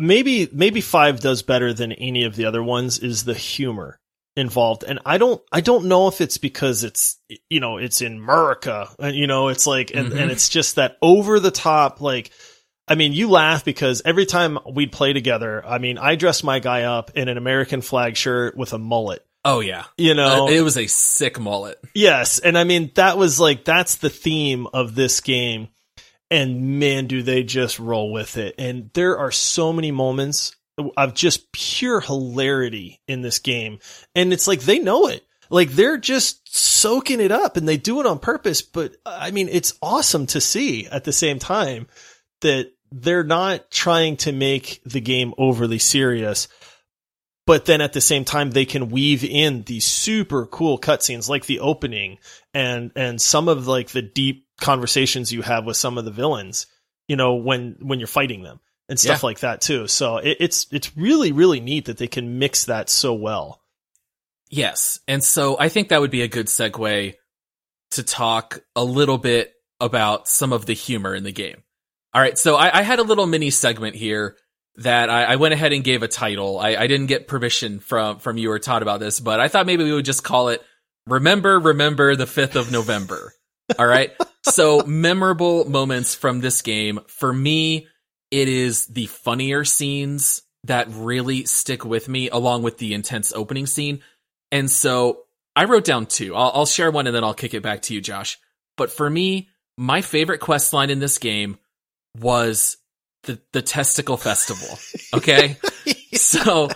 maybe 0.00 0.48
maybe 0.52 0.80
five 0.80 1.20
does 1.20 1.42
better 1.42 1.72
than 1.72 1.92
any 1.92 2.24
of 2.24 2.36
the 2.36 2.46
other 2.46 2.62
ones 2.62 2.98
is 2.98 3.24
the 3.24 3.34
humor 3.34 3.98
involved 4.36 4.82
and 4.82 4.98
i 5.06 5.18
don't 5.18 5.40
i 5.52 5.60
don't 5.60 5.84
know 5.84 6.08
if 6.08 6.20
it's 6.20 6.38
because 6.38 6.82
it's 6.84 7.20
you 7.48 7.60
know 7.60 7.76
it's 7.76 8.00
in 8.02 8.14
america 8.16 8.88
and 8.98 9.14
you 9.14 9.26
know 9.28 9.48
it's 9.48 9.66
like 9.66 9.92
and, 9.94 10.08
Mhm. 10.12 10.20
and 10.22 10.30
it's 10.30 10.48
just 10.48 10.76
that 10.76 10.96
over 11.02 11.38
the 11.38 11.50
top 11.52 12.00
like 12.00 12.30
i 12.88 12.94
mean 12.94 13.12
you 13.12 13.28
laugh 13.30 13.64
because 13.64 14.02
every 14.04 14.26
time 14.26 14.58
we'd 14.72 14.92
play 14.92 15.12
together 15.12 15.64
i 15.66 15.78
mean 15.78 15.98
i 15.98 16.14
dressed 16.16 16.44
my 16.44 16.58
guy 16.58 16.82
up 16.82 17.10
in 17.14 17.28
an 17.28 17.36
american 17.36 17.80
flag 17.80 18.16
shirt 18.16 18.56
with 18.56 18.72
a 18.72 18.78
mullet 18.78 19.24
Oh, 19.46 19.60
yeah. 19.60 19.84
you 19.98 20.14
know 20.14 20.46
Uh, 20.46 20.50
it 20.50 20.62
was 20.62 20.78
a 20.78 20.86
sick 20.86 21.38
mullet. 21.38 21.78
Yes, 21.94 22.38
and 22.38 22.56
I 22.56 22.64
mean 22.64 22.90
that 22.94 23.18
was 23.18 23.38
like 23.38 23.62
that's 23.66 23.96
the 23.96 24.08
theme 24.08 24.66
of 24.72 24.94
this 24.94 25.20
game. 25.20 25.68
And 26.30 26.78
man, 26.80 27.06
do 27.08 27.22
they 27.22 27.42
just 27.42 27.78
roll 27.78 28.10
with 28.10 28.38
it. 28.38 28.54
And 28.58 28.88
there 28.94 29.18
are 29.18 29.30
so 29.30 29.70
many 29.70 29.90
moments 29.90 30.56
of 30.96 31.12
just 31.12 31.52
pure 31.52 32.00
hilarity 32.00 33.02
in 33.06 33.20
this 33.20 33.38
game. 33.38 33.80
And 34.14 34.32
it's 34.32 34.48
like 34.48 34.60
they 34.60 34.78
know 34.78 35.08
it. 35.08 35.22
Like 35.50 35.72
they're 35.72 35.98
just 35.98 36.56
soaking 36.56 37.20
it 37.20 37.30
up 37.30 37.58
and 37.58 37.68
they 37.68 37.76
do 37.76 38.00
it 38.00 38.06
on 38.06 38.20
purpose, 38.20 38.62
but 38.62 38.96
I 39.04 39.30
mean 39.30 39.50
it's 39.50 39.74
awesome 39.82 40.24
to 40.28 40.40
see 40.40 40.86
at 40.86 41.04
the 41.04 41.12
same 41.12 41.38
time 41.38 41.86
that 42.40 42.72
they're 42.96 43.24
not 43.24 43.70
trying 43.70 44.16
to 44.16 44.30
make 44.32 44.80
the 44.84 45.00
game 45.00 45.34
overly 45.38 45.78
serious 45.78 46.46
but 47.46 47.64
then 47.66 47.80
at 47.80 47.92
the 47.92 48.00
same 48.00 48.24
time 48.24 48.50
they 48.50 48.64
can 48.64 48.88
weave 48.88 49.24
in 49.24 49.62
these 49.64 49.84
super 49.84 50.46
cool 50.46 50.78
cutscenes 50.78 51.28
like 51.28 51.46
the 51.46 51.60
opening 51.60 52.18
and 52.54 52.92
and 52.94 53.20
some 53.20 53.48
of 53.48 53.66
like 53.66 53.88
the 53.88 54.02
deep 54.02 54.46
conversations 54.60 55.32
you 55.32 55.42
have 55.42 55.64
with 55.64 55.76
some 55.76 55.98
of 55.98 56.04
the 56.04 56.10
villains 56.12 56.66
you 57.08 57.16
know 57.16 57.34
when 57.34 57.76
when 57.80 57.98
you're 57.98 58.06
fighting 58.06 58.42
them 58.42 58.60
and 58.88 59.00
stuff 59.00 59.22
Yeah. 59.22 59.26
like 59.26 59.40
that 59.40 59.60
too 59.60 59.88
so 59.88 60.18
it, 60.18 60.36
it's 60.38 60.66
it's 60.70 60.96
really 60.96 61.32
really 61.32 61.60
neat 61.60 61.86
that 61.86 61.98
they 61.98 62.06
can 62.06 62.38
mix 62.38 62.66
that 62.66 62.88
so 62.88 63.14
well 63.14 63.60
Yes. 64.50 65.00
And 65.08 65.24
so 65.24 65.56
I 65.58 65.68
think 65.68 65.88
that 65.88 66.00
would 66.00 66.12
be 66.12 66.22
a 66.22 66.28
good 66.28 66.46
segue 66.46 67.14
to 67.92 68.02
talk 68.04 68.60
a 68.76 68.84
little 68.84 69.18
bit 69.18 69.52
about 69.80 70.28
some 70.28 70.52
of 70.52 70.66
the 70.66 70.74
humor 70.74 71.12
in 71.12 71.24
the 71.24 71.32
game. 71.32 71.62
All 72.14 72.20
right. 72.20 72.38
So 72.38 72.54
I, 72.54 72.78
I 72.78 72.82
had 72.82 73.00
a 73.00 73.02
little 73.02 73.26
mini 73.26 73.50
segment 73.50 73.96
here 73.96 74.36
that 74.76 75.10
I, 75.10 75.24
I 75.24 75.36
went 75.36 75.54
ahead 75.54 75.72
and 75.72 75.82
gave 75.82 76.02
a 76.02 76.08
title. 76.08 76.58
I, 76.58 76.76
I 76.76 76.86
didn't 76.86 77.06
get 77.06 77.28
permission 77.28 77.80
from, 77.80 78.18
from 78.18 78.38
you 78.38 78.50
or 78.50 78.58
Todd 78.58 78.82
about 78.82 79.00
this, 79.00 79.20
but 79.20 79.40
I 79.40 79.48
thought 79.48 79.66
maybe 79.66 79.84
we 79.84 79.92
would 79.92 80.04
just 80.04 80.24
call 80.24 80.48
it 80.48 80.62
Remember, 81.06 81.58
Remember 81.58 82.16
the 82.16 82.24
5th 82.24 82.56
of 82.56 82.72
November. 82.72 83.34
All 83.78 83.86
right. 83.86 84.12
So 84.42 84.80
memorable 84.80 85.68
moments 85.68 86.14
from 86.14 86.40
this 86.40 86.62
game. 86.62 87.00
For 87.08 87.32
me, 87.32 87.88
it 88.30 88.48
is 88.48 88.86
the 88.86 89.06
funnier 89.06 89.64
scenes 89.64 90.42
that 90.64 90.88
really 90.90 91.44
stick 91.44 91.84
with 91.84 92.08
me 92.08 92.30
along 92.30 92.62
with 92.62 92.78
the 92.78 92.94
intense 92.94 93.32
opening 93.32 93.66
scene. 93.66 94.00
And 94.50 94.70
so 94.70 95.24
I 95.56 95.64
wrote 95.64 95.84
down 95.84 96.06
two. 96.06 96.34
I'll, 96.34 96.52
I'll 96.54 96.66
share 96.66 96.90
one 96.90 97.06
and 97.06 97.14
then 97.14 97.24
I'll 97.24 97.34
kick 97.34 97.54
it 97.54 97.62
back 97.62 97.82
to 97.82 97.94
you, 97.94 98.00
Josh. 98.00 98.38
But 98.76 98.90
for 98.90 99.08
me, 99.08 99.48
my 99.76 100.00
favorite 100.00 100.40
quest 100.40 100.72
line 100.72 100.90
in 100.90 101.00
this 101.00 101.18
game 101.18 101.58
was 102.18 102.76
the, 103.24 103.40
the 103.52 103.62
testicle 103.62 104.16
festival. 104.16 104.78
Okay. 105.14 105.56
so 106.14 106.68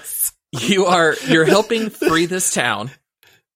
you 0.53 0.87
are, 0.87 1.15
you're 1.27 1.45
helping 1.45 1.91
free 1.91 2.27
this 2.27 2.53
town. 2.53 2.91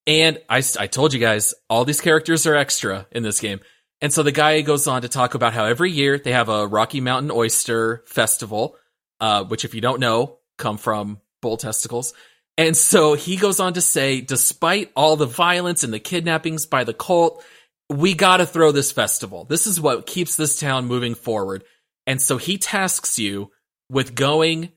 And 0.06 0.38
I 0.48 0.62
I 0.78 0.86
told 0.88 1.14
you 1.14 1.20
guys, 1.20 1.54
all 1.70 1.84
these 1.84 2.00
characters 2.00 2.46
are 2.46 2.56
extra 2.56 3.06
in 3.12 3.22
this 3.22 3.40
game. 3.40 3.60
And 4.00 4.12
so 4.12 4.24
the 4.24 4.32
guy 4.32 4.60
goes 4.62 4.88
on 4.88 5.02
to 5.02 5.08
talk 5.08 5.34
about 5.34 5.52
how 5.52 5.64
every 5.64 5.92
year 5.92 6.18
they 6.18 6.32
have 6.32 6.48
a 6.48 6.66
Rocky 6.66 7.00
Mountain 7.00 7.30
Oyster 7.30 8.02
Festival, 8.06 8.76
uh, 9.20 9.44
which 9.44 9.64
if 9.64 9.74
you 9.74 9.80
don't 9.80 10.00
know, 10.00 10.38
come 10.58 10.76
from 10.76 11.20
bull 11.40 11.56
testicles. 11.56 12.14
And 12.58 12.76
so 12.76 13.14
he 13.14 13.36
goes 13.36 13.60
on 13.60 13.74
to 13.74 13.80
say, 13.80 14.20
despite 14.20 14.90
all 14.96 15.16
the 15.16 15.26
violence 15.26 15.84
and 15.84 15.92
the 15.92 16.00
kidnappings 16.00 16.66
by 16.66 16.82
the 16.82 16.92
cult, 16.92 17.44
we 17.88 18.14
gotta 18.14 18.44
throw 18.44 18.72
this 18.72 18.90
festival. 18.90 19.44
This 19.44 19.68
is 19.68 19.80
what 19.80 20.06
keeps 20.06 20.34
this 20.34 20.58
town 20.58 20.86
moving 20.86 21.14
forward. 21.14 21.62
And 22.06 22.20
so 22.20 22.36
he 22.36 22.58
tasks 22.58 23.18
you 23.18 23.50
with 23.88 24.14
going 24.14 24.72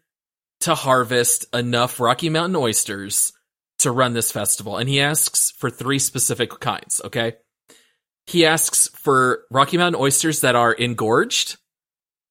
to 0.61 0.75
harvest 0.75 1.45
enough 1.53 1.99
Rocky 1.99 2.29
Mountain 2.29 2.55
oysters 2.55 3.33
to 3.79 3.91
run 3.91 4.13
this 4.13 4.31
festival. 4.31 4.77
And 4.77 4.87
he 4.87 5.01
asks 5.01 5.51
for 5.51 5.69
three 5.69 5.99
specific 5.99 6.59
kinds, 6.59 7.01
okay? 7.03 7.33
He 8.27 8.45
asks 8.45 8.87
for 8.95 9.43
Rocky 9.51 9.77
Mountain 9.77 10.01
oysters 10.01 10.41
that 10.41 10.55
are 10.55 10.73
engorged. 10.73 11.57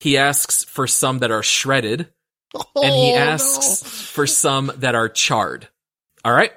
He 0.00 0.16
asks 0.16 0.64
for 0.64 0.86
some 0.86 1.18
that 1.20 1.30
are 1.30 1.42
shredded. 1.42 2.08
and 2.76 2.94
he 2.94 3.12
Oh, 3.14 3.16
asks 3.16 3.82
for 4.10 4.26
some 4.26 4.72
that 4.76 4.94
are 4.94 5.08
charred. 5.08 5.68
All 6.24 6.32
right. 6.32 6.52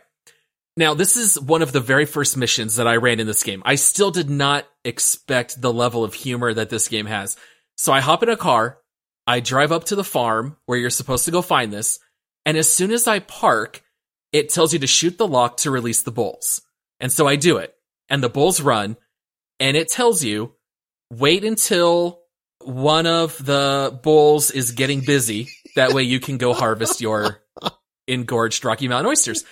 Now, 0.75 0.93
this 0.93 1.17
is 1.17 1.39
one 1.39 1.63
of 1.63 1.71
the 1.71 1.79
very 1.79 2.05
first 2.05 2.37
missions 2.37 2.75
that 2.75 2.87
I 2.87 2.97
ran 2.97 3.19
in 3.19 3.25
this 3.25 3.43
game. 3.43 3.63
I 3.65 3.75
still 3.75 4.11
did 4.11 4.29
not 4.29 4.65
expect 4.85 5.59
the 5.59 5.73
level 5.73 6.03
of 6.03 6.13
humor 6.13 6.53
that 6.53 6.69
this 6.69 6.87
game 6.87 7.07
has. 7.07 7.35
So 7.77 7.93
I 7.93 8.01
hop 8.01 8.23
in 8.23 8.29
a 8.29 8.35
car, 8.35 8.79
I 9.25 9.39
drive 9.39 9.71
up 9.71 9.85
to 9.85 9.95
the 9.95 10.03
farm 10.03 10.57
where 10.65 10.77
you're 10.77 10.89
supposed 10.89 11.25
to 11.25 11.31
go 11.31 11.41
find 11.41 11.71
this, 11.71 11.99
and 12.45 12.57
as 12.57 12.71
soon 12.71 12.91
as 12.91 13.07
I 13.07 13.19
park, 13.19 13.83
it 14.33 14.49
tells 14.49 14.73
you 14.73 14.79
to 14.79 14.87
shoot 14.87 15.17
the 15.17 15.27
lock 15.27 15.57
to 15.57 15.71
release 15.71 16.01
the 16.01 16.11
bulls. 16.11 16.61
And 16.99 17.11
so 17.11 17.27
I 17.27 17.35
do 17.35 17.57
it, 17.57 17.75
and 18.09 18.23
the 18.23 18.29
bulls 18.29 18.59
run, 18.59 18.97
and 19.59 19.77
it 19.77 19.89
tells 19.89 20.23
you 20.23 20.53
wait 21.11 21.43
until 21.43 22.21
one 22.63 23.05
of 23.05 23.43
the 23.45 23.97
bulls 24.03 24.51
is 24.51 24.71
getting 24.71 25.01
busy. 25.01 25.49
That 25.75 25.93
way 25.93 26.03
you 26.03 26.19
can 26.19 26.37
go 26.37 26.53
harvest 26.53 27.01
your 27.01 27.41
engorged 28.07 28.65
Rocky 28.65 28.87
Mountain 28.87 29.09
oysters. 29.09 29.43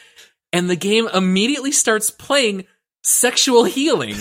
And 0.51 0.69
the 0.69 0.75
game 0.75 1.07
immediately 1.13 1.71
starts 1.71 2.09
playing 2.09 2.65
sexual 3.03 3.63
healing. 3.63 4.15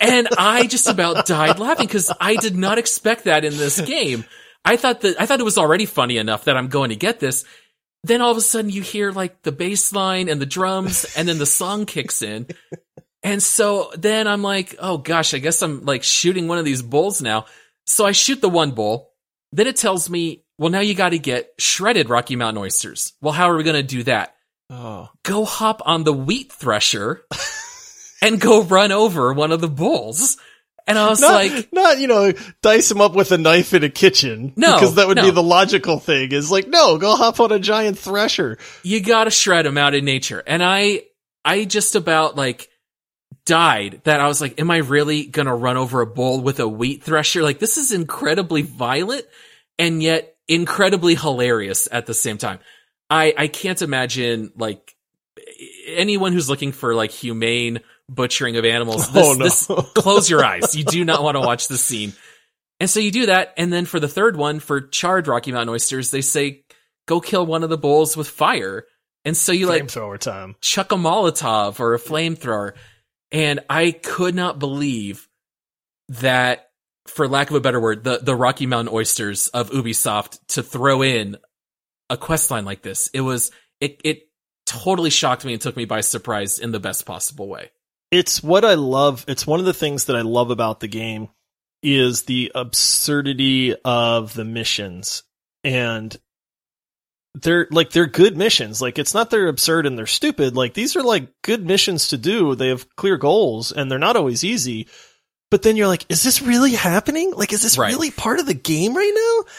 And 0.00 0.28
I 0.36 0.66
just 0.66 0.88
about 0.88 1.26
died 1.26 1.58
laughing 1.58 1.86
because 1.86 2.10
I 2.20 2.36
did 2.36 2.56
not 2.56 2.78
expect 2.78 3.24
that 3.24 3.44
in 3.44 3.56
this 3.56 3.80
game. 3.80 4.24
I 4.64 4.76
thought 4.76 5.00
that, 5.02 5.20
I 5.20 5.26
thought 5.26 5.40
it 5.40 5.44
was 5.44 5.58
already 5.58 5.86
funny 5.86 6.18
enough 6.18 6.44
that 6.44 6.56
I'm 6.56 6.68
going 6.68 6.90
to 6.90 6.96
get 6.96 7.20
this. 7.20 7.44
Then 8.02 8.20
all 8.22 8.30
of 8.30 8.36
a 8.36 8.42
sudden 8.42 8.70
you 8.70 8.82
hear 8.82 9.12
like 9.12 9.42
the 9.42 9.52
bass 9.52 9.92
line 9.92 10.28
and 10.28 10.40
the 10.40 10.46
drums 10.46 11.06
and 11.16 11.28
then 11.28 11.38
the 11.38 11.46
song 11.46 11.86
kicks 11.86 12.22
in. 12.22 12.46
And 13.22 13.42
so 13.42 13.92
then 13.96 14.26
I'm 14.26 14.42
like, 14.42 14.76
oh 14.78 14.98
gosh, 14.98 15.34
I 15.34 15.38
guess 15.38 15.62
I'm 15.62 15.84
like 15.84 16.02
shooting 16.02 16.48
one 16.48 16.58
of 16.58 16.64
these 16.64 16.82
bulls 16.82 17.20
now. 17.20 17.46
So 17.86 18.06
I 18.06 18.12
shoot 18.12 18.40
the 18.40 18.48
one 18.48 18.70
bull. 18.70 19.10
Then 19.52 19.66
it 19.66 19.76
tells 19.76 20.08
me 20.08 20.44
well, 20.60 20.68
now 20.68 20.80
you 20.80 20.94
got 20.94 21.08
to 21.08 21.18
get 21.18 21.54
shredded 21.58 22.10
Rocky 22.10 22.36
Mountain 22.36 22.62
oysters. 22.62 23.14
Well, 23.22 23.32
how 23.32 23.50
are 23.50 23.56
we 23.56 23.64
going 23.64 23.76
to 23.76 23.82
do 23.82 24.02
that? 24.02 24.36
Oh. 24.68 25.08
Go 25.22 25.46
hop 25.46 25.80
on 25.86 26.04
the 26.04 26.12
wheat 26.12 26.52
thresher 26.52 27.24
and 28.22 28.40
go 28.40 28.62
run 28.62 28.92
over 28.92 29.32
one 29.32 29.52
of 29.52 29.60
the 29.60 29.68
bulls. 29.68 30.36
And 30.86 30.98
I 30.98 31.08
was 31.08 31.20
Not, 31.20 31.32
like, 31.34 31.68
not, 31.72 31.98
you 31.98 32.08
know, 32.08 32.32
dice 32.62 32.90
him 32.90 33.00
up 33.00 33.14
with 33.14 33.30
a 33.32 33.38
knife 33.38 33.74
in 33.74 33.84
a 33.84 33.90
kitchen. 33.90 34.52
No, 34.56 34.74
Because 34.74 34.96
that 34.96 35.06
would 35.06 35.18
no. 35.18 35.24
be 35.24 35.30
the 35.30 35.42
logical 35.42 36.00
thing 36.00 36.32
is 36.32 36.50
like, 36.50 36.66
no, 36.66 36.98
go 36.98 37.14
hop 37.14 37.38
on 37.38 37.52
a 37.52 37.58
giant 37.60 37.98
thresher. 37.98 38.58
you 38.82 39.00
gotta 39.00 39.30
shred 39.30 39.66
him 39.66 39.78
out 39.78 39.94
in 39.94 40.04
nature. 40.04 40.42
And 40.46 40.62
I, 40.64 41.02
I 41.44 41.64
just 41.64 41.94
about 41.94 42.34
like 42.36 42.68
died 43.46 44.00
that 44.04 44.20
I 44.20 44.26
was 44.26 44.40
like, 44.40 44.60
am 44.60 44.70
I 44.70 44.78
really 44.78 45.26
gonna 45.26 45.54
run 45.54 45.76
over 45.76 46.00
a 46.00 46.06
bull 46.06 46.40
with 46.40 46.58
a 46.60 46.66
wheat 46.68 47.04
thresher? 47.04 47.42
Like 47.42 47.58
this 47.58 47.76
is 47.76 47.92
incredibly 47.92 48.62
violent 48.62 49.24
and 49.78 50.02
yet 50.02 50.34
incredibly 50.48 51.14
hilarious 51.14 51.88
at 51.92 52.06
the 52.06 52.14
same 52.14 52.36
time. 52.38 52.58
I, 53.08 53.32
I 53.36 53.46
can't 53.48 53.80
imagine 53.80 54.52
like 54.56 54.96
anyone 55.86 56.32
who's 56.32 56.48
looking 56.50 56.72
for 56.72 56.94
like 56.94 57.10
humane 57.12 57.80
butchering 58.14 58.56
of 58.56 58.64
animals. 58.64 59.08
Oh, 59.14 59.34
this, 59.36 59.70
Oh, 59.70 59.74
no. 59.74 59.80
this, 59.82 59.92
close 59.94 60.28
your 60.28 60.44
eyes. 60.44 60.74
You 60.76 60.84
do 60.84 61.04
not 61.04 61.22
want 61.22 61.36
to 61.36 61.40
watch 61.40 61.68
this 61.68 61.82
scene. 61.82 62.12
And 62.80 62.88
so 62.90 63.00
you 63.00 63.10
do 63.10 63.26
that. 63.26 63.54
And 63.56 63.72
then 63.72 63.84
for 63.86 64.00
the 64.00 64.08
third 64.08 64.36
one, 64.36 64.58
for 64.60 64.80
charred 64.80 65.28
Rocky 65.28 65.52
Mountain 65.52 65.72
oysters, 65.74 66.10
they 66.10 66.22
say, 66.22 66.64
go 67.06 67.20
kill 67.20 67.46
one 67.46 67.62
of 67.62 67.70
the 67.70 67.78
bulls 67.78 68.16
with 68.16 68.28
fire. 68.28 68.84
And 69.24 69.36
so 69.36 69.52
you 69.52 69.66
like 69.66 69.84
Flamethrower 69.84 70.18
time. 70.18 70.56
chuck 70.60 70.92
a 70.92 70.96
Molotov 70.96 71.78
or 71.78 71.94
a 71.94 71.98
flamethrower. 71.98 72.72
And 73.32 73.60
I 73.68 73.92
could 73.92 74.34
not 74.34 74.58
believe 74.58 75.28
that, 76.08 76.70
for 77.06 77.28
lack 77.28 77.50
of 77.50 77.56
a 77.56 77.60
better 77.60 77.80
word, 77.80 78.02
the, 78.02 78.18
the 78.18 78.34
Rocky 78.34 78.66
Mountain 78.66 78.94
oysters 78.94 79.48
of 79.48 79.70
Ubisoft 79.70 80.38
to 80.48 80.62
throw 80.62 81.02
in 81.02 81.36
a 82.08 82.16
quest 82.16 82.50
line 82.50 82.64
like 82.64 82.82
this. 82.82 83.08
It 83.12 83.20
was, 83.20 83.50
it, 83.80 84.00
it 84.04 84.22
totally 84.66 85.10
shocked 85.10 85.44
me 85.44 85.52
and 85.52 85.60
took 85.62 85.76
me 85.76 85.84
by 85.84 86.00
surprise 86.00 86.58
in 86.58 86.72
the 86.72 86.80
best 86.80 87.04
possible 87.06 87.46
way. 87.48 87.70
It's 88.10 88.42
what 88.42 88.64
I 88.64 88.74
love. 88.74 89.24
It's 89.28 89.46
one 89.46 89.60
of 89.60 89.66
the 89.66 89.74
things 89.74 90.06
that 90.06 90.16
I 90.16 90.22
love 90.22 90.50
about 90.50 90.80
the 90.80 90.88
game 90.88 91.28
is 91.82 92.22
the 92.22 92.52
absurdity 92.54 93.74
of 93.84 94.34
the 94.34 94.44
missions. 94.44 95.22
And 95.64 96.16
they're 97.34 97.68
like 97.70 97.90
they're 97.90 98.06
good 98.06 98.36
missions. 98.36 98.82
Like 98.82 98.98
it's 98.98 99.14
not 99.14 99.30
they're 99.30 99.48
absurd 99.48 99.86
and 99.86 99.96
they're 99.96 100.06
stupid. 100.06 100.56
Like 100.56 100.74
these 100.74 100.96
are 100.96 101.02
like 101.02 101.28
good 101.42 101.64
missions 101.64 102.08
to 102.08 102.18
do. 102.18 102.54
They 102.54 102.68
have 102.68 102.94
clear 102.96 103.16
goals 103.16 103.70
and 103.72 103.90
they're 103.90 103.98
not 103.98 104.16
always 104.16 104.42
easy. 104.42 104.88
But 105.50 105.62
then 105.62 105.76
you're 105.76 105.88
like, 105.88 106.06
is 106.08 106.22
this 106.22 106.40
really 106.42 106.74
happening? 106.74 107.32
Like, 107.34 107.52
is 107.52 107.60
this 107.60 107.76
Right. 107.76 107.92
really 107.92 108.12
part 108.12 108.38
of 108.38 108.46
the 108.46 108.54
game 108.54 108.96
right 108.96 109.12
now? 109.12 109.52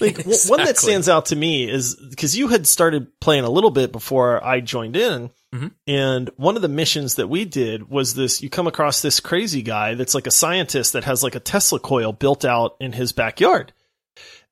Like 0.00 0.16
w- 0.16 0.38
one 0.46 0.64
that 0.64 0.78
stands 0.78 1.06
out 1.06 1.26
to 1.26 1.36
me 1.36 1.70
is 1.70 1.96
because 1.96 2.36
you 2.36 2.48
had 2.48 2.66
started 2.66 3.08
playing 3.20 3.44
a 3.44 3.50
little 3.50 3.70
bit 3.70 3.92
before 3.92 4.42
I 4.42 4.60
joined 4.60 4.96
in. 4.96 5.30
Mhm. 5.54 5.72
And 5.86 6.30
one 6.36 6.56
of 6.56 6.62
the 6.62 6.68
missions 6.68 7.14
that 7.14 7.28
we 7.28 7.44
did 7.44 7.88
was 7.88 8.14
this, 8.14 8.42
you 8.42 8.50
come 8.50 8.66
across 8.66 9.00
this 9.02 9.20
crazy 9.20 9.62
guy 9.62 9.94
that's 9.94 10.14
like 10.14 10.26
a 10.26 10.32
scientist 10.32 10.94
that 10.94 11.04
has 11.04 11.22
like 11.22 11.36
a 11.36 11.40
Tesla 11.40 11.78
coil 11.78 12.12
built 12.12 12.44
out 12.44 12.76
in 12.80 12.92
his 12.92 13.12
backyard. 13.12 13.72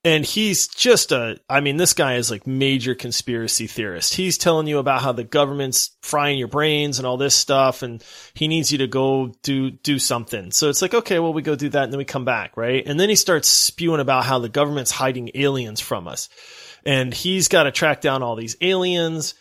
And 0.05 0.25
he's 0.25 0.67
just 0.67 1.13
a, 1.13 1.39
I 1.49 1.61
mean, 1.61 1.77
this 1.77 1.93
guy 1.93 2.17
is 2.17 2.29
like 2.29 2.45
major 2.45 2.95
conspiracy 2.95 3.69
theorist. 3.69 4.15
He's 4.15 4.37
telling 4.37 4.67
you 4.67 4.79
about 4.79 5.01
how 5.01 5.13
the 5.13 5.23
government's 5.23 5.91
frying 6.03 6.39
your 6.39 6.49
brains 6.49 6.99
and 6.99 7.07
all 7.07 7.17
this 7.17 7.37
stuff. 7.37 7.83
And 7.83 8.03
he 8.35 8.49
needs 8.49 8.73
you 8.73 8.79
to 8.79 8.89
go 8.89 9.33
do, 9.45 9.71
do 9.71 10.01
something. 10.01 10.51
So 10.51 10.69
it's 10.69 10.83
like, 10.83 10.95
okay, 10.95 11.21
well, 11.21 11.33
we 11.33 11.43
go 11.43 11.55
do 11.55 11.69
that 11.69 11.85
and 11.85 11.93
then 11.93 11.99
we 11.99 12.05
come 12.05 12.25
back, 12.25 12.57
right? 12.57 12.85
And 12.85 12.99
then 12.99 13.09
he 13.11 13.15
starts 13.15 13.49
spewing 13.49 14.01
about 14.01 14.25
how 14.25 14.41
the 14.41 14.49
government's 14.49 14.91
hiding 14.91 15.31
aliens 15.35 15.81
from 15.81 16.09
us. 16.09 16.29
And 16.85 17.15
he's 17.15 17.47
got 17.47 17.65
to 17.65 17.71
track 17.71 18.01
down 18.01 18.25
all 18.25 18.35
these 18.35 18.57
aliens. 18.61 19.35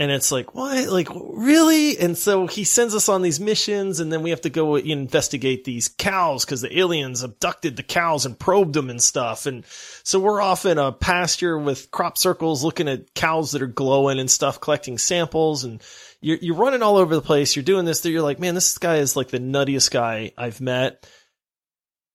And 0.00 0.12
it's 0.12 0.30
like, 0.30 0.54
what? 0.54 0.88
Like, 0.88 1.08
really? 1.12 1.98
And 1.98 2.16
so 2.16 2.46
he 2.46 2.62
sends 2.62 2.94
us 2.94 3.08
on 3.08 3.22
these 3.22 3.40
missions, 3.40 3.98
and 3.98 4.12
then 4.12 4.22
we 4.22 4.30
have 4.30 4.42
to 4.42 4.50
go 4.50 4.76
investigate 4.76 5.64
these 5.64 5.88
cows 5.88 6.44
because 6.44 6.60
the 6.60 6.78
aliens 6.78 7.24
abducted 7.24 7.76
the 7.76 7.82
cows 7.82 8.24
and 8.24 8.38
probed 8.38 8.74
them 8.74 8.90
and 8.90 9.02
stuff. 9.02 9.46
And 9.46 9.66
so 10.04 10.20
we're 10.20 10.40
off 10.40 10.66
in 10.66 10.78
a 10.78 10.92
pasture 10.92 11.58
with 11.58 11.90
crop 11.90 12.16
circles 12.16 12.62
looking 12.62 12.88
at 12.88 13.12
cows 13.14 13.52
that 13.52 13.62
are 13.62 13.66
glowing 13.66 14.20
and 14.20 14.30
stuff, 14.30 14.60
collecting 14.60 14.98
samples. 14.98 15.64
And 15.64 15.82
you're, 16.20 16.38
you're 16.40 16.54
running 16.54 16.82
all 16.82 16.96
over 16.96 17.16
the 17.16 17.20
place. 17.20 17.56
You're 17.56 17.64
doing 17.64 17.84
this. 17.84 18.04
You're 18.04 18.22
like, 18.22 18.38
man, 18.38 18.54
this 18.54 18.78
guy 18.78 18.98
is 18.98 19.16
like 19.16 19.28
the 19.28 19.40
nuttiest 19.40 19.90
guy 19.90 20.30
I've 20.38 20.60
met. 20.60 21.08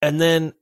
And 0.02 0.22
then 0.22 0.54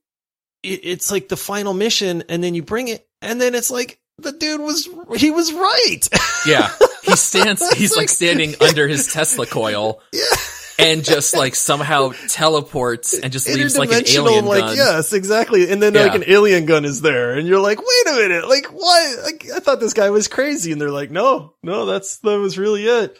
it, 0.63 0.81
it's 0.83 1.11
like 1.11 1.27
the 1.27 1.37
final 1.37 1.73
mission, 1.73 2.23
and 2.29 2.43
then 2.43 2.55
you 2.55 2.63
bring 2.63 2.87
it, 2.87 3.07
and 3.21 3.39
then 3.39 3.55
it's 3.55 3.71
like, 3.71 3.99
the 4.17 4.31
dude 4.31 4.61
was, 4.61 4.87
he 5.17 5.31
was 5.31 5.51
right. 5.53 6.07
Yeah. 6.45 6.71
He 7.03 7.15
stands, 7.15 7.67
he's 7.77 7.95
like 7.95 8.09
standing 8.09 8.55
under 8.61 8.87
his 8.87 9.11
Tesla 9.11 9.45
coil 9.45 10.01
and 10.81 11.03
just 11.03 11.35
like 11.35 11.55
somehow 11.55 12.11
teleports 12.27 13.17
and 13.17 13.31
just 13.31 13.47
leaves 13.47 13.77
like 13.77 13.91
an 13.91 14.03
alien 14.07 14.45
like, 14.45 14.61
gun. 14.61 14.75
Yes, 14.75 15.13
exactly. 15.13 15.71
And 15.71 15.81
then 15.81 15.93
like 15.93 16.15
an 16.15 16.23
alien 16.27 16.65
gun 16.65 16.85
is 16.85 17.01
there, 17.01 17.33
and 17.33 17.47
you're 17.47 17.59
like, 17.59 17.79
wait 17.79 18.13
a 18.13 18.15
minute, 18.15 18.47
like 18.47 18.67
what? 18.67 19.23
Like, 19.23 19.45
I 19.55 19.59
thought 19.59 19.79
this 19.79 19.93
guy 19.93 20.09
was 20.09 20.27
crazy, 20.27 20.71
and 20.71 20.81
they're 20.81 20.91
like, 20.91 21.11
no, 21.11 21.53
no, 21.63 21.85
that's 21.85 22.17
that 22.19 22.39
was 22.39 22.57
really 22.57 22.85
it. 22.85 23.17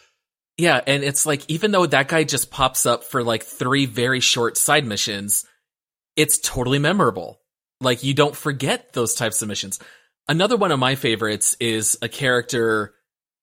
Yeah, 0.58 0.82
and 0.86 1.04
it's 1.04 1.26
like 1.26 1.44
even 1.48 1.72
though 1.72 1.86
that 1.86 2.08
guy 2.08 2.24
just 2.24 2.52
pops 2.52 2.86
up 2.86 3.04
for 3.04 3.24
like 3.24 3.44
three 3.44 3.86
very 3.86 4.20
short 4.20 4.58
side 4.58 4.86
missions, 4.86 5.46
it's 6.16 6.38
totally 6.40 6.80
memorable. 6.80 7.40
Like 7.80 8.04
you 8.04 8.14
don't 8.14 8.36
forget 8.36 8.94
those 8.94 9.16
types 9.16 9.42
of 9.42 9.48
missions. 9.48 9.80
Another 10.28 10.58
one 10.58 10.72
of 10.72 10.80
my 10.80 10.96
favorites 10.96 11.58
is 11.60 11.98
a 12.02 12.10
character 12.10 12.94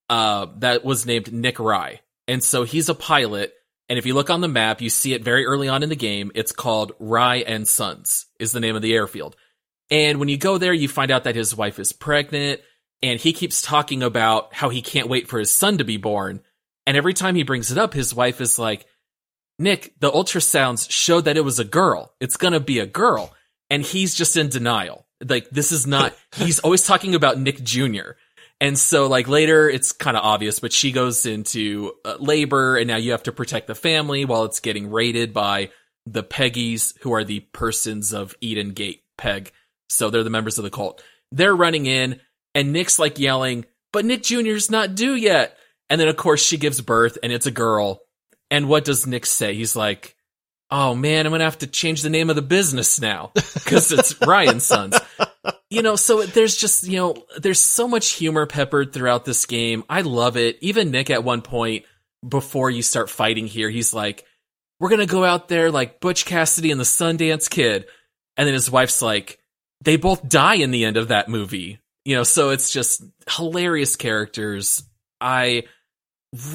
uh 0.08 0.46
that 0.58 0.84
was 0.84 1.06
named 1.06 1.32
Nick 1.32 1.58
Rye. 1.58 2.00
And 2.26 2.42
so 2.42 2.64
he's 2.64 2.88
a 2.88 2.94
pilot 2.94 3.54
and 3.88 3.98
if 3.98 4.04
you 4.04 4.14
look 4.14 4.30
on 4.30 4.42
the 4.42 4.48
map, 4.48 4.80
you 4.80 4.90
see 4.90 5.14
it 5.14 5.24
very 5.24 5.46
early 5.46 5.68
on 5.68 5.82
in 5.82 5.88
the 5.88 5.96
game. 5.96 6.30
It's 6.34 6.52
called 6.52 6.92
Rye 6.98 7.36
and 7.36 7.66
Sons 7.66 8.26
is 8.38 8.52
the 8.52 8.60
name 8.60 8.76
of 8.76 8.82
the 8.82 8.92
airfield. 8.92 9.34
And 9.90 10.20
when 10.20 10.28
you 10.28 10.36
go 10.36 10.58
there, 10.58 10.74
you 10.74 10.88
find 10.88 11.10
out 11.10 11.24
that 11.24 11.36
his 11.36 11.56
wife 11.56 11.78
is 11.78 11.92
pregnant 11.92 12.60
and 13.02 13.18
he 13.18 13.32
keeps 13.32 13.62
talking 13.62 14.02
about 14.02 14.52
how 14.52 14.68
he 14.68 14.82
can't 14.82 15.08
wait 15.08 15.28
for 15.28 15.38
his 15.38 15.50
son 15.50 15.78
to 15.78 15.84
be 15.84 15.96
born. 15.96 16.42
And 16.86 16.96
every 16.96 17.14
time 17.14 17.34
he 17.34 17.44
brings 17.44 17.72
it 17.72 17.78
up, 17.78 17.94
his 17.94 18.14
wife 18.14 18.40
is 18.42 18.58
like, 18.58 18.84
Nick, 19.58 19.94
the 19.98 20.10
ultrasounds 20.10 20.90
showed 20.90 21.24
that 21.24 21.36
it 21.36 21.44
was 21.44 21.58
a 21.58 21.64
girl. 21.64 22.12
It's 22.20 22.36
gonna 22.36 22.60
be 22.60 22.80
a 22.80 22.86
girl. 22.86 23.34
And 23.70 23.82
he's 23.82 24.14
just 24.14 24.36
in 24.36 24.48
denial. 24.48 25.06
Like, 25.26 25.48
this 25.50 25.72
is 25.72 25.86
not, 25.86 26.14
he's 26.36 26.58
always 26.58 26.84
talking 26.84 27.14
about 27.14 27.38
Nick 27.38 27.62
Jr. 27.62 28.12
And 28.60 28.78
so, 28.78 29.06
like, 29.06 29.28
later 29.28 29.68
it's 29.70 29.92
kind 29.92 30.16
of 30.16 30.24
obvious, 30.24 30.58
but 30.58 30.72
she 30.72 30.90
goes 30.90 31.26
into 31.26 31.92
uh, 32.04 32.16
labor 32.18 32.76
and 32.76 32.88
now 32.88 32.96
you 32.96 33.12
have 33.12 33.22
to 33.24 33.32
protect 33.32 33.68
the 33.68 33.74
family 33.74 34.24
while 34.24 34.44
it's 34.44 34.60
getting 34.60 34.90
raided 34.90 35.32
by 35.32 35.70
the 36.06 36.24
Peggies, 36.24 36.94
who 37.00 37.12
are 37.12 37.24
the 37.24 37.40
persons 37.40 38.12
of 38.12 38.34
Eden 38.40 38.70
Gate 38.70 39.02
Peg. 39.16 39.52
So 39.88 40.10
they're 40.10 40.24
the 40.24 40.30
members 40.30 40.58
of 40.58 40.64
the 40.64 40.70
cult. 40.70 41.02
They're 41.30 41.54
running 41.54 41.86
in 41.86 42.20
and 42.54 42.72
Nick's 42.72 42.98
like 42.98 43.18
yelling, 43.18 43.64
but 43.92 44.04
Nick 44.04 44.22
Jr.'s 44.22 44.70
not 44.70 44.94
due 44.94 45.14
yet. 45.14 45.56
And 45.88 46.00
then, 46.00 46.08
of 46.08 46.16
course, 46.16 46.42
she 46.42 46.58
gives 46.58 46.80
birth 46.80 47.16
and 47.22 47.32
it's 47.32 47.46
a 47.46 47.52
girl. 47.52 48.00
And 48.50 48.68
what 48.68 48.84
does 48.84 49.06
Nick 49.06 49.26
say? 49.26 49.54
He's 49.54 49.76
like, 49.76 50.16
Oh 50.70 50.94
man, 50.94 51.24
I'm 51.24 51.30
going 51.30 51.38
to 51.38 51.46
have 51.46 51.58
to 51.58 51.66
change 51.66 52.02
the 52.02 52.10
name 52.10 52.28
of 52.28 52.36
the 52.36 52.42
business 52.42 53.00
now 53.00 53.30
because 53.34 53.90
it's 53.90 54.20
Rye 54.20 54.44
and 54.44 54.62
Sons. 54.62 54.98
You 55.70 55.82
know, 55.82 55.96
so 55.96 56.22
there's 56.22 56.56
just, 56.56 56.84
you 56.86 56.96
know, 56.96 57.14
there's 57.36 57.60
so 57.60 57.86
much 57.86 58.10
humor 58.12 58.46
peppered 58.46 58.92
throughout 58.92 59.24
this 59.26 59.44
game. 59.44 59.84
I 59.88 60.00
love 60.00 60.36
it. 60.38 60.56
Even 60.62 60.90
Nick 60.90 61.10
at 61.10 61.24
one 61.24 61.42
point 61.42 61.84
before 62.26 62.70
you 62.70 62.82
start 62.82 63.10
fighting 63.10 63.46
here, 63.46 63.68
he's 63.68 63.92
like, 63.92 64.24
we're 64.80 64.88
going 64.88 65.06
to 65.06 65.12
go 65.12 65.24
out 65.24 65.48
there 65.48 65.70
like 65.70 66.00
Butch 66.00 66.24
Cassidy 66.24 66.70
and 66.70 66.80
the 66.80 66.84
Sundance 66.84 67.50
Kid. 67.50 67.84
And 68.36 68.46
then 68.46 68.54
his 68.54 68.70
wife's 68.70 69.02
like, 69.02 69.38
they 69.82 69.96
both 69.96 70.26
die 70.26 70.54
in 70.54 70.70
the 70.70 70.84
end 70.86 70.96
of 70.96 71.08
that 71.08 71.28
movie. 71.28 71.80
You 72.04 72.16
know, 72.16 72.22
so 72.22 72.50
it's 72.50 72.72
just 72.72 73.02
hilarious 73.28 73.96
characters. 73.96 74.82
I 75.20 75.64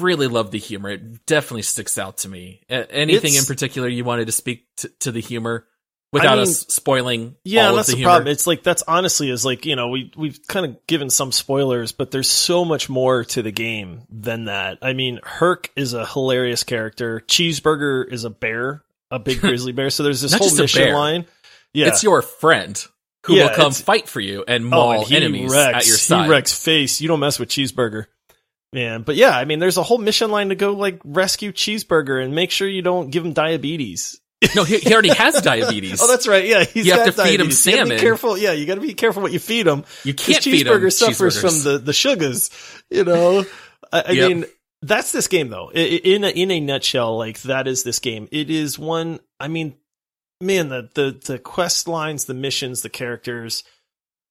really 0.00 0.26
love 0.26 0.50
the 0.50 0.58
humor. 0.58 0.90
It 0.90 1.24
definitely 1.26 1.62
sticks 1.62 1.98
out 1.98 2.18
to 2.18 2.28
me. 2.28 2.62
Anything 2.68 3.34
It's- 3.34 3.38
in 3.38 3.46
particular 3.46 3.88
you 3.88 4.04
wanted 4.04 4.26
to 4.26 4.32
speak 4.32 4.66
to, 4.78 4.88
to 5.00 5.12
the 5.12 5.20
humor 5.20 5.66
without 6.14 6.32
I 6.32 6.36
mean, 6.36 6.42
us 6.42 6.60
spoiling 6.68 7.36
Yeah, 7.44 7.68
all 7.68 7.76
that's 7.76 7.88
of 7.90 7.96
the, 7.96 8.00
the, 8.00 8.04
problem. 8.04 8.28
It's 8.28 8.46
like 8.46 8.62
that's 8.62 8.82
honestly 8.88 9.28
is 9.28 9.44
like 9.44 9.66
you 9.66 9.76
know 9.76 9.88
we 9.88 10.10
we've 10.16 10.40
kind 10.46 10.64
of 10.64 10.86
given 10.86 11.10
some 11.10 11.32
spoilers, 11.32 11.92
but 11.92 12.10
there's 12.10 12.28
so 12.28 12.64
much 12.64 12.88
more 12.88 13.24
to 13.24 13.42
the 13.42 13.50
game 13.52 14.02
than 14.08 14.46
that. 14.46 14.78
I 14.80 14.94
mean, 14.94 15.20
Hurk 15.22 15.70
is 15.76 15.92
a 15.92 16.06
hilarious 16.06 16.62
character. 16.62 17.20
Cheeseburger 17.26 18.10
is 18.10 18.24
a 18.24 18.30
bear, 18.30 18.82
a 19.10 19.18
big 19.18 19.40
grizzly 19.42 19.72
bear. 19.72 19.90
So 19.90 20.02
there's 20.04 20.22
this 20.22 20.32
whole 20.32 20.54
mission 20.56 20.92
line. 20.94 21.26
Yeah, 21.74 21.88
It's 21.88 22.04
your 22.04 22.22
friend 22.22 22.82
who 23.26 23.34
Yeah, 23.34 23.48
will 23.48 23.56
come 23.56 23.72
fight 23.72 24.08
for 24.08 24.20
you 24.20 24.44
and 24.46 24.66
Oh, 24.66 24.68
maul 24.68 25.02
and 25.04 25.12
enemies 25.12 25.50
wrecks, 25.52 25.76
at 25.76 25.86
your 25.86 25.96
side. 25.96 26.24
He 26.24 26.30
wrecks 26.30 26.52
face. 26.56 27.00
You 27.00 27.08
don't 27.08 27.20
mess 27.20 27.38
with 27.38 27.48
Cheeseburger. 27.48 28.06
Man, 28.72 29.02
but 29.02 29.14
yeah, 29.16 29.36
I 29.36 29.44
mean, 29.44 29.60
there's 29.60 29.76
a 29.76 29.82
whole 29.84 29.98
mission 29.98 30.30
line 30.32 30.48
to 30.48 30.56
go 30.56 30.72
like 30.72 31.00
rescue 31.04 31.52
Cheeseburger 31.52 32.22
and 32.22 32.34
make 32.34 32.50
sure 32.50 32.68
you 32.68 32.82
don't 32.82 33.10
give 33.10 33.24
him 33.24 33.32
diabetes. 33.32 34.20
No, 34.54 34.64
he, 34.64 34.78
he 34.78 34.92
already 34.92 35.08
has 35.14 35.40
diabetes. 35.40 36.00
Oh, 36.02 36.06
that's 36.06 36.28
right. 36.28 36.44
Yeah, 36.46 36.64
he's 36.64 36.86
You 36.86 36.92
have 36.92 37.06
to 37.06 37.12
feed 37.12 37.40
him 37.40 37.46
diabetes. 37.48 37.66
You 37.66 37.72
salmon. 37.72 37.96
be 37.96 38.00
careful. 38.00 38.36
Yeah, 38.36 38.52
you 38.52 38.66
got 38.66 38.74
to 38.74 38.80
be 38.82 38.92
careful 38.94 39.22
what 39.22 39.32
you 39.32 39.38
feed 39.38 39.66
him. 39.66 39.84
You 40.04 40.12
can't 40.14 40.42
feed 40.42 40.66
him 40.66 40.72
cheeseburger 40.80 40.92
suffers 40.92 41.40
from 41.40 41.62
the 41.62 41.78
the 41.78 41.92
sugars. 41.94 42.50
You 42.90 43.04
know, 43.04 43.44
I, 43.92 44.00
I 44.08 44.10
Yep. 44.12 44.28
mean, 44.28 44.44
that's 44.82 45.12
this 45.12 45.28
game 45.28 45.48
though. 45.48 45.70
In 45.72 46.24
a, 46.24 46.28
in 46.28 46.50
a 46.50 46.60
nutshell, 46.60 47.16
like 47.16 47.40
that 47.42 47.66
is 47.66 47.84
this 47.84 47.98
game. 48.00 48.28
It 48.32 48.50
is 48.50 48.78
one. 48.78 49.20
I 49.40 49.48
mean, 49.48 49.76
man, 50.42 50.68
the 50.68 50.90
the 50.94 51.18
the 51.24 51.38
quest 51.38 51.88
lines, 51.88 52.26
the 52.26 52.34
missions, 52.34 52.82
the 52.82 52.90
characters 52.90 53.64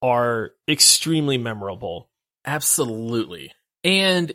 are 0.03 0.51
extremely 0.69 1.37
memorable. 1.39 2.09
Absolutely. 2.45 3.51
And 3.83 4.31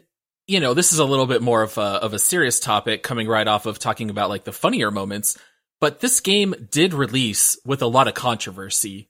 you 0.47 0.61
know, 0.61 0.73
this 0.75 0.93
is 0.95 0.99
a 0.99 1.05
little 1.05 1.27
bit 1.27 1.43
more 1.43 1.62
of 1.62 1.77
a 1.79 1.83
of 1.83 2.14
a 2.14 2.19
serious 2.19 2.59
topic 2.59 3.03
coming 3.03 3.29
right 3.29 3.47
off 3.47 3.66
of 3.66 3.79
talking 3.79 4.11
about 4.11 4.29
like 4.31 4.45
the 4.45 4.53
funnier 4.53 4.91
moments, 4.91 5.39
but 5.81 6.01
this 6.01 6.20
game 6.20 6.55
did 6.70 6.95
release 6.95 7.59
with 7.64 7.83
a 7.83 7.87
lot 7.87 8.09
of 8.09 8.14
controversy 8.14 9.09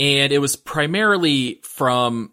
and 0.00 0.32
it 0.32 0.38
was 0.38 0.56
primarily 0.56 1.60
from 1.62 2.32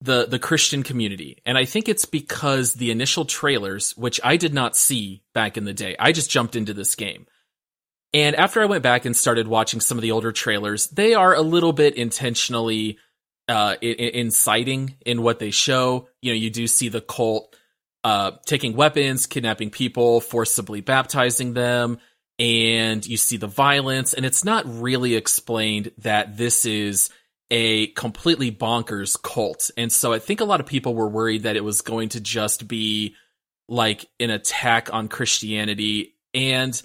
the 0.00 0.26
the 0.26 0.38
Christian 0.38 0.82
community. 0.82 1.38
And 1.44 1.58
I 1.58 1.64
think 1.64 1.88
it's 1.88 2.04
because 2.04 2.74
the 2.74 2.90
initial 2.90 3.24
trailers, 3.24 3.96
which 3.96 4.20
I 4.22 4.36
did 4.36 4.54
not 4.54 4.76
see 4.76 5.22
back 5.34 5.56
in 5.56 5.64
the 5.64 5.72
day. 5.72 5.96
I 5.98 6.12
just 6.12 6.30
jumped 6.30 6.54
into 6.54 6.74
this 6.74 6.94
game. 6.94 7.26
And 8.14 8.36
after 8.36 8.62
I 8.62 8.66
went 8.66 8.82
back 8.82 9.04
and 9.04 9.16
started 9.16 9.48
watching 9.48 9.80
some 9.80 9.98
of 9.98 10.02
the 10.02 10.12
older 10.12 10.32
trailers, 10.32 10.86
they 10.88 11.14
are 11.14 11.34
a 11.34 11.42
little 11.42 11.72
bit 11.72 11.96
intentionally 11.96 12.98
uh, 13.48 13.76
inciting 13.80 14.96
in 15.04 15.22
what 15.22 15.38
they 15.38 15.50
show. 15.50 16.08
You 16.22 16.32
know, 16.32 16.36
you 16.36 16.50
do 16.50 16.66
see 16.66 16.88
the 16.88 17.00
cult 17.00 17.54
uh, 18.04 18.32
taking 18.46 18.76
weapons, 18.76 19.26
kidnapping 19.26 19.70
people, 19.70 20.20
forcibly 20.20 20.80
baptizing 20.80 21.54
them, 21.54 21.98
and 22.38 23.04
you 23.06 23.16
see 23.16 23.36
the 23.36 23.46
violence. 23.46 24.14
And 24.14 24.24
it's 24.24 24.44
not 24.44 24.64
really 24.80 25.14
explained 25.16 25.92
that 25.98 26.36
this 26.36 26.64
is 26.64 27.10
a 27.50 27.88
completely 27.88 28.52
bonkers 28.52 29.20
cult. 29.20 29.70
And 29.76 29.90
so 29.90 30.12
I 30.12 30.18
think 30.18 30.40
a 30.40 30.44
lot 30.44 30.60
of 30.60 30.66
people 30.66 30.94
were 30.94 31.08
worried 31.08 31.44
that 31.44 31.56
it 31.56 31.64
was 31.64 31.80
going 31.80 32.10
to 32.10 32.20
just 32.20 32.68
be 32.68 33.14
like 33.68 34.06
an 34.20 34.30
attack 34.30 34.92
on 34.92 35.08
Christianity. 35.08 36.14
And, 36.34 36.80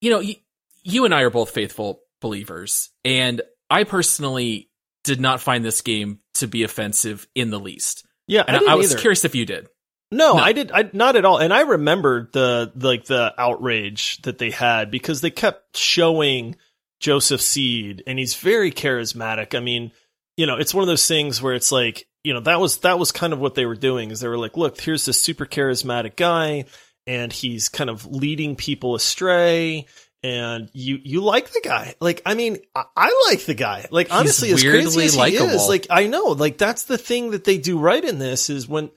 you 0.00 0.10
know, 0.10 0.18
y- 0.20 0.40
you 0.82 1.04
and 1.04 1.14
I 1.14 1.22
are 1.22 1.30
both 1.30 1.50
faithful 1.50 2.00
believers. 2.20 2.90
And 3.04 3.42
I 3.68 3.84
personally 3.84 4.70
did 5.04 5.20
not 5.20 5.40
find 5.40 5.64
this 5.64 5.80
game 5.82 6.20
to 6.34 6.46
be 6.46 6.62
offensive 6.62 7.26
in 7.34 7.50
the 7.50 7.60
least. 7.60 8.06
Yeah, 8.26 8.44
And 8.46 8.56
I, 8.56 8.60
didn't 8.60 8.78
was 8.78 8.92
either. 8.92 9.00
curious 9.00 9.24
if 9.24 9.34
you 9.34 9.44
did. 9.46 9.68
No, 10.12 10.34
No. 10.34 10.42
I 10.42 10.52
did. 10.52 10.72
I 10.72 10.90
not 10.92 11.16
at 11.16 11.24
all. 11.24 11.38
And 11.38 11.52
I 11.52 11.60
remember 11.60 12.28
the 12.32 12.72
like 12.76 13.04
the 13.04 13.32
outrage 13.38 14.20
that 14.22 14.38
they 14.38 14.50
had 14.50 14.90
because 14.90 15.20
they 15.20 15.30
kept 15.30 15.76
showing 15.76 16.56
Joseph 16.98 17.40
Seed, 17.40 18.02
and 18.06 18.18
he's 18.18 18.34
very 18.34 18.72
charismatic. 18.72 19.54
I 19.56 19.60
mean, 19.60 19.92
you 20.36 20.46
know, 20.46 20.56
it's 20.56 20.74
one 20.74 20.82
of 20.82 20.88
those 20.88 21.06
things 21.06 21.40
where 21.40 21.54
it's 21.54 21.70
like, 21.72 22.06
you 22.24 22.34
know, 22.34 22.40
that 22.40 22.60
was 22.60 22.78
that 22.78 22.98
was 22.98 23.12
kind 23.12 23.32
of 23.32 23.38
what 23.38 23.54
they 23.54 23.66
were 23.66 23.76
doing. 23.76 24.10
Is 24.10 24.20
they 24.20 24.28
were 24.28 24.38
like, 24.38 24.56
look, 24.56 24.80
here's 24.80 25.04
this 25.04 25.20
super 25.22 25.46
charismatic 25.46 26.16
guy, 26.16 26.64
and 27.06 27.32
he's 27.32 27.68
kind 27.68 27.88
of 27.90 28.06
leading 28.06 28.56
people 28.56 28.94
astray. 28.94 29.86
And 30.22 30.68
you 30.74 30.98
you 31.02 31.22
like 31.22 31.50
the 31.50 31.62
guy? 31.64 31.94
Like, 31.98 32.20
I 32.26 32.34
mean, 32.34 32.58
I, 32.74 32.84
I 32.94 33.26
like 33.30 33.46
the 33.46 33.54
guy. 33.54 33.86
Like, 33.90 34.12
honestly, 34.12 34.50
as 34.50 34.62
crazy 34.62 35.04
as 35.04 35.14
he 35.14 35.18
likable. 35.18 35.46
is, 35.46 35.66
like, 35.66 35.86
I 35.88 36.08
know, 36.08 36.32
like, 36.32 36.58
that's 36.58 36.82
the 36.82 36.98
thing 36.98 37.30
that 37.30 37.44
they 37.44 37.56
do 37.56 37.78
right 37.78 38.04
in 38.04 38.18
this 38.18 38.50
is 38.50 38.68
when 38.68 38.90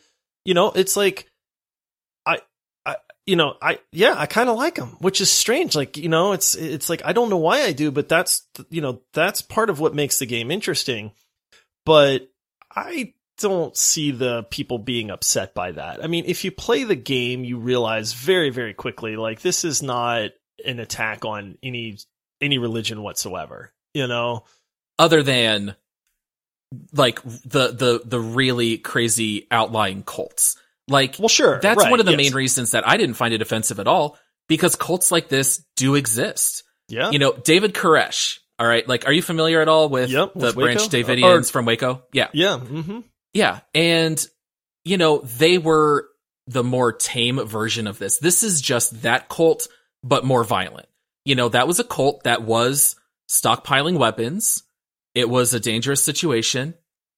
you 0.46 0.54
know, 0.54 0.72
it's 0.72 0.96
like 0.96 1.30
I 2.26 2.40
I 2.86 2.96
you 3.26 3.36
know, 3.36 3.56
I 3.62 3.80
yeah, 3.92 4.16
I 4.18 4.26
kind 4.26 4.50
of 4.50 4.58
like 4.58 4.78
him, 4.78 4.98
which 5.00 5.22
is 5.22 5.32
strange. 5.32 5.76
Like, 5.76 5.98
you 5.98 6.10
know, 6.10 6.34
it's 6.34 6.56
it's 6.56 6.90
like 6.90 7.02
I 7.06 7.14
don't 7.14 7.30
know 7.30 7.38
why 7.38 7.62
I 7.62 7.72
do, 7.72 7.92
but 7.92 8.10
that's 8.10 8.48
you 8.70 8.82
know, 8.82 9.02
that's 9.14 9.42
part 9.42 9.70
of 9.70 9.80
what 9.80 9.96
makes 9.96 10.20
the 10.20 10.26
game 10.26 10.52
interesting. 10.52 11.12
But 11.86 12.30
I 12.74 13.14
don't 13.40 13.76
see 13.76 14.12
the 14.12 14.44
people 14.44 14.78
being 14.78 15.10
upset 15.10 15.54
by 15.54 15.72
that. 15.72 16.04
I 16.04 16.08
mean, 16.08 16.26
if 16.28 16.46
you 16.46 16.52
play 16.52 16.84
the 16.84 16.96
game, 16.96 17.44
you 17.44 17.58
realize 17.58 18.14
very 18.14 18.50
very 18.50 18.74
quickly 18.74 19.16
like 19.16 19.42
this 19.42 19.66
is 19.66 19.82
not 19.82 20.32
an 20.66 20.80
attack 20.80 21.26
on 21.26 21.58
any 21.64 21.98
any 22.42 22.58
religion 22.58 23.02
whatsoever, 23.02 23.74
you 23.94 24.08
know. 24.08 24.44
Other 25.00 25.24
than 25.24 25.76
like 26.94 27.22
the 27.24 27.72
the 27.72 28.02
the 28.06 28.20
really 28.20 28.78
crazy 28.78 29.48
outlying 29.52 30.04
cults. 30.04 30.58
Like 30.88 31.16
Well, 31.20 31.30
sure. 31.30 31.60
that's 31.62 31.84
right, 31.84 31.92
one 31.92 32.00
of 32.00 32.06
the 32.06 32.12
yes. 32.12 32.18
main 32.18 32.34
reasons 32.34 32.72
that 32.72 32.88
I 32.88 32.98
didn't 32.98 33.16
find 33.16 33.34
it 33.34 33.42
offensive 33.42 33.80
at 33.80 33.88
all 33.88 34.18
because 34.48 34.76
cults 34.76 35.12
like 35.12 35.30
this 35.30 35.64
do 35.76 35.96
exist. 35.96 36.64
Yeah. 36.90 37.12
You 37.12 37.20
know, 37.20 37.34
David 37.34 37.74
Koresh. 37.74 38.40
All 38.60 38.68
right, 38.68 38.88
like, 38.88 39.08
are 39.08 39.12
you 39.12 39.24
familiar 39.24 39.62
at 39.62 39.68
all 39.68 39.90
with 39.90 40.12
Yep, 40.12 40.34
the 40.36 40.54
Branch? 40.54 40.80
Davidians 40.82 41.50
Or- 41.50 41.52
from 41.52 41.66
Waco? 41.66 42.04
Yeah, 42.14 42.28
yeah. 42.34 42.60
mm-hmm. 42.62 43.00
yeah, 43.34 43.62
and 43.74 44.24
you 44.86 44.98
know 44.98 45.20
they 45.20 45.58
were 45.58 46.08
the 46.48 46.64
more 46.64 46.94
tame 46.94 47.44
version 47.46 47.88
of 47.88 47.98
this. 47.98 48.20
This 48.20 48.44
is 48.44 48.62
just 48.62 49.02
that 49.02 49.28
cult, 49.28 49.68
but 50.04 50.24
more 50.24 50.44
violent. 50.44 50.88
You 51.26 51.36
know, 51.36 51.50
that 51.50 51.68
was 51.68 51.80
a 51.80 51.84
cult 51.84 52.26
that 52.26 52.44
was 52.44 52.96
stockpiling 53.30 53.98
weapons. 53.98 54.63
It 55.16 55.30
was 55.30 55.54
a 55.54 55.60
dangerous 55.60 56.04
situation. 56.04 56.74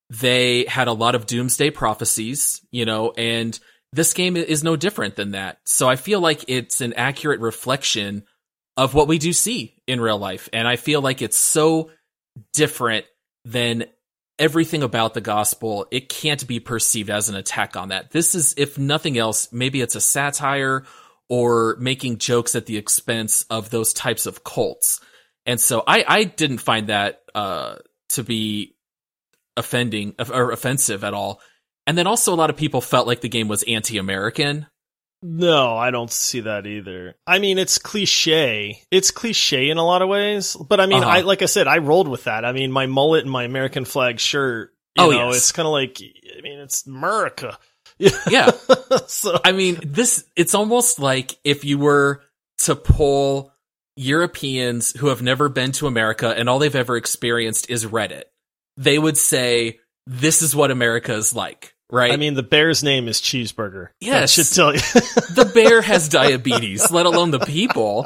They 0.10 0.66
had 0.66 0.88
a 0.88 0.93
lot 0.93 1.16
of 1.16 1.26
doomsday 1.26 1.72
prophecies, 1.72 2.62
you 2.72 2.86
know, 2.86 3.12
and 3.12 3.58
this 3.91 4.14
game 4.14 4.36
is 4.38 4.64
no 4.64 4.76
different 4.76 5.16
than 5.16 5.32
that. 5.32 5.60
So 5.66 5.88
I 5.88 5.96
feel 5.96 6.20
like 6.20 6.46
it's 6.48 6.82
an 6.82 6.93
accurate 6.93 7.39
reflection 7.39 8.24
of 8.78 8.93
what 8.93 9.08
we 9.08 9.18
do 9.18 9.32
see 9.34 9.82
in 9.88 10.02
real 10.02 10.18
life. 10.18 10.50
And 10.52 10.68
I 10.68 10.76
feel 10.76 11.02
like 11.02 11.22
it's 11.22 11.38
so 11.38 11.91
different 12.54 13.06
than 13.46 13.86
everything 14.38 14.84
about 14.84 15.14
the 15.14 15.22
gospel. 15.22 15.88
It 15.91 16.10
can't 16.10 16.46
be 16.46 16.60
perceived 16.60 17.10
as 17.10 17.30
an 17.30 17.36
attack 17.36 17.78
on 17.78 17.89
that. 17.89 18.12
This 18.12 18.36
is, 18.36 18.54
if 18.58 18.78
nothing 18.78 19.18
else, 19.18 19.52
maybe 19.54 19.80
it's 19.82 19.96
a 19.96 20.02
satire 20.02 20.84
or 21.30 21.78
making 21.80 22.18
jokes 22.18 22.54
at 22.54 22.66
the 22.66 22.78
expense 22.78 23.46
of 23.50 23.70
those 23.70 23.93
types 23.93 24.26
of 24.26 24.43
cults. 24.43 25.00
And 25.46 25.60
so 25.60 25.84
I, 25.86 26.04
I 26.08 26.24
didn't 26.24 26.58
find 26.60 26.88
that, 26.88 27.22
uh, 27.34 27.76
to 28.10 28.24
be 28.24 28.76
offending 29.58 30.16
or 30.32 30.52
offensive 30.52 31.04
at 31.04 31.14
all. 31.14 31.39
And 31.88 31.98
then 31.98 32.08
also 32.08 32.34
a 32.34 32.36
lot 32.36 32.50
of 32.50 32.58
people 32.58 32.82
felt 32.82 33.08
like 33.08 33.22
the 33.22 33.30
game 33.30 33.48
was 33.48 33.64
anti-American. 33.64 34.66
No, 35.22 35.76
I 35.76 35.91
don't 35.91 36.12
see 36.12 36.41
that 36.41 36.68
either. 36.68 37.16
I 37.26 37.39
mean, 37.39 37.58
it's 37.58 37.78
cliche. 37.78 38.82
It's 38.91 39.12
cliche 39.12 39.70
in 39.70 39.78
a 39.78 39.86
lot 39.86 40.02
of 40.02 40.10
ways, 40.10 40.56
but 40.56 40.80
I 40.80 40.86
mean, 40.86 41.02
Uh-huh. 41.02 41.10
I 41.10 41.22
like 41.22 41.41
I 41.41 41.46
said, 41.46 41.68
I 41.68 41.78
rolled 41.80 42.08
with 42.08 42.26
that. 42.26 42.46
I 42.46 42.52
mean, 42.52 42.72
my 42.72 42.86
mullet 42.86 43.24
and 43.24 43.32
my 43.32 43.43
American 43.43 43.86
flag 43.86 44.20
shirt. 44.20 44.72
You 44.98 45.06
Oh, 45.06 45.12
know, 45.12 45.28
yes. 45.28 45.38
it's 45.38 45.52
kind 45.52 45.66
of 45.66 45.72
like, 45.72 46.00
I 46.38 46.41
mean, 46.41 46.60
it's 46.60 46.86
America. 46.86 47.58
Yeah. 47.98 48.52
so 49.08 49.39
I 49.43 49.52
mean, 49.52 49.80
this, 49.84 50.26
it's 50.36 50.54
almost 50.54 51.00
like 51.00 51.38
if 51.43 51.64
you 51.66 51.78
were 51.80 52.22
to 52.60 52.76
pull 52.76 53.52
Europeans 53.96 54.91
who 54.98 55.08
have 55.08 55.22
never 55.22 55.50
been 55.50 55.72
to 55.74 55.88
America 55.88 56.34
and 56.36 56.50
all 56.50 56.60
they've 56.60 56.76
ever 56.76 56.98
experienced 56.98 57.70
is 57.70 57.86
Reddit, 57.86 58.24
they 58.78 59.00
would 59.00 59.18
say, 59.18 59.80
this 60.06 60.41
is 60.41 60.56
what 60.56 60.72
America 60.72 61.14
is 61.14 61.34
like, 61.34 61.76
right? 61.89 62.12
I 62.12 62.18
mean, 62.18 62.34
the 62.34 62.43
bear's 62.43 62.84
name 62.84 63.08
is 63.08 63.20
Cheeseburger. 63.22 63.89
Yes. 64.00 64.36
that 64.36 64.43
should 64.43 64.56
tell 64.56 64.74
you. 64.74 64.80
the 65.34 65.52
bear 65.54 65.82
has 65.82 66.10
diabetes, 66.10 66.91
let 66.91 67.06
alone 67.06 67.32
the 67.32 67.39
people. 67.39 68.06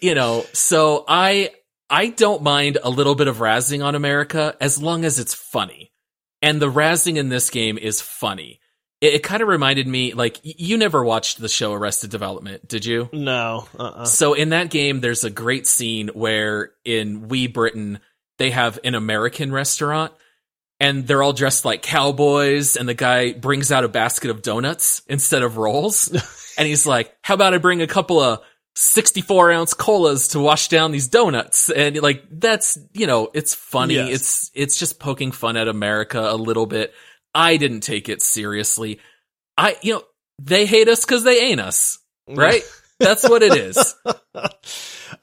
You 0.00 0.14
know, 0.14 0.46
so 0.52 1.04
I 1.08 1.50
I 1.90 2.08
don't 2.08 2.42
mind 2.42 2.78
a 2.82 2.90
little 2.90 3.14
bit 3.14 3.28
of 3.28 3.38
razzing 3.38 3.84
on 3.84 3.94
America 3.94 4.56
as 4.60 4.80
long 4.80 5.04
as 5.04 5.18
it's 5.18 5.34
funny. 5.34 5.92
And 6.40 6.62
the 6.62 6.70
razzing 6.70 7.16
in 7.16 7.28
this 7.28 7.50
game 7.50 7.76
is 7.76 8.00
funny. 8.00 8.60
It, 9.00 9.14
it 9.14 9.22
kind 9.22 9.42
of 9.42 9.48
reminded 9.48 9.86
me 9.86 10.14
like 10.14 10.40
y- 10.44 10.54
you 10.56 10.76
never 10.76 11.02
watched 11.04 11.38
the 11.38 11.48
show 11.48 11.72
Arrested 11.72 12.10
Development, 12.10 12.66
did 12.66 12.84
you? 12.84 13.08
no, 13.12 13.66
uh-uh. 13.78 14.04
So 14.04 14.34
in 14.34 14.50
that 14.50 14.70
game, 14.70 15.00
there's 15.00 15.24
a 15.24 15.30
great 15.30 15.66
scene 15.66 16.08
where 16.14 16.72
in 16.84 17.28
Wee 17.28 17.46
Britain, 17.46 18.00
they 18.38 18.50
have 18.50 18.78
an 18.84 18.94
American 18.94 19.52
restaurant 19.52 20.12
and 20.80 21.06
they're 21.06 21.22
all 21.22 21.32
dressed 21.32 21.64
like 21.64 21.82
cowboys 21.82 22.76
and 22.76 22.88
the 22.88 22.94
guy 22.94 23.32
brings 23.32 23.72
out 23.72 23.84
a 23.84 23.88
basket 23.88 24.30
of 24.30 24.42
donuts 24.42 25.02
instead 25.08 25.42
of 25.42 25.56
rolls. 25.56 26.08
and 26.58 26.68
he's 26.68 26.86
like, 26.86 27.14
how 27.22 27.34
about 27.34 27.54
I 27.54 27.58
bring 27.58 27.82
a 27.82 27.86
couple 27.88 28.20
of 28.20 28.40
64 28.76 29.50
ounce 29.50 29.74
colas 29.74 30.28
to 30.28 30.38
wash 30.38 30.68
down 30.68 30.92
these 30.92 31.08
donuts? 31.08 31.68
And 31.68 32.00
like, 32.00 32.24
that's, 32.30 32.78
you 32.92 33.08
know, 33.08 33.28
it's 33.34 33.54
funny. 33.54 33.94
Yes. 33.94 34.10
It's, 34.12 34.50
it's 34.54 34.78
just 34.78 35.00
poking 35.00 35.32
fun 35.32 35.56
at 35.56 35.66
America 35.66 36.20
a 36.20 36.36
little 36.36 36.66
bit. 36.66 36.94
I 37.38 37.56
didn't 37.56 37.80
take 37.80 38.08
it 38.08 38.20
seriously. 38.22 38.98
I, 39.56 39.76
you 39.82 39.94
know, 39.94 40.02
they 40.42 40.66
hate 40.66 40.88
us 40.88 41.04
cause 41.04 41.22
they 41.24 41.40
ain't 41.50 41.60
us, 41.60 41.98
right? 42.28 42.62
That's 42.98 43.28
what 43.28 43.42
it 43.42 43.54
is. 43.56 43.94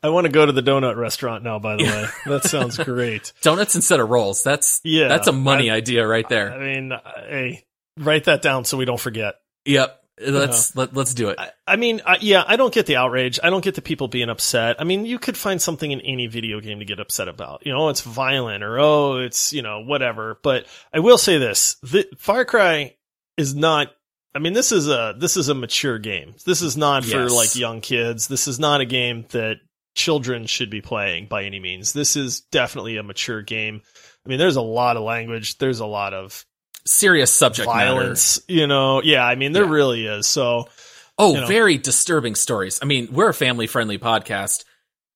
I 0.01 0.09
want 0.09 0.25
to 0.25 0.31
go 0.31 0.45
to 0.45 0.51
the 0.51 0.61
donut 0.63 0.95
restaurant 0.95 1.43
now. 1.43 1.59
By 1.59 1.75
the 1.75 1.83
way, 1.83 2.05
that 2.33 2.43
sounds 2.45 2.77
great. 2.77 3.33
Donuts 3.41 3.75
instead 3.75 3.99
of 3.99 4.09
rolls. 4.09 4.43
That's 4.43 4.79
Yeah, 4.83 5.07
That's 5.09 5.27
a 5.27 5.31
money 5.33 5.69
I- 5.69 5.75
idea 5.75 6.07
right 6.07 6.27
there. 6.29 6.53
I 6.53 6.59
mean, 6.59 6.91
hey, 7.27 7.65
write 7.99 8.25
that 8.25 8.41
down 8.41 8.63
so 8.65 8.77
we 8.77 8.85
don't 8.85 8.99
forget. 8.99 9.35
Yep. 9.65 10.01
Let's 10.19 10.71
uh-huh. 10.71 10.81
let, 10.81 10.95
let's 10.95 11.13
do 11.13 11.29
it. 11.29 11.39
I, 11.39 11.51
I 11.67 11.75
mean, 11.75 12.01
I, 12.05 12.17
yeah, 12.21 12.43
I 12.45 12.55
don't 12.55 12.73
get 12.73 12.85
the 12.85 12.95
outrage. 12.95 13.39
I 13.43 13.49
don't 13.49 13.63
get 13.63 13.75
the 13.75 13.81
people 13.81 14.07
being 14.07 14.29
upset. 14.29 14.77
I 14.79 14.83
mean, 14.83 15.05
you 15.05 15.19
could 15.19 15.37
find 15.37 15.61
something 15.61 15.91
in 15.91 16.01
any 16.01 16.27
video 16.27 16.59
game 16.59 16.79
to 16.79 16.85
get 16.85 16.99
upset 16.99 17.27
about. 17.27 17.65
You 17.65 17.73
know, 17.73 17.89
it's 17.89 18.01
violent 18.01 18.63
or 18.63 18.79
oh, 18.79 19.17
it's 19.19 19.53
you 19.53 19.61
know 19.61 19.81
whatever. 19.81 20.39
But 20.41 20.65
I 20.93 20.99
will 20.99 21.17
say 21.17 21.37
this: 21.37 21.75
the, 21.83 22.05
Far 22.17 22.45
Cry 22.45 22.95
is 23.37 23.55
not. 23.55 23.89
I 24.33 24.39
mean, 24.39 24.53
this 24.53 24.71
is 24.71 24.87
a 24.87 25.15
this 25.17 25.37
is 25.37 25.49
a 25.49 25.55
mature 25.55 25.99
game. 25.99 26.35
This 26.45 26.61
is 26.61 26.75
not 26.75 27.05
for 27.05 27.23
Yes. 27.23 27.33
like 27.33 27.55
young 27.55 27.81
kids. 27.81 28.27
This 28.27 28.47
is 28.47 28.59
not 28.59 28.81
a 28.81 28.85
game 28.85 29.25
that 29.29 29.57
children 29.95 30.45
should 30.45 30.69
be 30.69 30.81
playing 30.81 31.27
by 31.27 31.43
any 31.43 31.59
means. 31.59 31.93
This 31.93 32.15
is 32.15 32.41
definitely 32.41 32.97
a 32.97 33.03
mature 33.03 33.41
game. 33.41 33.81
I 34.25 34.29
mean, 34.29 34.39
there's 34.39 34.57
a 34.57 34.61
lot 34.61 34.97
of 34.97 35.03
language. 35.03 35.57
There's 35.57 35.79
a 35.79 35.85
lot 35.85 36.13
of 36.13 36.45
Serious 36.87 37.33
subject 37.33 37.67
matter. 37.67 37.91
violence. 37.91 38.39
You 38.47 38.67
know, 38.67 39.01
yeah. 39.01 39.25
I 39.25 39.35
mean, 39.35 39.51
there 39.53 39.65
Yeah. 39.65 39.71
really 39.71 40.05
is. 40.07 40.27
So. 40.27 40.69
Oh, 41.17 41.33
you 41.33 41.41
know. 41.41 41.47
very 41.47 41.77
disturbing 41.77 42.35
stories. 42.35 42.79
I 42.81 42.85
mean, 42.85 43.07
we're 43.11 43.29
a 43.29 43.33
family 43.33 43.67
friendly 43.67 43.97
podcast, 43.97 44.65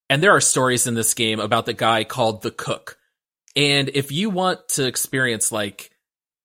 and 0.08 0.22
there 0.22 0.30
are 0.34 0.40
stories 0.40 0.86
in 0.86 0.94
this 0.94 1.12
game 1.12 1.40
about 1.40 1.66
the 1.66 1.74
guy 1.74 2.04
called 2.04 2.40
the 2.40 2.50
cook. 2.50 2.96
And 3.54 3.90
if 3.92 4.10
you 4.10 4.30
want 4.30 4.66
to 4.70 4.86
experience 4.86 5.52
like 5.52 5.90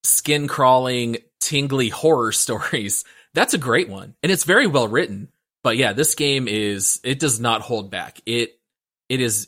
skin 0.04 0.50
crawling, 0.50 1.18
tingly 1.40 1.88
horror 1.88 2.32
stories, 2.34 3.06
that's 3.34 3.54
a 3.54 3.58
great 3.58 3.88
one. 3.88 4.16
And 4.22 4.30
it's 4.32 4.44
very 4.44 4.68
well 4.68 4.90
written. 4.90 5.30
But 5.64 5.78
yeah, 5.78 5.94
this 5.94 6.16
game 6.16 6.48
is, 6.50 7.00
it 7.06 7.18
does 7.20 7.40
not 7.40 7.62
hold 7.62 7.90
back. 7.90 8.20
It, 8.26 8.60
it 9.08 9.22
is 9.22 9.48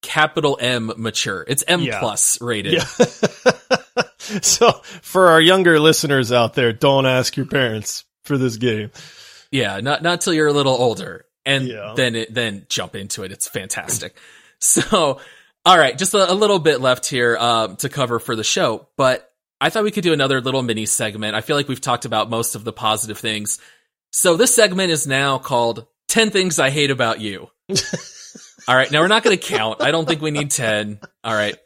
capital 0.00 0.56
M 0.60 0.90
mature. 0.96 1.44
It's 1.46 1.62
M 1.68 1.80
Yeah. 1.82 2.00
plus 2.00 2.40
rated. 2.40 2.72
Yeah. 2.74 3.52
so 4.42 4.72
for 5.02 5.28
our 5.28 5.40
younger 5.40 5.78
listeners 5.80 6.32
out 6.32 6.54
there, 6.54 6.72
don't 6.72 7.06
ask 7.06 7.36
your 7.36 7.46
parents 7.46 8.04
for 8.24 8.38
this 8.38 8.56
game. 8.56 8.90
Yeah, 9.50 9.80
not 9.80 10.02
not 10.02 10.20
till 10.22 10.32
you're 10.32 10.46
a 10.48 10.52
little 10.52 10.74
older, 10.74 11.26
and 11.44 11.66
Yeah. 11.66 11.92
then 11.96 12.16
it, 12.16 12.32
then 12.32 12.66
jump 12.68 12.94
into 12.96 13.22
it. 13.24 13.32
It's 13.32 13.48
fantastic. 13.48 14.16
so, 14.60 15.20
all 15.66 15.78
right, 15.78 15.96
just 15.98 16.14
a, 16.14 16.32
a 16.32 16.34
little 16.34 16.58
bit 16.58 16.80
left 16.80 17.06
here 17.06 17.36
um, 17.36 17.76
to 17.76 17.88
cover 17.88 18.18
for 18.18 18.34
the 18.36 18.44
show, 18.44 18.88
but 18.96 19.28
I 19.60 19.70
thought 19.70 19.84
we 19.84 19.90
could 19.92 20.04
do 20.04 20.12
another 20.12 20.40
little 20.40 20.62
mini 20.62 20.86
segment. 20.86 21.34
I 21.36 21.40
feel 21.40 21.54
like 21.56 21.68
we've 21.68 21.80
talked 21.80 22.04
about 22.04 22.28
most 22.30 22.54
of 22.56 22.64
the 22.64 22.72
positive 22.72 23.18
things. 23.18 23.60
So 24.10 24.36
this 24.36 24.52
segment 24.54 24.90
is 24.90 25.06
now 25.06 25.38
called 25.38 25.86
10 26.08 26.30
Things 26.30 26.58
I 26.58 26.70
Hate 26.70 26.90
About 26.90 27.20
You. 27.20 27.48
All 28.68 28.74
right. 28.76 28.90
Now 28.90 29.00
we're 29.00 29.08
not 29.08 29.22
going 29.22 29.38
to 29.38 29.42
count. 29.42 29.80
I 29.80 29.90
don't 29.92 30.06
think 30.06 30.20
we 30.20 30.32
need 30.32 30.50
10. 30.50 30.98
All 31.22 31.32
right. 31.34 31.56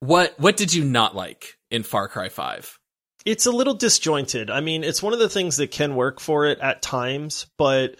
What, 0.00 0.34
what 0.38 0.56
did 0.56 0.74
you 0.74 0.82
not 0.84 1.14
like 1.14 1.56
in 1.70 1.82
Far 1.82 2.08
Cry 2.08 2.28
5? 2.28 2.78
It's 3.24 3.46
a 3.46 3.52
little 3.52 3.74
disjointed. 3.74 4.50
I 4.50 4.60
mean, 4.60 4.82
it's 4.82 5.02
one 5.02 5.12
of 5.12 5.18
the 5.18 5.28
things 5.28 5.58
that 5.58 5.70
can 5.70 5.94
work 5.94 6.20
for 6.20 6.46
it 6.46 6.58
at 6.60 6.82
times, 6.82 7.46
but 7.58 7.96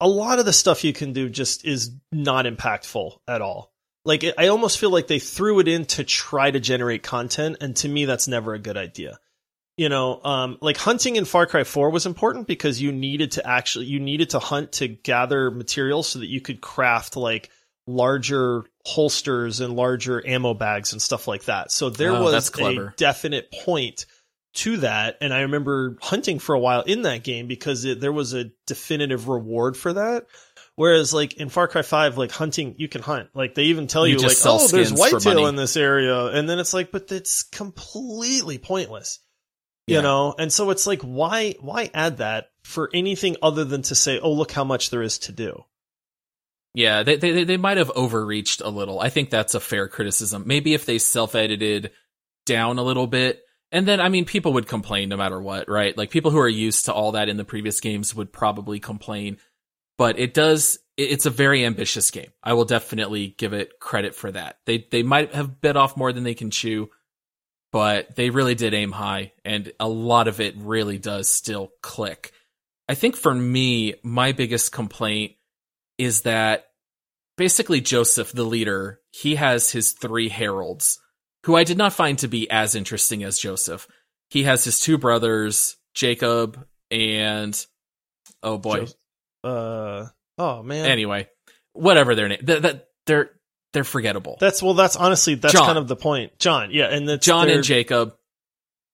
a 0.00 0.08
lot 0.08 0.38
of 0.38 0.44
the 0.44 0.52
stuff 0.52 0.84
you 0.84 0.92
can 0.92 1.12
do 1.12 1.28
just 1.28 1.64
is 1.64 1.92
not 2.12 2.44
impactful 2.44 3.18
at 3.28 3.42
all. 3.42 3.72
Like, 4.04 4.24
I 4.38 4.48
almost 4.48 4.78
feel 4.78 4.90
like 4.90 5.06
they 5.06 5.18
threw 5.18 5.60
it 5.60 5.68
in 5.68 5.84
to 5.86 6.04
try 6.04 6.50
to 6.50 6.60
generate 6.60 7.02
content, 7.02 7.58
and 7.60 7.76
to 7.76 7.88
me, 7.88 8.06
that's 8.06 8.28
never 8.28 8.54
a 8.54 8.58
good 8.58 8.76
idea. 8.76 9.18
You 9.76 9.88
know, 9.88 10.20
um, 10.24 10.58
like 10.60 10.76
hunting 10.76 11.16
in 11.16 11.24
Far 11.24 11.46
Cry 11.46 11.62
4 11.62 11.90
was 11.90 12.06
important 12.06 12.48
because 12.48 12.82
you 12.82 12.90
needed 12.90 13.32
to 13.32 13.46
actually, 13.46 13.86
you 13.86 14.00
needed 14.00 14.30
to 14.30 14.40
hunt 14.40 14.72
to 14.72 14.88
gather 14.88 15.52
materials 15.52 16.08
so 16.08 16.18
that 16.18 16.26
you 16.26 16.40
could 16.40 16.60
craft 16.60 17.16
like 17.16 17.50
larger 17.88 18.64
holsters 18.84 19.60
and 19.60 19.74
larger 19.74 20.24
ammo 20.26 20.54
bags 20.54 20.92
and 20.92 21.00
stuff 21.02 21.26
like 21.26 21.44
that. 21.46 21.72
So 21.72 21.88
there 21.90 22.12
Oh, 22.14 22.22
was 22.22 22.50
a 22.58 22.92
definite 22.96 23.50
point 23.50 24.06
to 24.54 24.76
that. 24.78 25.16
And 25.20 25.32
I 25.32 25.40
remember 25.40 25.96
hunting 26.02 26.38
for 26.38 26.54
a 26.54 26.58
while 26.60 26.82
in 26.82 27.02
that 27.02 27.24
game 27.24 27.48
because 27.48 27.84
it, 27.84 28.00
there 28.00 28.12
was 28.12 28.34
a 28.34 28.50
definitive 28.66 29.28
reward 29.28 29.76
for 29.76 29.94
that. 29.94 30.26
Whereas 30.76 31.12
like 31.14 31.34
in 31.38 31.48
Far 31.48 31.66
Cry 31.66 31.82
5, 31.82 32.18
like 32.18 32.30
hunting, 32.30 32.74
you 32.78 32.88
can 32.88 33.02
hunt. 33.02 33.30
Like 33.34 33.54
they 33.54 33.64
even 33.64 33.86
tell 33.88 34.06
You 34.06 34.20
you, 34.20 34.26
like, 34.26 34.36
oh, 34.44 34.68
there's 34.68 34.92
whitetail 34.92 35.46
in 35.46 35.56
this 35.56 35.76
area. 35.76 36.26
And 36.26 36.48
then 36.48 36.58
it's 36.58 36.74
like, 36.74 36.92
but 36.92 37.10
it's 37.10 37.42
completely 37.42 38.58
pointless. 38.58 39.18
You 39.86 39.96
Yeah. 39.96 40.00
know? 40.02 40.34
And 40.38 40.52
so 40.52 40.70
it's 40.70 40.86
like, 40.86 41.00
why, 41.02 41.54
why 41.60 41.90
add 41.94 42.18
that 42.18 42.50
for 42.62 42.90
anything 42.92 43.36
other 43.42 43.64
than 43.64 43.82
to 43.82 43.94
say, 43.94 44.20
oh, 44.20 44.32
look 44.32 44.52
how 44.52 44.64
much 44.64 44.90
there 44.90 45.02
is 45.02 45.18
to 45.20 45.32
do? 45.32 45.64
Yeah, 46.74 47.02
they, 47.02 47.16
they 47.16 47.44
they 47.44 47.56
might 47.56 47.78
have 47.78 47.90
overreached 47.94 48.60
a 48.60 48.68
little. 48.68 49.00
I 49.00 49.08
think 49.08 49.30
that's 49.30 49.54
a 49.54 49.60
fair 49.60 49.88
criticism. 49.88 50.44
Maybe 50.46 50.74
if 50.74 50.86
they 50.86 50.98
self-edited 50.98 51.90
down 52.46 52.78
a 52.78 52.82
little 52.82 53.06
bit, 53.06 53.42
and 53.72 53.86
then 53.86 54.00
I 54.00 54.08
mean, 54.08 54.24
people 54.24 54.52
would 54.54 54.68
complain 54.68 55.08
no 55.08 55.16
matter 55.16 55.40
what, 55.40 55.68
right? 55.68 55.96
Like 55.96 56.10
people 56.10 56.30
who 56.30 56.38
are 56.38 56.48
used 56.48 56.84
to 56.84 56.92
all 56.92 57.12
that 57.12 57.28
in 57.28 57.36
the 57.36 57.44
previous 57.44 57.80
games 57.80 58.14
would 58.14 58.32
probably 58.32 58.80
complain. 58.80 59.38
But 59.96 60.18
it 60.18 60.34
does. 60.34 60.78
It's 60.96 61.26
a 61.26 61.30
very 61.30 61.64
ambitious 61.64 62.10
game. 62.10 62.30
I 62.42 62.52
will 62.52 62.64
definitely 62.64 63.34
give 63.38 63.52
it 63.52 63.80
credit 63.80 64.14
for 64.14 64.30
that. 64.30 64.58
They 64.66 64.86
they 64.90 65.02
might 65.02 65.34
have 65.34 65.60
bit 65.60 65.76
off 65.76 65.96
more 65.96 66.12
than 66.12 66.24
they 66.24 66.34
can 66.34 66.50
chew, 66.50 66.90
but 67.72 68.14
they 68.14 68.30
really 68.30 68.54
did 68.54 68.74
aim 68.74 68.92
high, 68.92 69.32
and 69.44 69.72
a 69.80 69.88
lot 69.88 70.28
of 70.28 70.40
it 70.40 70.54
really 70.56 70.98
does 70.98 71.28
still 71.28 71.72
click. 71.82 72.32
I 72.88 72.94
think 72.94 73.16
for 73.16 73.34
me, 73.34 73.94
my 74.02 74.32
biggest 74.32 74.72
complaint 74.72 75.32
is 75.98 76.22
that 76.22 76.66
basically 77.36 77.80
Joseph, 77.80 78.32
the 78.32 78.44
leader, 78.44 79.00
he 79.10 79.34
has 79.34 79.70
his 79.70 79.92
three 79.92 80.28
heralds, 80.28 80.98
who 81.44 81.56
I 81.56 81.64
did 81.64 81.78
not 81.78 81.92
find 81.92 82.18
to 82.20 82.28
be 82.28 82.50
as 82.50 82.74
interesting 82.74 83.24
as 83.24 83.38
Joseph. 83.38 83.86
He 84.30 84.44
has 84.44 84.64
his 84.64 84.80
two 84.80 84.98
brothers, 84.98 85.76
Jacob 85.94 86.64
and 86.90 87.66
oh 88.42 88.58
boy. 88.58 88.86
Uh, 89.44 90.06
oh 90.38 90.62
man. 90.62 90.86
Anyway, 90.86 91.28
whatever 91.72 92.14
their 92.14 92.28
name, 92.28 92.40
that, 92.44 92.62
that 92.62 92.88
they're 93.06 93.30
they're 93.72 93.84
forgettable. 93.84 94.36
That's 94.40 94.62
well. 94.62 94.74
That's 94.74 94.96
honestly 94.96 95.34
that's 95.34 95.54
John. 95.54 95.66
kind 95.66 95.78
of 95.78 95.88
the 95.88 95.96
point, 95.96 96.38
John. 96.38 96.70
Yeah, 96.72 96.86
and 96.86 97.08
that's 97.08 97.24
John 97.24 97.46
their- 97.46 97.56
and 97.56 97.64
Jacob, 97.64 98.14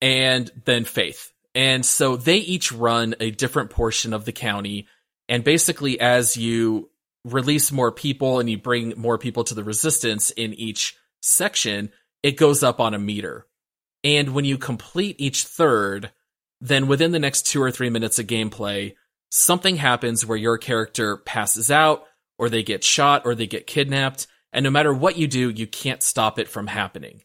and 0.00 0.50
then 0.64 0.84
Faith. 0.84 1.30
And 1.54 1.86
so 1.86 2.16
they 2.16 2.38
each 2.38 2.72
run 2.72 3.14
a 3.20 3.30
different 3.30 3.70
portion 3.70 4.12
of 4.12 4.24
the 4.24 4.32
county. 4.32 4.88
And 5.28 5.44
basically, 5.44 6.00
as 6.00 6.36
you 6.36 6.90
release 7.24 7.72
more 7.72 7.90
people 7.90 8.38
and 8.38 8.48
you 8.48 8.58
bring 8.58 8.94
more 8.96 9.18
people 9.18 9.44
to 9.44 9.54
the 9.54 9.64
resistance 9.64 10.30
in 10.30 10.54
each 10.54 10.96
section, 11.22 11.90
it 12.22 12.36
goes 12.36 12.62
up 12.62 12.80
on 12.80 12.94
a 12.94 12.98
meter. 12.98 13.46
And 14.02 14.34
when 14.34 14.44
you 14.44 14.58
complete 14.58 15.16
each 15.18 15.44
third, 15.44 16.10
then 16.60 16.86
within 16.86 17.12
the 17.12 17.18
next 17.18 17.46
two 17.46 17.62
or 17.62 17.70
three 17.70 17.90
minutes 17.90 18.18
of 18.18 18.26
gameplay, 18.26 18.94
something 19.30 19.76
happens 19.76 20.26
where 20.26 20.38
your 20.38 20.58
character 20.58 21.16
passes 21.16 21.70
out, 21.70 22.04
or 22.38 22.48
they 22.48 22.62
get 22.62 22.84
shot, 22.84 23.22
or 23.24 23.34
they 23.34 23.46
get 23.46 23.66
kidnapped. 23.66 24.26
And 24.52 24.64
no 24.64 24.70
matter 24.70 24.92
what 24.92 25.16
you 25.16 25.26
do, 25.26 25.50
you 25.50 25.66
can't 25.66 26.02
stop 26.02 26.38
it 26.38 26.48
from 26.48 26.66
happening 26.66 27.22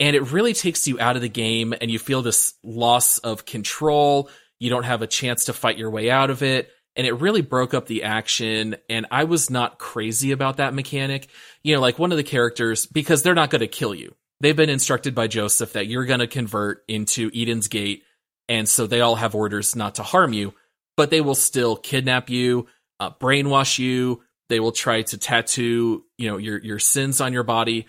and 0.00 0.14
it 0.14 0.32
really 0.32 0.52
takes 0.52 0.86
you 0.86 1.00
out 1.00 1.16
of 1.16 1.22
the 1.22 1.28
game 1.28 1.74
and 1.80 1.90
you 1.90 1.98
feel 1.98 2.22
this 2.22 2.54
loss 2.62 3.18
of 3.18 3.44
control. 3.44 4.30
You 4.58 4.70
don't 4.70 4.84
have 4.84 5.02
a 5.02 5.06
chance 5.06 5.46
to 5.46 5.52
fight 5.52 5.78
your 5.78 5.90
way 5.90 6.10
out 6.10 6.30
of 6.30 6.42
it. 6.42 6.70
And 6.98 7.06
it 7.06 7.12
really 7.12 7.40
broke 7.40 7.72
up 7.72 7.86
the 7.86 8.02
action. 8.02 8.76
And 8.90 9.06
I 9.10 9.24
was 9.24 9.48
not 9.48 9.78
crazy 9.78 10.32
about 10.32 10.58
that 10.58 10.74
mechanic. 10.74 11.28
You 11.62 11.74
know, 11.74 11.80
like 11.80 11.98
one 11.98 12.10
of 12.12 12.18
the 12.18 12.24
characters, 12.24 12.84
because 12.84 13.22
they're 13.22 13.34
not 13.34 13.48
going 13.48 13.60
to 13.60 13.68
kill 13.68 13.94
you. 13.94 14.14
They've 14.40 14.54
been 14.54 14.68
instructed 14.68 15.14
by 15.14 15.28
Joseph 15.28 15.72
that 15.72 15.86
you're 15.86 16.04
going 16.04 16.20
to 16.20 16.26
convert 16.26 16.84
into 16.88 17.30
Eden's 17.34 17.68
Gate. 17.68 18.02
And 18.48 18.68
so 18.68 18.86
they 18.86 19.00
all 19.00 19.14
have 19.14 19.34
orders 19.34 19.74
not 19.74 19.96
to 19.96 20.02
harm 20.02 20.32
you, 20.32 20.54
but 20.96 21.10
they 21.10 21.20
will 21.20 21.34
still 21.34 21.76
kidnap 21.76 22.30
you, 22.30 22.66
uh, 23.00 23.10
brainwash 23.10 23.78
you. 23.78 24.22
They 24.48 24.60
will 24.60 24.72
try 24.72 25.02
to 25.02 25.18
tattoo, 25.18 26.04
you 26.18 26.30
know, 26.30 26.36
your, 26.36 26.58
your 26.58 26.78
sins 26.78 27.20
on 27.20 27.32
your 27.32 27.42
body. 27.42 27.86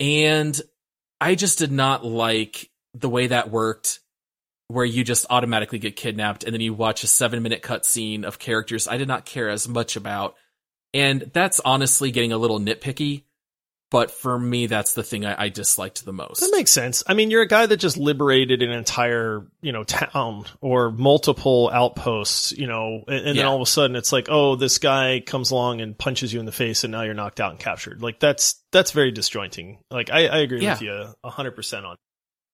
And 0.00 0.58
I 1.20 1.34
just 1.34 1.58
did 1.58 1.72
not 1.72 2.04
like 2.04 2.70
the 2.94 3.08
way 3.08 3.26
that 3.26 3.50
worked, 3.50 4.00
where 4.68 4.84
you 4.84 5.04
just 5.04 5.26
automatically 5.30 5.78
get 5.78 5.96
kidnapped 5.96 6.44
and 6.44 6.52
then 6.52 6.60
you 6.60 6.74
watch 6.74 7.04
a 7.04 7.06
seven 7.06 7.42
minute 7.42 7.62
cutscene 7.62 8.24
of 8.24 8.38
characters 8.38 8.88
I 8.88 8.96
did 8.96 9.08
not 9.08 9.24
care 9.24 9.48
as 9.48 9.68
much 9.68 9.96
about. 9.96 10.34
And 10.94 11.30
that's 11.32 11.60
honestly 11.64 12.10
getting 12.10 12.32
a 12.32 12.38
little 12.38 12.58
nitpicky, 12.58 13.24
but 13.90 14.10
for 14.10 14.36
me, 14.38 14.66
that's 14.66 14.94
the 14.94 15.02
thing 15.04 15.24
I, 15.24 15.44
I 15.44 15.48
disliked 15.48 16.04
the 16.04 16.12
most. 16.12 16.40
That 16.40 16.50
makes 16.52 16.72
sense. 16.72 17.04
I 17.06 17.14
mean, 17.14 17.30
you're 17.30 17.42
a 17.42 17.46
guy 17.48 17.66
that 17.66 17.76
just 17.76 17.96
liberated 17.96 18.62
an 18.62 18.70
entire, 18.70 19.46
you 19.60 19.70
know, 19.72 19.84
town 19.84 20.46
or 20.60 20.90
multiple 20.90 21.70
outposts, 21.72 22.50
you 22.52 22.66
know, 22.66 23.04
and, 23.06 23.26
and 23.28 23.38
then 23.38 23.46
all 23.46 23.56
of 23.56 23.62
a 23.62 23.66
sudden 23.66 23.94
it's 23.94 24.10
like, 24.10 24.26
oh, 24.28 24.56
this 24.56 24.78
guy 24.78 25.20
comes 25.24 25.50
along 25.52 25.80
and 25.82 25.96
punches 25.96 26.32
you 26.32 26.40
in 26.40 26.46
the 26.46 26.52
face, 26.52 26.82
and 26.82 26.90
now 26.90 27.02
you're 27.02 27.14
knocked 27.14 27.40
out 27.40 27.52
and 27.52 27.60
captured. 27.60 28.02
Like 28.02 28.18
that's 28.18 28.60
that's 28.72 28.90
very 28.90 29.12
disjointing. 29.12 29.78
Like 29.90 30.10
I, 30.10 30.26
I 30.26 30.38
agree 30.38 30.62
Yeah. 30.62 30.72
with 30.72 30.82
you 30.82 31.14
hundred 31.24 31.52
percent 31.52 31.86
on. 31.86 31.96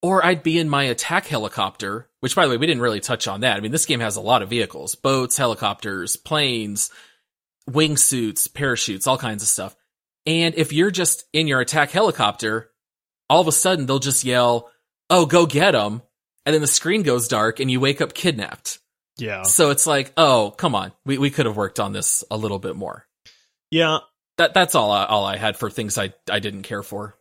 Or 0.03 0.25
I'd 0.25 0.43
be 0.43 0.59
in 0.59 0.69
my 0.69 0.85
attack 0.85 1.27
helicopter, 1.27 2.09
which 2.21 2.35
by 2.35 2.45
the 2.45 2.51
way, 2.51 2.57
we 2.57 2.67
didn't 2.67 2.83
really 2.83 3.01
touch 3.01 3.29
on 3.29 3.41
that. 3.41 3.57
I 3.57 3.61
mean, 3.61 3.73
this 3.73 3.87
game 3.87 4.01
has 4.01 4.17
a 4.17 4.21
lot 4.21 4.43
of 4.43 4.51
vehicles, 4.51 4.95
boats, 4.95 5.37
helicopters, 5.37 6.17
planes, 6.17 6.91
wingsuits, 7.71 8.53
parachutes, 8.53 9.07
all 9.07 9.19
kinds 9.19 9.43
of 9.43 9.49
stuff. 9.49 9.77
And 10.27 10.55
if 10.57 10.73
you're 10.73 10.91
just 10.91 11.25
in 11.33 11.47
your 11.47 11.61
attack 11.61 11.91
helicopter, 11.91 12.71
all 13.31 13.41
of 13.41 13.49
a 13.49 13.53
sudden 13.53 13.87
they'll 13.87 13.99
just 13.99 14.25
yell, 14.25 14.71
Oh, 15.11 15.27
go 15.27 15.47
get 15.47 15.73
them. 15.73 16.03
And 16.47 16.55
then 16.55 16.63
the 16.63 16.67
screen 16.67 17.03
goes 17.03 17.29
dark 17.29 17.61
and 17.61 17.71
you 17.71 17.81
wake 17.81 18.01
up 18.01 18.15
kidnapped. 18.15 18.79
Yeah. 19.19 19.43
So 19.43 19.71
it's 19.71 19.87
like, 19.87 20.13
oh, 20.17 20.55
come 20.57 20.75
on. 20.75 20.93
We 21.05 21.19
we 21.19 21.31
could 21.31 21.47
have 21.47 21.57
worked 21.57 21.79
on 21.79 21.93
this 21.93 22.25
a 22.31 22.37
little 22.37 22.59
bit 22.59 22.77
more. 22.77 23.07
Yeah. 23.71 23.99
That 24.39 24.55
that's 24.55 24.75
all 24.75 24.91
I, 24.91 25.05
all 25.05 25.25
I 25.25 25.37
had 25.37 25.57
for 25.57 25.71
things 25.71 25.99
I 25.99 26.15
I 26.31 26.41
didn't 26.41 26.63
care 26.63 26.83
for. 26.83 27.17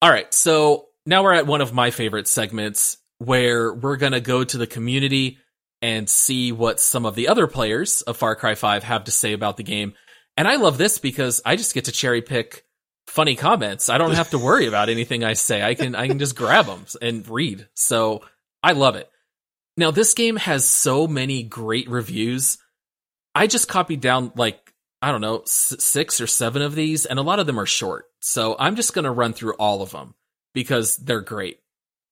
All 0.00 0.10
right. 0.10 0.32
So 0.32 0.86
now 1.06 1.22
we're 1.22 1.34
at 1.34 1.46
one 1.46 1.60
of 1.60 1.72
my 1.72 1.90
favorite 1.90 2.28
segments 2.28 2.98
where 3.18 3.72
we're 3.72 3.96
going 3.96 4.12
to 4.12 4.20
go 4.20 4.44
to 4.44 4.58
the 4.58 4.66
community 4.66 5.38
and 5.82 6.08
see 6.08 6.50
what 6.50 6.80
some 6.80 7.04
of 7.04 7.14
the 7.14 7.28
other 7.28 7.46
players 7.46 8.02
of 8.02 8.16
Far 8.16 8.36
Cry 8.36 8.54
5 8.54 8.84
have 8.84 9.04
to 9.04 9.10
say 9.10 9.32
about 9.32 9.56
the 9.56 9.62
game. 9.62 9.94
And 10.36 10.48
I 10.48 10.56
love 10.56 10.78
this 10.78 10.98
because 10.98 11.42
I 11.44 11.56
just 11.56 11.74
get 11.74 11.84
to 11.86 11.92
cherry 11.92 12.22
pick 12.22 12.64
funny 13.06 13.36
comments. 13.36 13.88
I 13.88 13.98
don't 13.98 14.14
have 14.14 14.30
to 14.30 14.38
worry 14.38 14.66
about 14.66 14.88
anything 14.88 15.22
I 15.22 15.34
say. 15.34 15.62
I 15.62 15.74
can 15.74 15.94
I 15.94 16.08
can 16.08 16.18
just 16.18 16.36
grab 16.36 16.66
them 16.66 16.86
and 17.00 17.28
read. 17.28 17.68
So 17.74 18.22
I 18.62 18.72
love 18.72 18.96
it. 18.96 19.08
Now 19.76 19.90
this 19.90 20.14
game 20.14 20.36
has 20.36 20.64
so 20.64 21.06
many 21.06 21.42
great 21.42 21.88
reviews. 21.88 22.58
I 23.34 23.46
just 23.46 23.68
copied 23.68 24.00
down 24.00 24.32
like 24.34 24.72
I 25.02 25.12
don't 25.12 25.20
know 25.20 25.42
six 25.44 26.20
or 26.20 26.26
seven 26.26 26.62
of 26.62 26.74
these, 26.74 27.04
and 27.04 27.18
a 27.18 27.22
lot 27.22 27.38
of 27.38 27.46
them 27.46 27.60
are 27.60 27.66
short. 27.66 28.06
So 28.20 28.56
I'm 28.58 28.74
just 28.74 28.94
gonna 28.94 29.12
run 29.12 29.34
through 29.34 29.54
all 29.54 29.82
of 29.82 29.90
them 29.90 30.14
because 30.54 30.96
they're 30.96 31.20
great. 31.20 31.58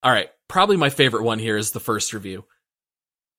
All 0.02 0.12
right, 0.12 0.28
probably 0.48 0.76
my 0.76 0.90
favorite 0.90 1.22
one 1.22 1.38
here 1.38 1.56
is 1.56 1.70
the 1.70 1.80
first 1.80 2.12
review. 2.12 2.44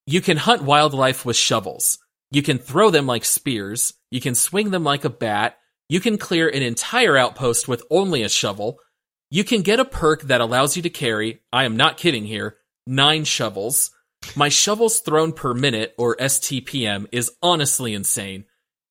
You 0.06 0.22
can 0.22 0.38
hunt 0.38 0.64
wildlife 0.64 1.26
with 1.26 1.36
shovels. 1.36 2.00
You 2.32 2.42
can 2.42 2.58
throw 2.58 2.90
them 2.90 3.06
like 3.06 3.26
spears. 3.26 3.94
You 4.10 4.20
can 4.20 4.36
swing 4.36 4.72
them 4.72 4.84
like 4.84 5.06
a 5.06 5.10
bat. 5.10 5.58
You 5.90 6.00
can 6.00 6.18
clear 6.18 6.50
an 6.50 6.64
entire 6.64 7.16
outpost 7.16 7.68
with 7.68 7.84
only 7.90 8.24
a 8.24 8.30
shovel. 8.30 8.80
You 9.30 9.44
can 9.44 9.62
get 9.62 9.80
a 9.80 9.86
perk 9.86 10.24
that 10.24 10.42
allows 10.42 10.76
you 10.76 10.84
to 10.84 10.90
carry, 10.90 11.42
I 11.52 11.66
am 11.66 11.78
not 11.78 11.98
kidding 11.98 12.26
here, 12.26 12.58
nine 12.88 13.24
shovels. 13.24 13.92
My 14.36 14.50
shovels 14.50 15.00
thrown 15.00 15.34
per 15.34 15.54
minute, 15.54 15.94
or 15.98 16.16
STPM, 16.16 17.08
is 17.12 17.32
honestly 17.42 17.94
insane. 17.94 18.46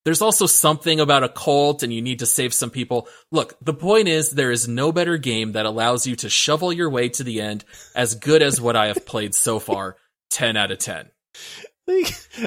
There's 0.04 0.22
also 0.22 0.46
something 0.46 0.98
about 0.98 1.22
a 1.22 1.28
cult 1.28 1.82
and 1.82 1.92
you 1.92 2.02
need 2.02 2.18
to 2.20 2.26
save 2.26 2.52
some 2.52 2.70
people. 2.70 3.08
Look, 3.30 3.56
the 3.60 3.74
point 3.74 4.08
is 4.08 4.30
there 4.30 4.50
is 4.50 4.66
no 4.66 4.90
better 4.90 5.16
game 5.16 5.52
that 5.52 5.66
allows 5.66 6.06
you 6.06 6.16
to 6.16 6.28
shovel 6.28 6.72
your 6.72 6.90
way 6.90 7.08
to 7.10 7.24
the 7.24 7.40
end 7.40 7.64
as 7.94 8.16
good 8.16 8.42
as 8.42 8.60
what 8.60 8.76
I 8.76 8.88
have 8.88 9.06
played 9.06 9.34
so 9.34 9.58
far. 9.58 9.96
10 10.30 10.56
out 10.56 10.70
of 10.70 10.78
10. 10.78 11.10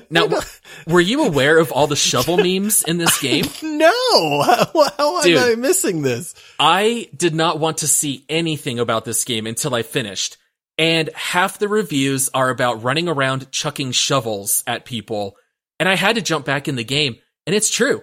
Now, 0.09 0.27
were 0.87 1.01
you 1.01 1.25
aware 1.25 1.57
of 1.59 1.71
all 1.71 1.87
the 1.87 1.95
shovel 1.95 2.37
memes 2.43 2.83
in 2.83 2.97
this 2.97 3.19
game? 3.19 3.45
No. 3.61 4.41
How, 4.41 4.89
how 4.97 5.21
Dude. 5.21 5.37
am 5.37 5.51
I 5.51 5.55
missing 5.55 6.01
this? 6.01 6.35
I 6.59 7.09
did 7.15 7.35
not 7.35 7.59
want 7.59 7.79
to 7.79 7.87
see 7.87 8.25
anything 8.27 8.79
about 8.79 9.05
this 9.05 9.23
game 9.23 9.45
until 9.45 9.75
I 9.75 9.83
finished. 9.83 10.37
And 10.77 11.09
half 11.13 11.59
the 11.59 11.69
reviews 11.69 12.29
are 12.33 12.49
about 12.49 12.83
running 12.83 13.07
around 13.07 13.51
chucking 13.51 13.91
shovels 13.91 14.63
at 14.67 14.85
people. 14.85 15.37
And 15.79 15.87
I 15.87 15.95
had 15.95 16.15
to 16.15 16.21
jump 16.21 16.45
back 16.45 16.67
in 16.67 16.75
the 16.75 16.83
game. 16.83 17.17
And 17.45 17.55
it's 17.55 17.69
true. 17.69 18.01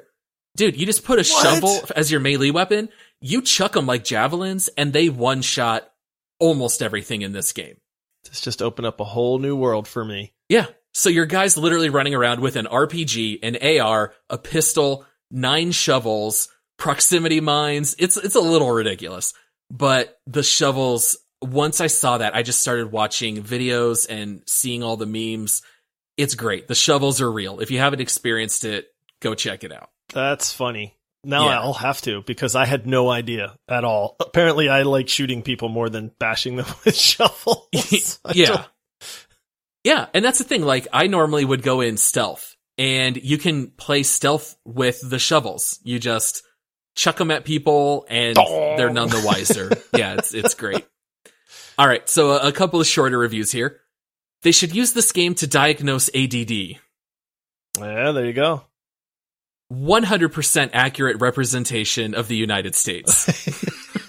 Dude, 0.57 0.79
you 0.79 0.87
just 0.87 1.05
put 1.05 1.19
a 1.19 1.23
What? 1.31 1.43
shovel 1.43 1.81
as 1.97 2.11
your 2.11 2.21
melee 2.21 2.51
weapon, 2.51 2.89
you 3.21 3.43
chuck 3.43 3.73
them 3.73 3.87
like 3.87 4.05
javelins, 4.05 4.69
and 4.77 4.93
they 4.93 5.09
one 5.09 5.43
shot 5.43 5.91
almost 6.39 6.83
everything 6.83 7.23
in 7.23 7.33
this 7.33 7.53
game. 7.53 7.77
This 8.25 8.41
just 8.41 8.63
opened 8.63 8.87
up 8.87 9.01
a 9.01 9.05
whole 9.05 9.39
new 9.39 9.57
world 9.57 9.89
for 9.89 10.05
me. 10.05 10.35
Yeah. 10.49 10.67
So 10.93 11.09
your 11.09 11.27
guy's 11.27 11.57
literally 11.57 11.89
running 11.89 12.15
around 12.15 12.41
with 12.41 12.57
an 12.57 12.67
RPG, 12.67 13.39
an 13.43 13.81
AR, 13.81 14.13
a 14.29 14.37
pistol, 14.39 15.07
nine 15.31 15.73
shovels, 15.73 16.49
proximity 16.79 17.41
mines. 17.41 17.97
It's 17.99 18.17
it's 18.19 18.35
a 18.35 18.41
little 18.41 18.71
ridiculous. 18.71 19.33
But 19.71 20.19
the 20.27 20.43
shovels, 20.43 21.17
once 21.41 21.81
I 21.81 21.87
saw 21.87 22.19
that, 22.19 22.37
I 22.37 22.43
just 22.43 22.61
started 22.61 22.93
watching 22.93 23.43
videos 23.43 24.07
and 24.09 24.43
seeing 24.47 24.83
all 24.83 24.99
the 24.99 25.07
memes. 25.07 25.63
It's 26.19 26.35
great. 26.35 26.69
The 26.69 26.75
shovels 26.75 27.23
are 27.23 27.33
real. 27.33 27.61
If 27.61 27.71
you 27.71 27.79
haven't 27.79 28.03
experienced 28.03 28.65
it, 28.67 28.89
go 29.23 29.35
check 29.35 29.65
it 29.65 29.73
out. 29.73 29.89
That's 30.13 30.53
funny. 30.53 30.95
Now 31.25 31.49
Yeah. 31.49 31.61
I'll 31.61 31.73
have 31.73 32.03
to 32.03 32.23
because 32.23 32.55
I 32.57 32.67
had 32.67 32.87
no 32.87 33.09
idea 33.09 33.57
at 33.69 33.85
all. 33.85 34.17
Apparently, 34.21 34.69
I 34.69 34.83
like 34.83 35.09
shooting 35.09 35.43
people 35.43 35.69
more 35.69 35.89
than 35.89 36.11
bashing 36.19 36.57
them 36.57 36.67
with 36.85 36.97
shovels. 36.97 37.69
Yeah. 38.35 38.47
don't- 38.47 38.67
Yeah, 39.85 40.07
and 40.15 40.25
that's 40.25 40.39
the 40.39 40.45
thing. 40.45 40.63
Like, 40.63 40.89
I 40.93 41.07
normally 41.07 41.45
would 41.45 41.63
go 41.63 41.81
in 41.81 41.97
stealth, 41.97 42.57
and 42.79 43.17
you 43.17 43.39
can 43.39 43.69
play 43.69 44.03
stealth 44.03 44.57
with 44.65 45.01
the 45.09 45.19
shovels. 45.19 45.79
You 45.85 45.99
just 45.99 46.43
chuck 46.97 47.17
them 47.17 47.31
at 47.31 47.45
people, 47.45 48.05
and 48.09 48.37
they're 48.37 48.91
none 48.93 49.09
the 49.09 49.23
wiser. 49.25 49.71
yeah, 49.97 50.15
it's 50.15 50.35
it's 50.35 50.55
great. 50.55 50.85
All 51.79 51.87
right, 51.89 52.07
so 52.09 52.33
a, 52.33 52.49
a 52.49 52.53
couple 52.53 52.81
of 52.81 52.87
shorter 52.87 53.17
reviews 53.19 53.51
here. 53.53 53.81
They 54.43 54.53
should 54.53 54.75
use 54.75 54.93
this 54.93 55.11
game 55.13 55.35
to 55.37 55.47
diagnose 55.47 56.11
ADD. 56.15 56.51
Yeah, 57.79 58.13
there 58.13 58.27
you 58.27 58.33
go. 58.33 58.65
100% 59.73 60.71
accurate 60.73 61.21
representation 61.21 62.15
of 62.15 62.29
the 62.29 62.37
United 62.37 62.75
States. 62.75 63.29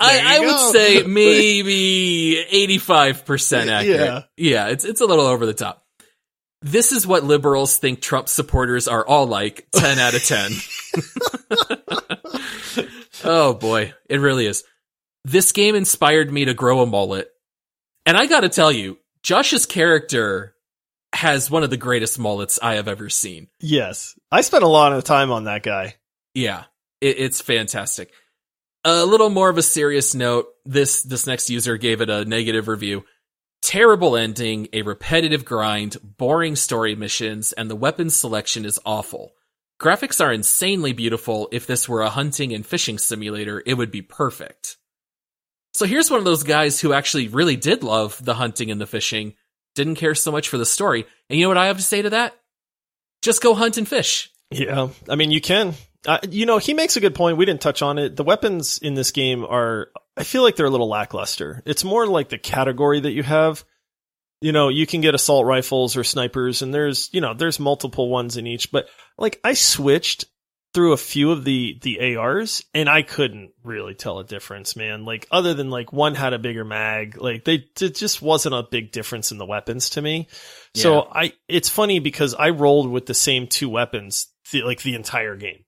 I, 0.00 0.36
I 0.36 0.40
would 0.40 0.72
say 0.72 1.02
maybe 1.04 2.44
85% 2.52 3.68
accurate. 3.68 4.00
Yeah. 4.00 4.22
Yeah, 4.36 4.68
it's, 4.68 4.84
it's 4.84 5.00
a 5.00 5.06
little 5.06 5.26
over 5.26 5.46
the 5.46 5.54
top. 5.54 5.84
This 6.60 6.92
is 6.92 7.06
what 7.06 7.24
liberals 7.24 7.78
think 7.78 8.02
Trump 8.02 8.28
supporters 8.28 8.88
are 8.88 9.06
all 9.06 9.26
like. 9.26 9.68
10 9.74 9.98
out 9.98 10.14
of 10.14 10.24
10. 10.24 10.50
oh 13.24 13.54
boy, 13.54 13.94
it 14.08 14.18
really 14.18 14.46
is. 14.46 14.64
This 15.24 15.52
game 15.52 15.74
inspired 15.74 16.32
me 16.32 16.44
to 16.46 16.54
grow 16.54 16.80
a 16.82 16.86
mullet. 16.86 17.30
And 18.04 18.16
I 18.16 18.26
gotta 18.26 18.48
tell 18.48 18.72
you, 18.72 18.98
Josh's 19.22 19.66
character 19.66 20.54
has 21.18 21.50
one 21.50 21.64
of 21.64 21.70
the 21.70 21.76
greatest 21.76 22.16
mullets 22.16 22.60
I 22.62 22.74
have 22.76 22.86
ever 22.86 23.08
seen. 23.08 23.48
Yes, 23.58 24.16
I 24.30 24.42
spent 24.42 24.62
a 24.62 24.68
lot 24.68 24.92
of 24.92 25.02
time 25.02 25.32
on 25.32 25.44
that 25.44 25.64
guy. 25.64 25.96
Yeah, 26.32 26.64
it, 27.00 27.18
it's 27.18 27.40
fantastic. 27.40 28.12
A 28.84 29.04
little 29.04 29.28
more 29.28 29.50
of 29.50 29.58
a 29.58 29.62
serious 29.62 30.14
note. 30.14 30.46
This 30.64 31.02
this 31.02 31.26
next 31.26 31.50
user 31.50 31.76
gave 31.76 32.00
it 32.00 32.08
a 32.08 32.24
negative 32.24 32.68
review. 32.68 33.04
Terrible 33.62 34.16
ending, 34.16 34.68
a 34.72 34.82
repetitive 34.82 35.44
grind, 35.44 35.96
boring 36.02 36.54
story 36.54 36.94
missions, 36.94 37.52
and 37.52 37.68
the 37.68 37.76
weapons 37.76 38.14
selection 38.14 38.64
is 38.64 38.78
awful. 38.86 39.32
Graphics 39.80 40.24
are 40.24 40.32
insanely 40.32 40.92
beautiful. 40.92 41.48
If 41.50 41.66
this 41.66 41.88
were 41.88 42.02
a 42.02 42.10
hunting 42.10 42.52
and 42.52 42.64
fishing 42.64 42.96
simulator, 42.96 43.60
it 43.66 43.74
would 43.74 43.90
be 43.90 44.02
perfect. 44.02 44.76
So 45.74 45.84
here's 45.84 46.10
one 46.10 46.18
of 46.18 46.24
those 46.24 46.44
guys 46.44 46.80
who 46.80 46.92
actually 46.92 47.26
really 47.26 47.56
did 47.56 47.82
love 47.82 48.24
the 48.24 48.34
hunting 48.34 48.70
and 48.70 48.80
the 48.80 48.86
fishing, 48.86 49.34
didn't 49.78 49.94
care 49.94 50.14
so 50.14 50.30
much 50.30 50.48
for 50.50 50.58
the 50.58 50.66
story. 50.66 51.06
And 51.30 51.38
you 51.38 51.44
know 51.44 51.48
what 51.48 51.56
I 51.56 51.66
have 51.66 51.78
to 51.78 51.82
say 51.82 52.02
to 52.02 52.10
that? 52.10 52.34
Just 53.22 53.42
go 53.42 53.54
hunt 53.54 53.78
and 53.78 53.88
fish. 53.88 54.30
Yeah, 54.50 54.88
I 55.08 55.14
mean, 55.14 55.30
you 55.30 55.40
can. 55.40 55.74
Uh, 56.06 56.18
you 56.30 56.46
know, 56.46 56.58
he 56.58 56.74
makes 56.74 56.96
a 56.96 57.00
good 57.00 57.14
point. 57.14 57.36
We 57.36 57.46
didn't 57.46 57.60
touch 57.60 57.82
on 57.82 57.98
it. 57.98 58.16
The 58.16 58.24
weapons 58.24 58.78
in 58.78 58.94
this 58.94 59.10
game 59.10 59.44
are, 59.44 59.88
I 60.16 60.24
feel 60.24 60.42
like 60.42 60.56
they're 60.56 60.66
a 60.66 60.70
little 60.70 60.88
lackluster. 60.88 61.62
It's 61.66 61.84
more 61.84 62.06
like 62.06 62.28
the 62.28 62.38
category 62.38 63.00
that 63.00 63.12
you 63.12 63.22
have. 63.22 63.64
You 64.40 64.52
know, 64.52 64.68
you 64.68 64.86
can 64.86 65.00
get 65.00 65.14
assault 65.14 65.46
rifles 65.46 65.96
or 65.96 66.04
snipers, 66.04 66.62
and 66.62 66.72
there's, 66.72 67.10
you 67.12 67.20
know, 67.20 67.34
there's 67.34 67.58
multiple 67.58 68.08
ones 68.08 68.36
in 68.36 68.46
each. 68.46 68.70
But 68.70 68.88
like, 69.16 69.40
I 69.42 69.54
switched 69.54 70.26
through 70.74 70.92
a 70.92 70.96
few 70.98 71.30
of 71.30 71.44
the 71.44 71.78
the 71.82 72.16
ARs, 72.16 72.62
and 72.74 72.88
I 72.88 73.02
couldn't 73.02 73.50
really 73.64 73.94
tell 73.94 74.18
a 74.18 74.24
difference, 74.24 74.76
man. 74.76 75.04
Like, 75.04 75.26
other 75.30 75.54
than 75.54 75.70
like 75.70 75.92
one 75.92 76.14
had 76.14 76.34
a 76.34 76.38
bigger 76.38 76.64
mag, 76.64 77.20
like 77.20 77.44
they 77.44 77.64
it 77.80 77.94
just 77.94 78.20
wasn't 78.22 78.54
a 78.54 78.62
big 78.62 78.92
difference 78.92 79.32
in 79.32 79.38
the 79.38 79.46
weapons 79.46 79.90
to 79.90 80.02
me. 80.02 80.28
So 80.74 81.00
I, 81.12 81.32
it's 81.48 81.68
funny 81.68 81.98
because 82.00 82.34
I 82.34 82.50
rolled 82.50 82.90
with 82.90 83.06
the 83.06 83.14
same 83.14 83.46
two 83.46 83.68
weapons, 83.70 84.28
the, 84.52 84.62
like 84.62 84.82
the 84.82 84.94
entire 84.94 85.36
game. 85.36 85.64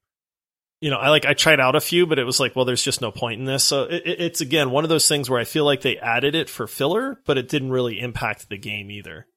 You 0.81 0.89
know, 0.89 0.97
I 0.97 1.09
like 1.09 1.25
I 1.25 1.33
tried 1.33 1.59
out 1.59 1.75
a 1.75 1.81
few, 1.81 2.07
but 2.07 2.17
it 2.19 2.23
was 2.23 2.39
like, 2.39 2.55
well, 2.55 2.65
there's 2.65 2.83
just 2.83 3.01
no 3.01 3.11
point 3.11 3.39
in 3.39 3.45
this. 3.45 3.63
So 3.63 3.83
it- 3.83 4.03
it's 4.05 4.41
again 4.41 4.71
one 4.71 4.83
of 4.83 4.89
those 4.89 5.07
things 5.07 5.29
where 5.29 5.39
I 5.39 5.43
feel 5.45 5.65
like 5.65 5.81
they 5.81 5.97
added 5.97 6.33
it 6.35 6.49
for 6.49 6.67
filler, 6.67 7.19
but 7.25 7.37
it 7.37 7.49
didn't 7.49 7.71
really 7.71 7.99
impact 7.99 8.49
the 8.49 8.57
game 8.57 8.89
either. 8.91 9.27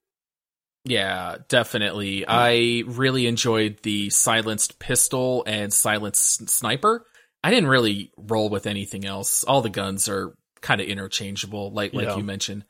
Yeah, 0.85 1.39
definitely. 1.49 2.21
Hmm. 2.21 2.27
I 2.29 2.83
really 2.87 3.27
enjoyed 3.27 3.79
the 3.83 4.11
silenced 4.11 4.79
pistol 4.79 5.43
and 5.47 5.73
silenced 5.73 6.49
sniper. 6.51 7.07
I 7.43 7.51
didn't 7.51 7.69
really 7.69 8.13
roll 8.17 8.49
with 8.49 8.67
anything 8.67 9.05
else. 9.05 9.45
All 9.45 9.63
the 9.63 9.71
guns 9.71 10.09
are 10.09 10.35
kind 10.61 10.81
of 10.81 10.87
interchangeable, 10.87 11.73
like 11.73 11.95
like 11.95 12.07
Yeah. 12.07 12.17
you 12.17 12.23
mentioned. 12.23 12.65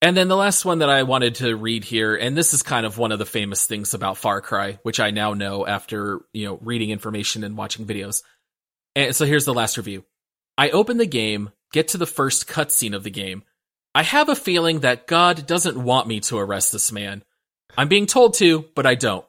And 0.00 0.16
then 0.16 0.26
the 0.26 0.36
last 0.36 0.64
one 0.64 0.80
that 0.80 0.90
I 0.90 1.04
wanted 1.04 1.36
to 1.36 1.54
read 1.54 1.84
here, 1.84 2.16
and 2.16 2.36
this 2.36 2.52
is 2.54 2.64
kind 2.64 2.84
of 2.84 2.98
one 2.98 3.12
of 3.12 3.20
the 3.20 3.26
famous 3.26 3.66
things 3.66 3.94
about 3.94 4.18
Far 4.18 4.40
Cry, 4.40 4.80
which 4.82 4.98
I 4.98 5.12
now 5.12 5.34
know 5.34 5.64
after, 5.64 6.22
you 6.32 6.46
know, 6.46 6.58
reading 6.60 6.90
information 6.90 7.44
and 7.44 7.56
watching 7.56 7.86
videos. 7.86 8.24
And 8.96 9.14
so 9.14 9.24
here's 9.24 9.44
the 9.44 9.54
last 9.54 9.76
review. 9.76 10.04
I 10.58 10.70
open 10.70 10.96
the 10.96 11.06
game, 11.06 11.50
get 11.72 11.88
to 11.88 11.98
the 11.98 12.06
first 12.06 12.48
cutscene 12.48 12.96
of 12.96 13.04
the 13.04 13.10
game. 13.10 13.44
I 13.94 14.02
have 14.02 14.28
a 14.28 14.34
feeling 14.34 14.80
that 14.80 15.06
God 15.06 15.46
doesn't 15.46 15.80
want 15.80 16.08
me 16.08 16.18
to 16.20 16.38
arrest 16.38 16.72
this 16.72 16.90
man. 16.90 17.22
I'm 17.76 17.88
being 17.88 18.06
told 18.06 18.34
to, 18.34 18.64
but 18.74 18.86
I 18.86 18.94
don't. 18.94 19.24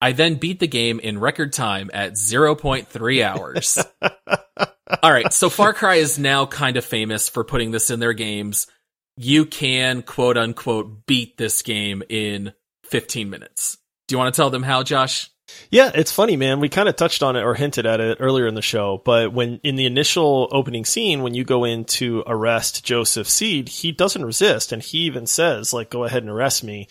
I 0.00 0.12
then 0.12 0.36
beat 0.36 0.60
the 0.60 0.68
game 0.68 1.00
in 1.00 1.18
record 1.18 1.52
time 1.52 1.90
at 1.92 2.12
0.3 2.12 3.22
hours. 3.24 3.78
All 5.02 5.12
right, 5.12 5.32
so 5.32 5.50
Far 5.50 5.72
Cry 5.72 5.96
is 5.96 6.18
now 6.18 6.46
kind 6.46 6.76
of 6.76 6.84
famous 6.84 7.28
for 7.28 7.44
putting 7.44 7.70
this 7.70 7.90
in 7.90 8.00
their 8.00 8.12
games. 8.12 8.66
You 9.16 9.44
can 9.44 10.02
quote 10.02 10.36
unquote 10.36 11.06
beat 11.06 11.36
this 11.36 11.62
game 11.62 12.02
in 12.08 12.52
15 12.84 13.28
minutes. 13.28 13.78
Do 14.06 14.14
you 14.14 14.18
want 14.18 14.32
to 14.32 14.36
tell 14.36 14.50
them 14.50 14.62
how, 14.62 14.82
Josh? 14.82 15.30
Yeah, 15.70 15.90
it's 15.94 16.12
funny, 16.12 16.36
man. 16.36 16.60
We 16.60 16.68
kind 16.68 16.88
of 16.88 16.96
touched 16.96 17.22
on 17.22 17.34
it 17.36 17.42
or 17.42 17.54
hinted 17.54 17.86
at 17.86 18.00
it 18.00 18.18
earlier 18.20 18.46
in 18.46 18.54
the 18.54 18.62
show, 18.62 19.00
but 19.04 19.32
when 19.32 19.60
in 19.62 19.76
the 19.76 19.86
initial 19.86 20.48
opening 20.52 20.84
scene, 20.84 21.22
when 21.22 21.34
you 21.34 21.44
go 21.44 21.64
in 21.64 21.84
to 21.84 22.22
arrest 22.26 22.84
Joseph 22.84 23.28
Seed, 23.28 23.68
he 23.68 23.90
doesn't 23.92 24.24
resist, 24.24 24.72
and 24.72 24.82
he 24.82 24.98
even 24.98 25.26
says, 25.26 25.72
like, 25.72 25.90
"Go 25.90 26.04
ahead 26.04 26.22
and 26.22 26.30
arrest 26.30 26.62
me." 26.62 26.88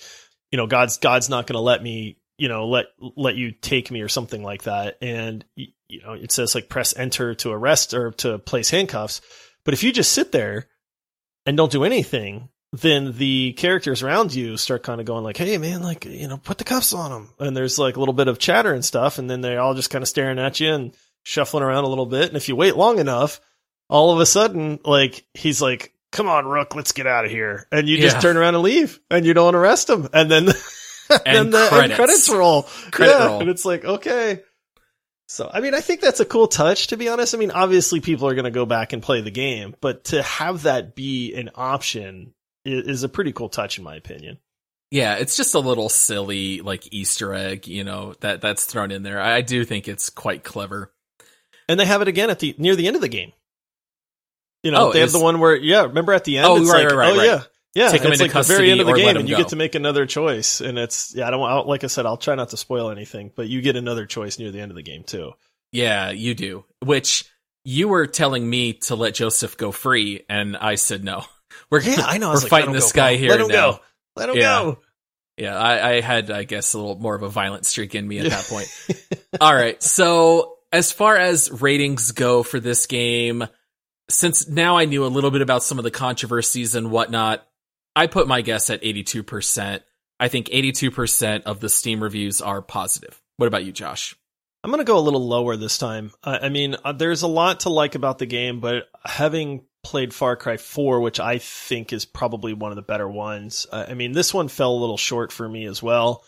You 0.52 0.58
know, 0.58 0.68
God's 0.68 0.98
God's 0.98 1.30
not 1.30 1.48
going 1.48 1.56
to 1.56 1.62
let 1.62 1.82
me, 1.84 2.18
you 2.38 2.48
know, 2.50 2.68
let 2.68 2.86
let 3.00 3.36
you 3.36 3.52
take 3.52 3.92
me 3.92 4.02
or 4.02 4.10
something 4.10 4.44
like 4.44 4.64
that. 4.64 4.98
And 5.02 5.44
you 5.56 6.02
know, 6.02 6.14
it 6.14 6.32
says 6.32 6.56
like 6.56 6.70
press 6.70 6.96
enter 6.96 7.36
to 7.36 7.52
arrest 7.52 7.94
or 7.94 8.12
to 8.12 8.40
place 8.40 8.70
handcuffs. 8.70 9.22
But 9.66 9.74
if 9.74 9.84
you 9.84 9.92
just 9.92 10.14
sit 10.14 10.32
there 10.32 10.68
and 11.46 11.58
don't 11.58 11.72
do 11.72 11.84
anything, 11.84 12.50
then 12.74 13.14
the 13.18 13.54
characters 13.54 14.04
around 14.04 14.34
you 14.34 14.58
start 14.58 14.84
kind 14.84 15.00
of 15.00 15.08
going 15.08 15.24
like, 15.24 15.38
"Hey, 15.38 15.58
man, 15.58 15.82
like 15.82 16.06
you 16.06 16.28
know, 16.28 16.38
put 16.38 16.58
the 16.58 16.64
cuffs 16.64 16.94
on 16.94 17.12
them." 17.12 17.30
And 17.40 17.56
there's 17.56 17.80
like 17.80 17.96
a 17.96 18.00
little 18.00 18.14
bit 18.14 18.28
of 18.28 18.40
chatter 18.40 18.74
and 18.74 18.84
stuff, 18.84 19.18
and 19.18 19.30
then 19.30 19.42
they're 19.42 19.62
all 19.62 19.74
just 19.74 19.90
kind 19.90 20.02
of 20.02 20.10
staring 20.10 20.40
at 20.40 20.60
you 20.60 20.74
and 20.74 20.94
shuffling 21.24 21.64
around 21.64 21.86
a 21.86 21.90
little 21.90 22.06
bit. 22.06 22.28
And 22.28 22.38
if 22.38 22.50
you 22.50 22.56
wait 22.56 22.76
long 22.76 23.00
enough, 23.00 23.40
all 23.90 24.12
of 24.12 24.20
a 24.20 24.26
sudden, 24.26 24.80
like 24.84 25.26
he's 25.34 25.62
like, 25.62 25.94
"Come 26.18 26.28
on, 26.28 26.46
Rook, 26.48 26.76
let's 26.76 26.92
get 26.92 27.08
out 27.08 27.26
of 27.26 27.32
here," 27.32 27.68
and 27.72 27.88
you 27.88 27.98
just 27.98 28.16
Yeah. 28.18 28.22
turn 28.22 28.38
around 28.38 28.56
and 28.56 28.64
leave, 28.64 29.00
and 29.10 29.26
you 29.26 29.34
don't 29.34 29.56
arrest 29.56 29.90
him, 29.90 30.10
and 30.14 30.30
then 30.30 30.50
and, 31.10 31.22
And 31.26 31.54
the 31.54 31.68
credits. 31.68 31.84
and 31.84 31.94
credits 31.94 32.30
roll, 32.30 32.64
Credit 32.92 33.12
yeah, 33.14 33.26
roll. 33.28 33.42
and 33.42 33.50
it's 33.50 33.64
like 33.66 33.86
okay. 33.86 34.42
So, 35.30 35.50
I 35.54 35.60
mean, 35.60 35.74
I 35.74 35.82
think 35.82 36.00
that's 36.02 36.22
a 36.22 36.26
cool 36.26 36.48
touch, 36.48 36.88
to 36.88 36.98
be 36.98 37.10
honest. 37.10 37.36
I 37.36 37.38
mean, 37.38 37.52
obviously 37.52 38.00
people 38.00 38.28
are 38.30 38.34
going 38.34 38.46
to 38.46 38.52
go 38.52 38.66
back 38.66 38.94
and 38.94 39.04
play 39.04 39.20
the 39.20 39.30
game, 39.32 39.76
but 39.82 40.06
to 40.06 40.24
have 40.24 40.64
that 40.64 40.96
be 40.96 41.34
an 41.36 41.50
option 41.54 42.34
i- 42.66 42.70
is 42.70 43.04
a 43.04 43.10
pretty 43.10 43.34
cool 43.34 43.50
touch, 43.50 43.78
in 43.78 43.84
my 43.84 43.96
opinion. 43.98 44.38
Yeah, 44.90 45.16
it's 45.16 45.36
just 45.36 45.54
a 45.54 45.60
little 45.60 45.90
silly, 45.90 46.62
like 46.62 46.94
Easter 46.94 47.34
egg, 47.34 47.68
you 47.68 47.84
know, 47.84 48.14
that 48.22 48.40
that's 48.40 48.64
thrown 48.64 48.90
in 48.90 49.04
there. 49.04 49.20
I 49.22 49.42
do 49.42 49.66
think 49.66 49.90
it's 49.90 50.10
quite 50.10 50.46
clever. 50.46 50.94
And 51.68 51.78
they 51.78 51.86
have 51.86 52.02
it 52.02 52.08
again 52.08 52.30
at 52.30 52.40
the 52.40 52.56
near 52.58 52.78
the 52.78 52.88
end 52.88 52.96
of 52.96 53.02
the 53.02 53.10
game. 53.10 53.34
You 54.64 54.72
know, 54.72 54.90
Oh, 54.90 54.94
they 54.94 55.00
have 55.02 55.12
the 55.12 55.20
one 55.20 55.40
where, 55.40 55.56
yeah, 55.56 55.84
remember 55.84 56.14
at 56.14 56.24
the 56.24 56.38
end? 56.40 56.48
Oh, 56.48 56.58
it's 56.62 56.70
right, 56.72 56.84
like, 56.86 56.94
right, 56.94 56.96
right, 56.98 57.14
oh 57.14 57.18
right. 57.18 57.26
yeah, 57.26 57.44
yeah. 57.86 57.92
Take 57.92 58.02
'em 58.06 58.12
it's 58.12 58.22
like 58.22 58.34
the 58.34 58.42
very 58.44 58.72
end 58.72 58.82
of 58.82 58.88
the 58.88 58.94
game, 58.94 59.16
and 59.18 59.30
you 59.30 59.36
go. 59.36 59.42
get 59.44 59.50
to 59.50 59.56
make 59.56 59.76
another 59.76 60.06
choice. 60.06 60.62
And 60.62 60.78
it's, 60.80 61.14
yeah, 61.16 61.28
I 61.28 61.32
don't, 61.32 61.42
I'll, 61.42 61.66
like 61.68 61.84
I 61.84 61.88
said, 61.88 62.06
I'll 62.06 62.18
try 62.18 62.36
not 62.36 62.50
to 62.50 62.58
spoil 62.58 62.90
anything, 62.90 63.32
but 63.36 63.48
you 63.48 63.62
get 63.62 63.76
another 63.76 64.06
choice 64.06 64.40
near 64.40 64.52
the 64.52 64.60
end 64.60 64.72
of 64.72 64.76
the 64.76 64.84
game 64.84 65.04
too. 65.04 65.32
Yeah, 65.72 66.10
you 66.12 66.34
do. 66.34 66.66
Which 66.84 67.26
you 67.64 67.88
were 67.88 68.08
telling 68.08 68.50
me 68.50 68.74
to 68.74 68.96
let 68.96 69.14
Joseph 69.14 69.58
go 69.58 69.72
free, 69.72 70.24
and 70.30 70.58
I 70.58 70.76
said 70.76 71.04
no. 71.04 71.24
We're 71.70 71.82
Yeah, 71.82 72.04
I 72.06 72.18
know. 72.18 72.30
I 72.32 72.34
we're 72.34 72.40
like, 72.42 72.50
fighting 72.50 72.72
this 72.74 72.92
go, 72.92 72.98
guy 73.02 73.12
Paul. 73.14 73.18
here 73.20 73.30
Let 73.32 73.42
him 73.42 73.48
now. 73.48 73.72
go. 73.74 73.80
Let 74.16 74.30
him 74.30 74.36
Yeah. 74.38 74.42
go. 74.64 74.80
Yeah, 75.38 75.56
I, 75.56 75.90
I 75.98 76.02
had, 76.02 76.32
I 76.32 76.46
guess, 76.46 76.74
a 76.74 76.80
little 76.80 76.98
more 76.98 77.14
of 77.14 77.22
a 77.22 77.30
violent 77.30 77.64
streak 77.68 77.94
in 77.94 78.08
me 78.08 78.18
at 78.20 78.30
that 78.32 78.46
point. 78.46 78.68
All 79.42 79.54
right. 79.54 79.82
So 79.84 80.56
as 80.72 80.92
far 80.92 81.16
as 81.16 81.52
ratings 81.62 82.12
go 82.14 82.42
for 82.42 82.60
this 82.60 82.88
game, 82.88 83.46
since 84.10 84.48
now 84.48 84.78
I 84.78 84.86
knew 84.86 85.06
a 85.06 85.08
little 85.08 85.32
bit 85.32 85.42
about 85.42 85.64
some 85.64 85.78
of 85.78 85.84
the 85.84 85.92
controversies 85.92 86.76
and 86.76 86.92
whatnot, 86.92 87.46
I 87.96 88.08
put 88.08 88.28
my 88.28 88.42
guess 88.42 88.70
at 88.70 88.84
82%. 88.84 89.82
I 90.20 90.28
think 90.28 90.48
82% 90.48 91.44
of 91.44 91.60
the 91.60 91.70
Steam 91.70 92.02
reviews 92.02 92.42
are 92.42 92.62
positive. 92.62 93.22
What 93.38 93.48
about 93.48 93.66
you, 93.66 93.72
Josh? 93.72 94.16
I'm 94.64 94.72
going 94.72 94.80
to 94.80 94.86
go 94.86 94.98
a 94.98 95.00
little 95.00 95.26
lower 95.26 95.56
this 95.56 95.78
time. 95.78 96.12
I, 96.24 96.40
I 96.40 96.50
mean, 96.50 96.76
uh, 96.84 96.92
there's 96.92 97.22
a 97.22 97.28
lot 97.28 97.62
to 97.62 97.70
like 97.70 97.96
about 97.96 98.18
the 98.18 98.26
game, 98.26 98.60
but 98.60 98.90
having 99.06 99.64
played 99.84 100.14
Far 100.14 100.36
Cry 100.36 100.58
4, 100.58 101.00
which 101.00 101.20
I 101.20 101.38
think 101.38 101.94
is 101.94 102.06
probably 102.06 102.54
one 102.54 102.72
of 102.72 102.76
the 102.76 102.82
better 102.82 103.08
ones, 103.08 103.68
uh, 103.72 103.86
I 103.88 103.94
mean, 103.94 104.12
this 104.12 104.34
one 104.34 104.48
fell 104.48 104.74
a 104.74 104.82
little 104.82 104.98
short 104.98 105.32
for 105.32 105.48
me 105.48 105.66
as 105.66 105.84
well. 105.84 106.26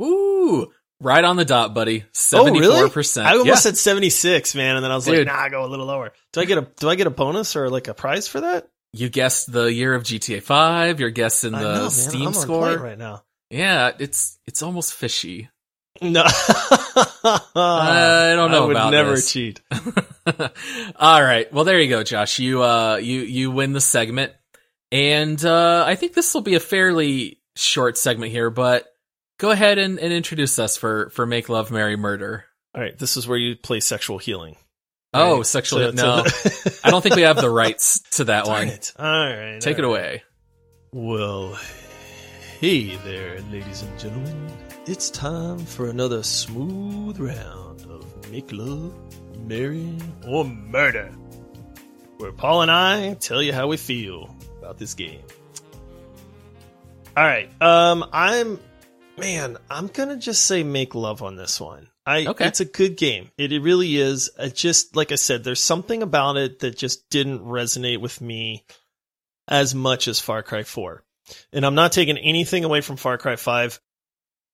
Ooh, 0.00 0.72
right 1.02 1.22
on 1.24 1.36
the 1.36 1.44
dot, 1.44 1.74
buddy. 1.74 2.04
Oh, 2.32 2.44
really? 2.50 2.88
74%. 2.88 3.24
I 3.24 3.32
almost 3.32 3.46
Yeah. 3.48 3.54
said 3.56 3.76
76, 3.76 4.54
man, 4.54 4.76
and 4.76 4.84
then 4.84 4.90
I 4.90 4.94
was 4.94 5.04
Dude. 5.04 5.18
like, 5.18 5.26
nah, 5.26 5.42
I 5.42 5.48
go 5.50 5.64
a 5.64 5.66
little 5.66 5.86
lower. 5.86 6.12
Do 6.32 6.40
I 6.40 6.44
get 6.46 6.58
a 6.58 6.66
do 6.78 6.88
I 6.88 6.94
get 6.94 7.06
a 7.06 7.10
bonus 7.10 7.56
or 7.56 7.68
like 7.68 7.88
a 7.88 7.94
prize 7.94 8.26
for 8.28 8.40
that? 8.40 8.68
You 8.94 9.08
guessed 9.08 9.50
the 9.52 9.72
year 9.72 9.94
of 9.94 10.02
GTA 10.04 10.42
5. 10.42 11.00
You're 11.00 11.10
guessing 11.10 11.52
the 11.52 11.60
know. 11.60 11.88
Steam 11.88 12.28
I'm 12.28 12.34
score. 12.34 12.76
right 12.76 12.98
now. 12.98 13.24
Yeah, 13.50 13.90
it's 13.98 14.38
it's 14.46 14.62
almost 14.62 14.94
fishy. 14.94 15.48
No, 16.00 16.22
I 16.26 18.32
don't 18.36 18.50
know 18.50 18.64
I 18.64 18.66
would 18.66 18.76
about 18.76 18.90
never 18.90 19.12
this. 19.12 19.30
cheat. 19.32 19.60
All 20.96 21.22
right. 21.22 21.52
Well, 21.52 21.64
there 21.64 21.80
you 21.80 21.88
go, 21.88 22.02
Josh. 22.02 22.38
You 22.38 22.62
uh 22.62 22.96
you 22.96 23.20
you 23.20 23.50
win 23.50 23.72
the 23.72 23.80
segment. 23.80 24.32
And 24.90 25.42
uh 25.44 25.84
I 25.86 25.94
think 25.94 26.14
this 26.14 26.32
will 26.34 26.40
be 26.42 26.54
a 26.54 26.60
fairly 26.60 27.40
short 27.56 27.98
segment 27.98 28.32
here, 28.32 28.50
but 28.50 28.86
go 29.38 29.50
ahead 29.50 29.78
and, 29.78 29.98
and 29.98 30.12
introduce 30.12 30.58
us 30.58 30.76
for 30.76 31.10
for 31.10 31.26
Make 31.26 31.48
Love 31.48 31.70
Marry 31.70 31.96
Murder. 31.96 32.44
All 32.74 32.80
right, 32.82 32.96
this 32.98 33.16
is 33.16 33.26
where 33.28 33.38
you 33.38 33.56
play 33.56 33.80
sexual 33.80 34.18
healing. 34.18 34.56
Oh, 35.14 35.42
sexual 35.42 35.80
So- 35.80 35.90
no. 35.90 36.24
I 36.84 36.90
don't 36.90 37.02
think 37.02 37.16
we 37.16 37.22
have 37.22 37.36
the 37.36 37.50
rights 37.50 38.00
to 38.12 38.24
that 38.24 38.46
Darn 38.46 38.66
one. 38.66 38.68
it. 38.68 38.92
All 38.98 39.04
right, 39.06 39.60
Take 39.60 39.78
all 39.78 39.84
it 39.84 39.88
right. 39.88 40.00
away. 40.00 40.22
Well, 40.94 41.58
hey 42.60 42.96
there, 42.96 43.40
ladies 43.50 43.82
and 43.82 43.98
gentlemen. 43.98 44.48
It's 44.86 45.10
time 45.10 45.58
for 45.58 45.88
another 45.90 46.22
smooth 46.22 47.18
round 47.20 47.82
of 47.90 48.30
make 48.32 48.50
love, 48.52 48.94
marry, 49.46 49.96
or 50.26 50.44
murder, 50.44 51.12
where 52.16 52.32
Paul 52.32 52.62
and 52.62 52.70
I 52.70 53.14
tell 53.14 53.40
you 53.42 53.52
how 53.52 53.68
we 53.68 53.76
feel 53.76 54.34
about 54.58 54.78
this 54.78 54.94
game. 54.94 55.22
All 57.16 57.24
right, 57.24 57.50
um, 57.62 58.04
I'm 58.12 58.58
man, 59.18 59.56
I'm 59.70 59.88
gonna 59.88 60.16
just 60.16 60.44
say 60.44 60.62
make 60.62 60.94
love 60.94 61.22
on 61.22 61.36
this 61.36 61.60
one. 61.60 61.88
I 62.04 62.26
Okay. 62.26 62.46
it's 62.46 62.60
a 62.60 62.64
good 62.64 62.96
game. 62.96 63.30
It, 63.38 63.52
it 63.52 63.60
really 63.60 63.96
is. 63.96 64.30
It 64.38 64.54
just 64.54 64.96
like 64.96 65.12
I 65.12 65.16
said, 65.16 65.44
there's 65.44 65.62
something 65.62 66.02
about 66.02 66.36
it 66.36 66.60
that 66.60 66.76
just 66.76 67.08
didn't 67.10 67.40
resonate 67.40 68.00
with 68.00 68.20
me 68.20 68.64
as 69.48 69.74
much 69.74 70.08
as 70.08 70.18
Far 70.20 70.42
Cry 70.42 70.62
4. 70.64 71.04
And 71.52 71.64
I'm 71.64 71.74
not 71.74 71.92
taking 71.92 72.18
anything 72.18 72.64
away 72.64 72.80
from 72.80 72.96
Far 72.96 73.18
Cry 73.18 73.36
5. 73.36 73.80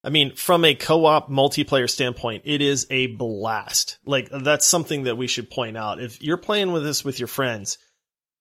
I 0.04 0.10
mean, 0.10 0.36
from 0.36 0.64
a 0.64 0.74
co-op 0.74 1.28
multiplayer 1.28 1.88
standpoint, 1.90 2.42
it 2.44 2.60
is 2.62 2.86
a 2.90 3.08
blast. 3.08 3.98
Like 4.04 4.28
that's 4.30 4.66
something 4.66 5.04
that 5.04 5.16
we 5.16 5.26
should 5.26 5.50
point 5.50 5.76
out. 5.76 6.00
If 6.00 6.22
you're 6.22 6.36
playing 6.36 6.72
with 6.72 6.84
this 6.84 7.04
with 7.04 7.18
your 7.18 7.26
friends, 7.28 7.78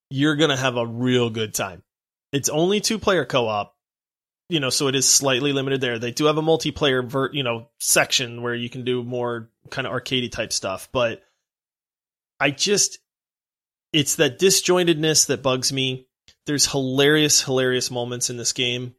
you're 0.10 0.36
going 0.36 0.52
to 0.52 0.58
have 0.58 0.78
a 0.78 0.86
real 0.86 1.30
good 1.30 1.54
time. 1.54 1.84
It's 2.32 2.50
only 2.50 2.80
two 2.82 3.00
player 3.00 3.26
co-op, 3.26 3.74
you 4.50 4.60
know, 4.60 4.70
so 4.70 4.88
it 4.88 4.96
is 4.96 5.10
slightly 5.10 5.52
limited 5.52 5.82
there. 5.82 6.00
They 6.00 6.12
do 6.12 6.26
have 6.26 6.38
a 6.38 6.42
multiplayer 6.42 7.06
vert, 7.06 7.34
you 7.34 7.44
know, 7.44 7.70
section 7.80 8.42
where 8.42 8.56
you 8.56 8.70
can 8.70 8.86
do 8.86 9.04
more 9.04 9.50
kind 9.70 9.86
of 9.86 9.94
arcadey 9.94 10.32
type 10.32 10.54
stuff, 10.54 10.90
but 10.92 11.22
I 12.40 12.52
just 12.52 13.00
it's 13.94 14.16
that 14.16 14.40
disjointedness 14.40 15.28
that 15.28 15.44
bugs 15.44 15.72
me. 15.74 16.08
There's 16.46 16.70
hilarious, 16.70 17.42
hilarious 17.42 17.92
moments 17.92 18.30
in 18.30 18.38
this 18.38 18.54
game. 18.54 18.96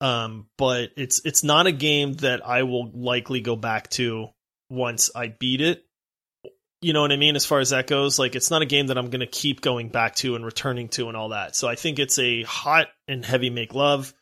Um, 0.00 0.46
but 0.56 0.90
it's 0.96 1.20
it's 1.24 1.44
not 1.44 1.66
a 1.66 1.72
game 1.72 2.14
that 2.14 2.46
I 2.46 2.62
will 2.62 2.90
likely 2.92 3.42
go 3.42 3.54
back 3.54 3.90
to 3.90 4.28
once 4.70 5.10
I 5.14 5.28
beat 5.28 5.60
it. 5.60 5.84
You 6.80 6.94
know 6.94 7.02
what 7.02 7.12
I 7.12 7.16
mean? 7.16 7.36
As 7.36 7.44
far 7.44 7.60
as 7.60 7.70
that 7.70 7.86
goes, 7.86 8.18
like 8.18 8.34
it's 8.34 8.50
not 8.50 8.62
a 8.62 8.66
game 8.66 8.86
that 8.86 8.96
I'm 8.96 9.10
gonna 9.10 9.26
keep 9.26 9.60
going 9.60 9.90
back 9.90 10.14
to 10.16 10.36
and 10.36 10.44
returning 10.44 10.88
to 10.90 11.08
and 11.08 11.16
all 11.16 11.28
that. 11.30 11.54
So 11.54 11.68
I 11.68 11.74
think 11.74 11.98
it's 11.98 12.18
a 12.18 12.42
hot 12.44 12.88
and 13.06 13.24
heavy 13.24 13.50
make 13.50 13.74
love. 13.74 14.14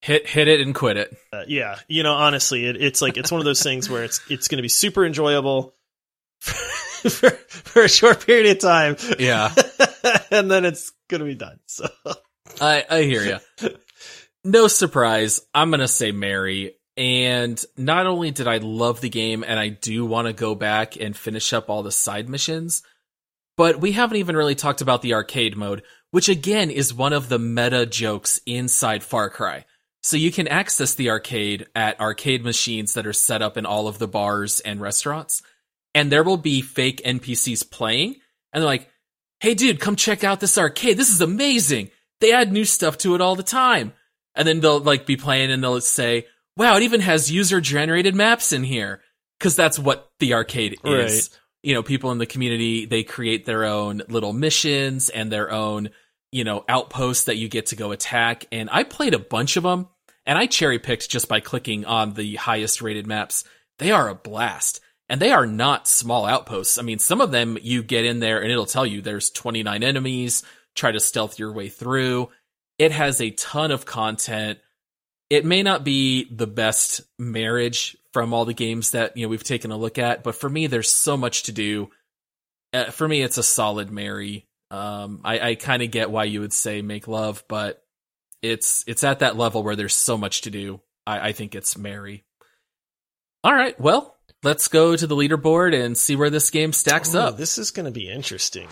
Hit 0.00 0.26
hit 0.26 0.48
it 0.48 0.60
and 0.60 0.74
quit 0.74 0.96
it. 0.96 1.16
Uh, 1.32 1.42
yeah, 1.48 1.78
you 1.88 2.02
know, 2.02 2.12
honestly, 2.12 2.66
it, 2.66 2.80
it's 2.80 3.02
like 3.02 3.16
it's 3.16 3.32
one 3.32 3.40
of 3.40 3.44
those 3.44 3.62
things 3.62 3.88
where 3.88 4.04
it's 4.04 4.20
it's 4.30 4.48
going 4.48 4.58
to 4.58 4.62
be 4.62 4.68
super 4.68 5.04
enjoyable 5.04 5.74
for, 6.40 7.30
for 7.30 7.82
a 7.82 7.88
short 7.88 8.24
period 8.24 8.56
of 8.56 8.58
time. 8.58 8.96
Yeah. 9.18 9.52
and 10.30 10.50
then 10.50 10.64
it's 10.64 10.92
going 11.08 11.20
to 11.20 11.24
be 11.26 11.34
done. 11.34 11.58
So 11.66 11.88
I 12.60 12.84
I 12.88 13.02
hear 13.02 13.40
you. 13.60 13.70
No 14.44 14.68
surprise, 14.68 15.40
I'm 15.52 15.72
gonna 15.72 15.88
say 15.88 16.12
Mary. 16.12 16.76
And 16.96 17.62
not 17.76 18.06
only 18.06 18.30
did 18.30 18.46
I 18.46 18.58
love 18.58 19.00
the 19.00 19.10
game, 19.10 19.44
and 19.46 19.58
I 19.58 19.68
do 19.68 20.06
want 20.06 20.28
to 20.28 20.32
go 20.32 20.54
back 20.54 20.96
and 20.96 21.16
finish 21.16 21.52
up 21.52 21.68
all 21.68 21.82
the 21.82 21.90
side 21.92 22.28
missions, 22.28 22.82
but 23.56 23.80
we 23.80 23.92
haven't 23.92 24.18
even 24.18 24.36
really 24.36 24.54
talked 24.54 24.80
about 24.80 25.02
the 25.02 25.14
arcade 25.14 25.56
mode, 25.56 25.82
which 26.12 26.28
again 26.28 26.70
is 26.70 26.94
one 26.94 27.12
of 27.12 27.28
the 27.28 27.40
meta 27.40 27.86
jokes 27.86 28.40
inside 28.46 29.02
Far 29.02 29.30
Cry. 29.30 29.64
So 30.06 30.16
you 30.16 30.30
can 30.30 30.46
access 30.46 30.94
the 30.94 31.10
arcade 31.10 31.66
at 31.74 31.98
arcade 31.98 32.44
machines 32.44 32.94
that 32.94 33.08
are 33.08 33.12
set 33.12 33.42
up 33.42 33.56
in 33.56 33.66
all 33.66 33.88
of 33.88 33.98
the 33.98 34.06
bars 34.06 34.60
and 34.60 34.80
restaurants, 34.80 35.42
and 35.96 36.12
there 36.12 36.22
will 36.22 36.36
be 36.36 36.62
fake 36.62 37.02
NPCs 37.04 37.68
playing, 37.68 38.14
and 38.52 38.62
they're 38.62 38.68
like, 38.68 38.88
hey 39.40 39.54
dude, 39.54 39.80
come 39.80 39.96
check 39.96 40.22
out 40.22 40.38
this 40.38 40.58
arcade. 40.58 40.96
This 40.96 41.10
is 41.10 41.20
amazing. 41.20 41.90
They 42.20 42.32
add 42.32 42.52
new 42.52 42.64
stuff 42.64 42.98
to 42.98 43.16
it 43.16 43.20
all 43.20 43.34
the 43.34 43.42
time. 43.42 43.94
And 44.36 44.46
then 44.46 44.60
they'll 44.60 44.78
like 44.78 45.06
be 45.06 45.16
playing 45.16 45.50
and 45.50 45.60
they'll 45.60 45.80
say, 45.80 46.28
wow, 46.56 46.76
it 46.76 46.84
even 46.84 47.00
has 47.00 47.28
user 47.28 47.60
generated 47.60 48.14
maps 48.14 48.52
in 48.52 48.62
here. 48.62 49.00
Cause 49.40 49.56
that's 49.56 49.76
what 49.76 50.12
the 50.20 50.34
arcade 50.34 50.78
is. 50.84 51.30
Right. 51.32 51.40
You 51.64 51.74
know, 51.74 51.82
people 51.82 52.12
in 52.12 52.18
the 52.18 52.26
community, 52.26 52.86
they 52.86 53.02
create 53.02 53.44
their 53.44 53.64
own 53.64 54.02
little 54.08 54.32
missions 54.32 55.08
and 55.08 55.32
their 55.32 55.50
own 55.50 55.90
you 56.32 56.44
know, 56.44 56.64
outposts 56.68 57.24
that 57.24 57.36
you 57.36 57.48
get 57.48 57.66
to 57.66 57.76
go 57.76 57.92
attack. 57.92 58.44
And 58.52 58.68
I 58.70 58.82
played 58.82 59.14
a 59.14 59.18
bunch 59.18 59.56
of 59.56 59.62
them 59.62 59.88
and 60.26 60.36
I 60.36 60.46
cherry 60.46 60.78
picked 60.78 61.08
just 61.08 61.28
by 61.28 61.40
clicking 61.40 61.84
on 61.84 62.14
the 62.14 62.34
highest 62.34 62.82
rated 62.82 63.06
maps. 63.06 63.44
They 63.78 63.92
are 63.92 64.08
a 64.08 64.14
blast 64.14 64.80
and 65.08 65.20
they 65.20 65.30
are 65.30 65.46
not 65.46 65.88
small 65.88 66.26
outposts. 66.26 66.78
I 66.78 66.82
mean, 66.82 66.98
some 66.98 67.20
of 67.20 67.30
them 67.30 67.56
you 67.62 67.82
get 67.82 68.04
in 68.04 68.18
there 68.18 68.40
and 68.42 68.50
it'll 68.50 68.66
tell 68.66 68.86
you 68.86 69.00
there's 69.00 69.30
29 69.30 69.82
enemies, 69.82 70.42
try 70.74 70.90
to 70.90 71.00
stealth 71.00 71.38
your 71.38 71.52
way 71.52 71.68
through. 71.68 72.30
It 72.78 72.92
has 72.92 73.20
a 73.20 73.30
ton 73.30 73.70
of 73.70 73.86
content. 73.86 74.58
It 75.30 75.44
may 75.44 75.62
not 75.62 75.84
be 75.84 76.28
the 76.30 76.46
best 76.46 77.02
marriage 77.18 77.96
from 78.12 78.32
all 78.32 78.44
the 78.44 78.54
games 78.54 78.92
that, 78.92 79.16
you 79.16 79.24
know, 79.24 79.28
we've 79.28 79.44
taken 79.44 79.70
a 79.70 79.76
look 79.76 79.98
at, 79.98 80.22
but 80.22 80.34
for 80.34 80.48
me, 80.48 80.66
there's 80.66 80.90
so 80.90 81.16
much 81.16 81.44
to 81.44 81.52
do. 81.52 81.90
Uh, 82.72 82.90
for 82.90 83.06
me, 83.06 83.22
it's 83.22 83.38
a 83.38 83.42
solid 83.42 83.90
marry. 83.90 84.46
Um, 84.70 85.20
I, 85.24 85.50
I 85.50 85.54
kind 85.54 85.82
of 85.82 85.90
get 85.90 86.10
why 86.10 86.24
you 86.24 86.40
would 86.40 86.52
say 86.52 86.82
make 86.82 87.08
love, 87.08 87.44
but 87.48 87.85
it's, 88.50 88.84
it's 88.86 89.04
at 89.04 89.20
that 89.20 89.36
level 89.36 89.62
where 89.62 89.76
there's 89.76 89.94
so 89.94 90.16
much 90.16 90.42
to 90.42 90.50
do. 90.50 90.80
I, 91.06 91.28
I 91.28 91.32
think 91.32 91.54
it's 91.54 91.76
Mary. 91.76 92.24
All 93.44 93.54
right. 93.54 93.78
Well, 93.80 94.16
let's 94.42 94.68
go 94.68 94.96
to 94.96 95.06
the 95.06 95.16
leaderboard 95.16 95.74
and 95.80 95.96
see 95.96 96.16
where 96.16 96.30
this 96.30 96.50
game 96.50 96.72
stacks 96.72 97.14
Oh, 97.14 97.20
up. 97.20 97.36
This 97.36 97.58
is 97.58 97.70
going 97.70 97.86
to 97.86 97.92
be 97.92 98.08
interesting. 98.10 98.68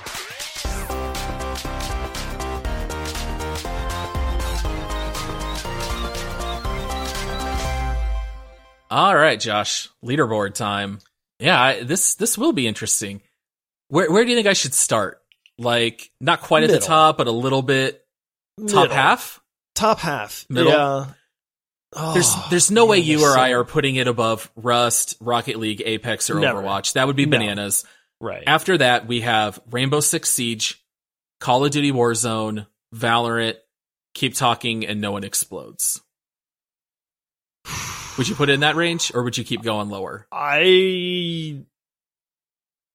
All 8.90 9.16
right, 9.16 9.40
Josh, 9.40 9.88
leaderboard 10.04 10.54
time. 10.54 11.00
Yeah, 11.40 11.60
I, 11.60 11.82
this 11.82 12.14
this 12.14 12.38
will 12.38 12.52
be 12.52 12.66
interesting. 12.68 13.22
Where 13.88 14.10
where 14.10 14.24
do 14.24 14.30
you 14.30 14.36
think 14.36 14.46
I 14.46 14.52
should 14.52 14.74
start? 14.74 15.20
Like 15.58 16.10
not 16.20 16.42
quite 16.42 16.62
at 16.62 16.70
the 16.70 16.78
top, 16.78 17.18
but 17.18 17.26
a 17.26 17.32
little 17.32 17.62
bit 17.62 18.04
top 18.68 18.82
Middle. 18.84 18.96
half. 18.96 19.40
Top 19.74 19.98
half. 20.00 20.46
Middle? 20.48 20.72
Yeah. 20.72 21.06
There's 22.12 22.28
Oh, 22.30 22.46
there's 22.50 22.70
no 22.72 22.86
way 22.86 22.98
you 22.98 23.24
or 23.24 23.38
I 23.38 23.50
are 23.50 23.64
putting 23.64 23.96
it 23.96 24.08
above 24.08 24.50
Rust, 24.56 25.16
Rocket 25.20 25.58
League, 25.58 25.80
Apex, 25.84 26.28
or 26.28 26.40
Never. 26.40 26.60
Overwatch. 26.62 26.94
That 26.94 27.06
would 27.06 27.14
be 27.16 27.26
No. 27.26 27.38
bananas. 27.38 27.84
Right. 28.20 28.42
After 28.46 28.78
that, 28.78 29.06
we 29.06 29.20
have 29.20 29.60
Rainbow 29.70 30.00
Six 30.00 30.30
Siege, 30.30 30.82
Call 31.40 31.64
of 31.64 31.70
Duty 31.70 31.92
Warzone, 31.92 32.66
Valorant, 32.94 33.56
Keep 34.14 34.34
Talking, 34.34 34.84
and 34.86 35.00
No 35.00 35.12
One 35.12 35.22
Explodes. 35.24 36.00
Would 38.18 38.28
you 38.28 38.34
put 38.34 38.48
it 38.48 38.54
in 38.54 38.60
that 38.60 38.76
range, 38.76 39.12
or 39.14 39.22
would 39.24 39.36
you 39.36 39.42
keep 39.44 39.62
going 39.62 39.88
lower? 39.90 40.26
I 40.30 41.64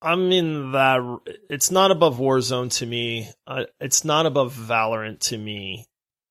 I'm 0.02 0.32
in 0.32 0.72
that. 0.72 1.20
It's 1.50 1.70
not 1.70 1.90
above 1.90 2.16
Warzone 2.18 2.74
to 2.78 2.86
me. 2.86 3.28
Uh, 3.46 3.64
it's 3.80 4.02
not 4.04 4.24
above 4.24 4.54
Valorant 4.54 5.20
to 5.28 5.36
me. 5.36 5.86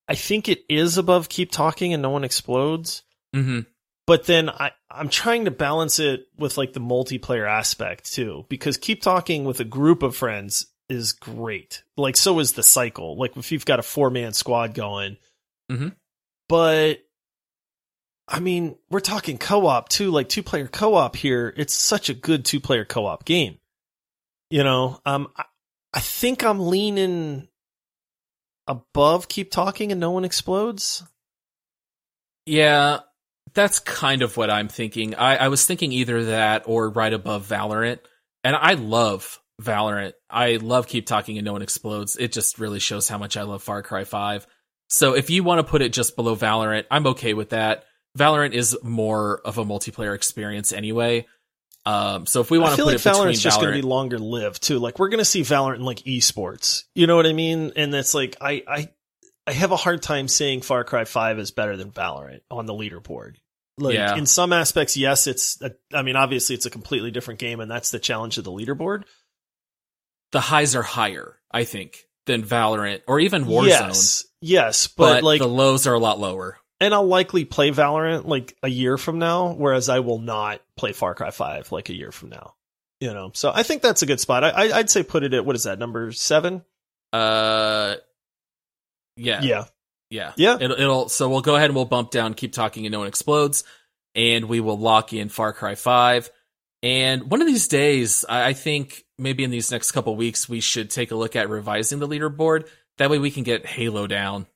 I 0.09 0.15
think 0.15 0.49
it 0.49 0.65
is 0.67 0.97
above 0.97 1.29
Keep 1.29 1.51
Talking 1.51 1.93
and 1.93 2.01
No 2.01 2.09
One 2.09 2.23
Explodes. 2.23 3.03
Mm-hmm. 3.35 3.59
But 4.07 4.25
then 4.25 4.49
I 4.49 4.71
I'm 4.89 5.07
trying 5.07 5.45
to 5.45 5.51
balance 5.51 5.99
it 5.99 6.25
with 6.35 6.57
like 6.57 6.73
the 6.73 6.79
multiplayer 6.79 7.47
aspect 7.47 8.11
too, 8.11 8.45
because 8.49 8.77
Keep 8.77 9.03
Talking 9.03 9.45
with 9.45 9.59
a 9.59 9.65
group 9.65 10.01
of 10.01 10.15
friends 10.15 10.65
is 10.89 11.11
great. 11.13 11.83
Like 11.95 12.17
so 12.17 12.39
is 12.39 12.53
the 12.53 12.63
cycle. 12.63 13.17
Like 13.17 13.37
if 13.37 13.51
you've 13.51 13.65
got 13.65 13.77
a 13.77 13.83
four 13.83 14.09
man 14.09 14.33
squad 14.33 14.73
going. 14.73 15.17
Mhm. 15.71 15.95
But 16.47 17.03
I 18.27 18.39
mean, 18.39 18.77
we're 18.89 18.99
talking 18.99 19.37
co-op 19.37 19.89
too, 19.89 20.09
like 20.09 20.27
two 20.27 20.43
player 20.43 20.67
co-op 20.67 21.15
here. 21.15 21.53
It's 21.55 21.75
such 21.75 22.09
a 22.09 22.15
good 22.15 22.45
two 22.45 22.59
player 22.59 22.85
co-op 22.85 23.25
game. 23.25 23.59
You 24.49 24.63
know, 24.63 24.99
um, 25.05 25.27
I, 25.37 25.45
I 25.93 25.99
think 25.99 26.43
I'm 26.43 26.67
leaning 26.67 27.47
above 28.69 29.27
Keep 29.27 29.51
Talking 29.51 29.91
and 29.91 29.99
No 29.99 30.11
One 30.11 30.23
Explodes. 30.23 31.03
Yeah, 32.45 32.99
that's 33.53 33.79
kind 33.79 34.21
of 34.21 34.37
what 34.37 34.49
I'm 34.49 34.69
thinking. 34.69 35.15
I, 35.15 35.35
I 35.35 35.47
was 35.49 35.65
thinking 35.65 35.91
either 35.91 36.25
that 36.25 36.63
or 36.65 36.89
right 36.89 37.11
above 37.11 37.47
Valorant. 37.47 37.99
And 38.43 38.55
I 38.55 38.75
love 38.75 39.41
Valorant. 39.61 40.13
I 40.29 40.55
love 40.57 40.87
Keep 40.87 41.07
Talking 41.07 41.37
and 41.37 41.45
No 41.45 41.53
One 41.53 41.61
Explodes. 41.61 42.15
It 42.15 42.31
just 42.31 42.59
really 42.59 42.79
shows 42.79 43.09
how 43.09 43.17
much 43.17 43.35
I 43.35 43.41
love 43.41 43.61
Far 43.61 43.81
Cry 43.81 44.05
5. 44.05 44.47
So 44.87 45.13
if 45.13 45.29
you 45.29 45.43
want 45.43 45.59
to 45.59 45.69
put 45.69 45.81
it 45.81 45.91
just 45.93 46.15
below 46.15 46.35
Valorant, 46.35 46.85
I'm 46.89 47.07
okay 47.07 47.33
with 47.33 47.49
that. 47.49 47.83
Valorant 48.17 48.53
is 48.53 48.77
more 48.81 49.41
of 49.45 49.57
a 49.57 49.65
multiplayer 49.65 50.15
experience 50.15 50.71
anyway. 50.71 51.27
Um, 51.89 52.25
so 52.25 52.41
if 52.41 52.51
we 52.51 52.59
want 52.59 52.69
I 52.69 52.71
to 52.71 52.75
feel 52.77 52.85
put 52.85 52.93
like 52.93 53.05
it 53.05 53.09
Valorant's 53.09 53.41
just 53.41 53.59
going 53.59 53.73
to 53.73 53.81
be 53.81 53.87
longer 53.87 54.19
lived 54.19 54.61
too. 54.61 54.79
Like 54.79 54.99
we're 54.99 55.09
going 55.09 55.19
to 55.19 55.25
see 55.25 55.41
Valorant 55.41 55.77
in 55.77 55.83
like 55.83 55.99
esports. 55.99 56.83
You 56.93 57.07
know 57.07 57.15
what 57.15 57.25
I 57.25 57.33
mean? 57.33 57.71
And 57.75 57.93
it's 57.95 58.13
like 58.13 58.35
I 58.41 58.63
I 58.67 58.89
I 59.47 59.53
have 59.53 59.71
a 59.71 59.75
hard 59.77 60.01
time 60.03 60.27
saying 60.27 60.61
Far 60.61 60.83
Cry 60.83 61.05
Five 61.05 61.39
is 61.39 61.51
better 61.51 61.75
than 61.77 61.91
Valorant 61.91 62.41
on 62.51 62.65
the 62.65 62.73
leaderboard. 62.73 63.35
Like 63.77 63.95
Yeah. 63.95 64.17
in 64.17 64.25
some 64.25 64.51
aspects, 64.53 64.97
yes, 64.97 65.25
it's. 65.25 65.59
A, 65.61 65.71
I 65.93 66.01
mean, 66.01 66.17
obviously, 66.17 66.53
it's 66.53 66.65
a 66.65 66.69
completely 66.69 67.11
different 67.11 67.39
game, 67.39 67.61
and 67.61 67.71
that's 67.71 67.91
the 67.91 67.99
challenge 67.99 68.37
of 68.37 68.43
the 68.43 68.51
leaderboard. 68.51 69.03
the 70.31 70.41
highs 70.41 70.75
are 70.75 70.83
higher, 70.83 71.39
I 71.51 71.63
think, 71.63 72.05
than 72.25 72.43
Valorant 72.43 73.01
or 73.07 73.19
even 73.19 73.45
Warzone. 73.45 73.67
Yes, 73.67 74.25
yes, 74.41 74.87
but, 74.87 75.15
but, 75.15 75.23
like, 75.23 75.39
the 75.39 75.47
lows 75.47 75.87
are 75.87 75.93
a 75.93 75.99
lot 75.99 76.19
lower. 76.19 76.57
And 76.79 76.93
I'll 76.93 77.07
likely 77.07 77.45
play 77.45 77.71
Valorant 77.71 78.25
like 78.25 78.55
a 78.63 78.69
year 78.69 78.97
from 78.97 79.19
now, 79.19 79.53
whereas 79.53 79.89
I 79.89 79.99
will 79.99 80.19
not 80.19 80.61
play 80.75 80.93
Far 80.93 81.15
Cry 81.15 81.31
Five 81.31 81.71
like 81.71 81.89
a 81.89 81.95
year 81.95 82.11
from 82.11 82.29
now. 82.29 82.55
You 82.99 83.13
know, 83.13 83.31
so 83.33 83.51
I 83.53 83.63
think 83.63 83.81
that's 83.81 84.01
a 84.01 84.05
good 84.05 84.19
spot. 84.19 84.43
I, 84.43 84.71
I'd 84.71 84.89
say 84.89 85.03
put 85.03 85.23
it 85.23 85.33
at 85.33 85.45
what 85.45 85.55
is 85.55 85.63
that 85.63 85.79
number 85.79 86.11
seven? 86.11 86.63
Uh, 87.13 87.95
yeah, 89.15 89.41
Yeah, 89.41 89.65
yeah, 90.09 90.33
Yeah. 90.35 90.57
It'll, 90.59 90.79
it'll. 90.79 91.09
So 91.09 91.29
we'll 91.29 91.41
go 91.41 91.55
ahead 91.55 91.69
and 91.69 91.75
we'll 91.75 91.85
bump 91.85 92.11
down, 92.11 92.33
keep 92.33 92.53
talking, 92.53 92.85
and 92.85 92.91
no 92.91 92.99
one 92.99 93.07
explodes, 93.07 93.63
and 94.15 94.45
we 94.45 94.59
will 94.59 94.77
lock 94.77 95.13
in 95.13 95.29
Far 95.29 95.53
Cry 95.53 95.75
Five. 95.75 96.29
And 96.81 97.29
one 97.29 97.41
of 97.41 97.47
these 97.47 97.67
days, 97.67 98.25
I, 98.27 98.49
I 98.49 98.53
think 98.53 99.03
maybe 99.17 99.43
in 99.43 99.51
these 99.51 99.71
next 99.71 99.91
couple 99.91 100.15
weeks, 100.15 100.47
we 100.47 100.61
should 100.61 100.89
take 100.89 101.11
a 101.11 101.15
look 101.15 101.35
at 101.35 101.49
revising 101.49 101.99
the 101.99 102.07
leaderboard. 102.07 102.67
That 102.97 103.09
way, 103.09 103.19
we 103.19 103.31
can 103.31 103.43
get 103.43 103.65
Halo 103.65 104.07
down. 104.07 104.47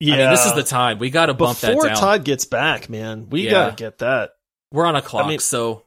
Yeah. 0.00 0.14
I 0.14 0.18
mean, 0.18 0.30
this 0.30 0.46
is 0.46 0.54
the 0.54 0.62
time 0.62 0.98
we 0.98 1.10
got 1.10 1.26
to 1.26 1.34
bump 1.34 1.60
Before 1.60 1.74
that 1.74 1.82
down. 1.82 1.94
Before 1.94 1.94
Todd 2.08 2.24
gets 2.24 2.44
back, 2.46 2.88
man, 2.90 3.28
we 3.30 3.44
Yeah. 3.44 3.50
gotta 3.50 3.76
get 3.76 3.98
that. 3.98 4.32
We're 4.72 4.86
on 4.86 4.96
a 4.96 5.02
clock, 5.02 5.26
mean- 5.28 5.38
so 5.38 5.84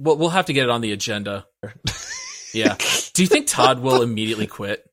we'll 0.00 0.16
we'll 0.16 0.28
have 0.30 0.46
to 0.46 0.52
get 0.52 0.64
it 0.64 0.70
on 0.70 0.80
the 0.80 0.92
agenda. 0.92 1.46
yeah. 2.54 2.76
Do 3.14 3.22
you 3.22 3.28
think 3.28 3.46
Todd 3.46 3.80
will 3.80 4.02
immediately 4.02 4.46
quit 4.46 4.84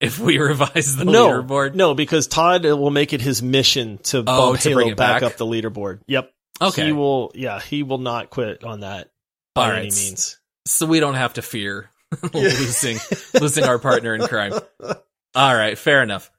if 0.00 0.18
we 0.18 0.38
revise 0.38 0.96
the 0.96 1.04
no, 1.04 1.28
leaderboard? 1.28 1.74
no, 1.74 1.94
because 1.94 2.26
Todd 2.26 2.64
will 2.64 2.90
make 2.90 3.12
it 3.12 3.20
his 3.20 3.42
mission 3.42 3.98
to 4.04 4.18
oh, 4.18 4.22
bump 4.22 4.38
Oh, 4.40 4.56
to 4.56 4.68
Halo 4.68 4.74
bring 4.82 4.88
it 4.92 4.96
back, 4.96 5.22
back? 5.22 5.32
up 5.32 5.36
the 5.38 5.46
leaderboard. 5.46 6.00
Yep. 6.06 6.30
Okay. 6.60 6.86
He 6.86 6.92
will. 6.92 7.32
Yeah, 7.34 7.60
he 7.60 7.82
will 7.82 7.98
not 7.98 8.30
quit 8.30 8.64
on 8.64 8.80
that 8.80 9.10
by 9.54 9.72
any 9.76 9.82
means. 9.90 10.38
so 10.66 10.86
we 10.86 11.00
don't 11.00 11.14
have 11.14 11.34
to 11.34 11.42
fear 11.42 11.90
losing 12.34 12.98
losing 13.40 13.64
our 13.64 13.78
partner 13.78 14.14
in 14.14 14.22
crime. 14.26 14.52
All 15.34 15.54
right, 15.54 15.76
fair 15.76 16.02
enough. 16.02 16.30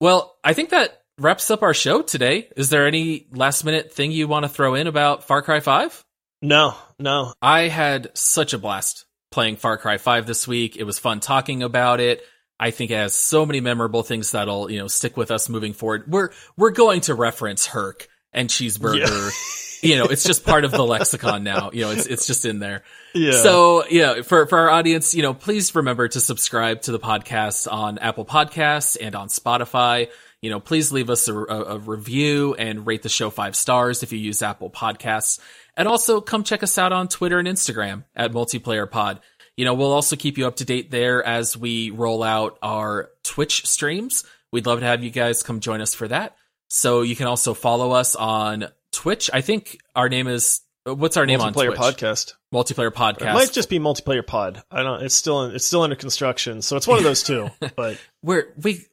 Well, 0.00 0.36
I 0.44 0.52
think 0.54 0.70
that 0.70 1.02
wraps 1.18 1.50
up 1.50 1.62
our 1.62 1.74
show 1.74 2.02
today. 2.02 2.48
Is 2.56 2.70
there 2.70 2.86
any 2.86 3.26
last 3.32 3.64
minute 3.64 3.92
thing 3.92 4.12
you 4.12 4.28
want 4.28 4.44
to 4.44 4.48
throw 4.48 4.74
in 4.74 4.86
about 4.86 5.24
Far 5.24 5.42
Cry 5.42 5.60
5? 5.60 6.04
No, 6.42 6.74
no. 6.98 7.32
I 7.40 7.68
had 7.68 8.10
such 8.14 8.52
a 8.52 8.58
blast 8.58 9.06
playing 9.30 9.56
Far 9.56 9.78
Cry 9.78 9.98
5 9.98 10.26
this 10.26 10.46
week. 10.46 10.76
It 10.76 10.84
was 10.84 10.98
fun 10.98 11.20
talking 11.20 11.62
about 11.62 12.00
it. 12.00 12.22
I 12.58 12.70
think 12.70 12.90
it 12.90 12.96
has 12.96 13.14
so 13.14 13.44
many 13.44 13.60
memorable 13.60 14.02
things 14.02 14.30
that'll, 14.32 14.70
you 14.70 14.78
know, 14.78 14.88
stick 14.88 15.16
with 15.16 15.30
us 15.30 15.48
moving 15.48 15.72
forward. 15.72 16.04
We're 16.06 16.30
we're 16.56 16.70
going 16.70 17.00
to 17.02 17.14
reference 17.14 17.66
Hurk 17.66 18.08
and 18.32 18.48
cheeseburger. 18.48 19.32
you 19.82 19.96
know, 19.96 20.04
it's 20.04 20.22
just 20.22 20.44
part 20.44 20.64
of 20.64 20.70
the 20.70 20.84
lexicon 20.86 21.42
now. 21.42 21.70
You 21.72 21.82
know, 21.82 21.90
it's 21.90 22.06
it's 22.06 22.26
just 22.26 22.44
in 22.44 22.60
there. 22.60 22.84
Yeah. 23.12 23.32
So, 23.32 23.86
yeah, 23.88 24.22
for, 24.22 24.46
for 24.46 24.58
our 24.58 24.70
audience, 24.70 25.14
you 25.14 25.22
know, 25.22 25.34
please 25.34 25.74
remember 25.74 26.08
to 26.08 26.20
subscribe 26.20 26.82
to 26.82 26.92
the 26.92 26.98
podcast 26.98 27.70
on 27.70 27.98
Apple 27.98 28.24
Podcasts 28.24 28.96
and 29.00 29.14
on 29.14 29.28
Spotify. 29.28 30.08
You 30.44 30.50
know, 30.50 30.60
please 30.60 30.92
leave 30.92 31.08
us 31.08 31.26
a, 31.26 31.34
a, 31.34 31.64
a 31.76 31.78
review 31.78 32.52
and 32.52 32.86
rate 32.86 33.02
the 33.02 33.08
show 33.08 33.30
five 33.30 33.56
stars 33.56 34.02
if 34.02 34.12
you 34.12 34.18
use 34.18 34.42
Apple 34.42 34.68
Podcasts. 34.68 35.40
And 35.74 35.88
also 35.88 36.20
come 36.20 36.44
check 36.44 36.62
us 36.62 36.76
out 36.76 36.92
on 36.92 37.08
Twitter 37.08 37.38
and 37.38 37.48
Instagram 37.48 38.04
at 38.14 38.32
Multiplayer 38.32 38.90
Pod. 38.90 39.20
You 39.56 39.64
know, 39.64 39.72
we'll 39.72 39.94
also 39.94 40.16
keep 40.16 40.36
you 40.36 40.46
up 40.46 40.56
to 40.56 40.66
date 40.66 40.90
there 40.90 41.24
as 41.24 41.56
we 41.56 41.88
roll 41.88 42.22
out 42.22 42.58
our 42.60 43.08
Twitch 43.22 43.66
streams. 43.66 44.22
We'd 44.52 44.66
love 44.66 44.80
to 44.80 44.84
have 44.84 45.02
you 45.02 45.08
guys 45.08 45.42
come 45.42 45.60
join 45.60 45.80
us 45.80 45.94
for 45.94 46.08
that. 46.08 46.36
So 46.68 47.00
you 47.00 47.16
can 47.16 47.26
also 47.26 47.54
follow 47.54 47.92
us 47.92 48.14
on 48.14 48.66
Twitch. 48.92 49.30
I 49.32 49.40
think 49.40 49.78
our 49.96 50.10
name 50.10 50.26
is, 50.26 50.60
what's 50.84 51.16
our 51.16 51.24
name 51.24 51.40
on 51.40 51.54
multiplayer 51.54 51.74
podcast. 51.74 52.34
Multiplayer 52.52 52.90
podcast. 52.92 53.30
It 53.30 53.32
might 53.32 53.52
just 53.52 53.70
be 53.70 53.78
multiplayer 53.78 54.26
pod. 54.26 54.62
I 54.70 54.82
don't. 54.82 55.02
It's 55.02 55.14
still 55.14 55.44
in, 55.44 55.54
it's 55.54 55.64
still 55.64 55.80
under 55.80 55.96
construction, 55.96 56.60
so 56.60 56.76
it's 56.76 56.86
one 56.86 56.98
of 56.98 57.04
those 57.04 57.22
two. 57.22 57.48
But 57.76 57.98
we're 58.22 58.52
we 58.62 58.84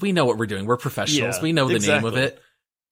we 0.00 0.12
know 0.12 0.24
what 0.24 0.38
we're 0.38 0.46
doing. 0.46 0.66
We're 0.66 0.76
professionals. 0.76 1.36
Yeah, 1.36 1.42
we 1.42 1.52
know 1.52 1.68
the 1.68 1.78
name 1.78 2.04
of 2.04 2.16
it. 2.16 2.40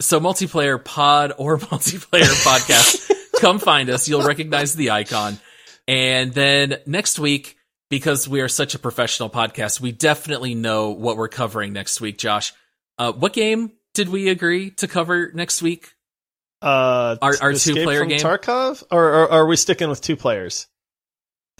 So 0.00 0.20
multiplayer 0.20 0.82
pod 0.82 1.32
or 1.36 1.58
multiplayer 1.58 2.32
podcast, 2.44 3.10
come 3.40 3.58
find 3.58 3.90
us. 3.90 4.08
You'll 4.08 4.22
recognize 4.26 4.74
the 4.74 4.90
icon. 4.90 5.38
And 5.86 6.32
then 6.32 6.78
next 6.86 7.18
week 7.18 7.56
because 7.90 8.28
we 8.28 8.40
are 8.40 8.48
such 8.48 8.74
a 8.74 8.78
professional 8.78 9.28
podcast, 9.28 9.80
we 9.80 9.92
definitely 9.92 10.54
know 10.54 10.90
what 10.90 11.16
we're 11.16 11.28
covering 11.28 11.72
next 11.72 12.00
week. 12.00 12.16
Josh, 12.16 12.54
uh, 12.98 13.12
what 13.12 13.32
game 13.32 13.72
did 13.94 14.08
we 14.08 14.28
agree 14.28 14.70
to 14.70 14.88
cover 14.88 15.30
next 15.34 15.60
week? 15.60 15.92
Uh, 16.62 17.16
Our- 17.20 17.36
our 17.40 17.52
two-player 17.54 18.04
game? 18.04 18.20
Tarkov, 18.20 18.84
or, 18.90 19.04
or, 19.04 19.32
are 19.32 19.46
we 19.46 19.56
sticking 19.56 19.88
with 19.88 20.00
two 20.00 20.16
players? 20.16 20.66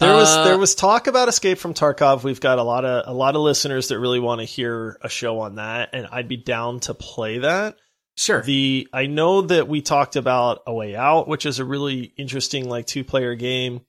There 0.01 0.15
was 0.15 0.29
Uh, 0.29 0.43
there 0.43 0.57
was 0.57 0.75
talk 0.75 1.07
about 1.07 1.29
Escape 1.29 1.57
from 1.57 1.73
Tarkov. 1.73 2.23
We've 2.23 2.41
got 2.41 2.59
a 2.59 2.63
lot 2.63 2.83
of 2.83 3.07
a 3.07 3.13
lot 3.13 3.35
of 3.35 3.41
listeners 3.41 3.87
that 3.89 3.99
really 3.99 4.19
want 4.19 4.41
to 4.41 4.45
hear 4.45 4.97
a 5.01 5.09
show 5.09 5.39
on 5.39 5.55
that, 5.55 5.89
and 5.93 6.07
I'd 6.11 6.27
be 6.27 6.37
down 6.37 6.79
to 6.81 6.93
play 6.93 7.39
that. 7.39 7.77
Sure. 8.17 8.41
The 8.41 8.87
I 8.91 9.05
know 9.05 9.41
that 9.41 9.67
we 9.67 9.81
talked 9.81 10.15
about 10.15 10.63
A 10.67 10.73
Way 10.73 10.95
Out, 10.95 11.27
which 11.27 11.45
is 11.45 11.59
a 11.59 11.65
really 11.65 12.13
interesting 12.17 12.67
like 12.67 12.85
two 12.85 13.03
player 13.03 13.35
game. 13.35 13.81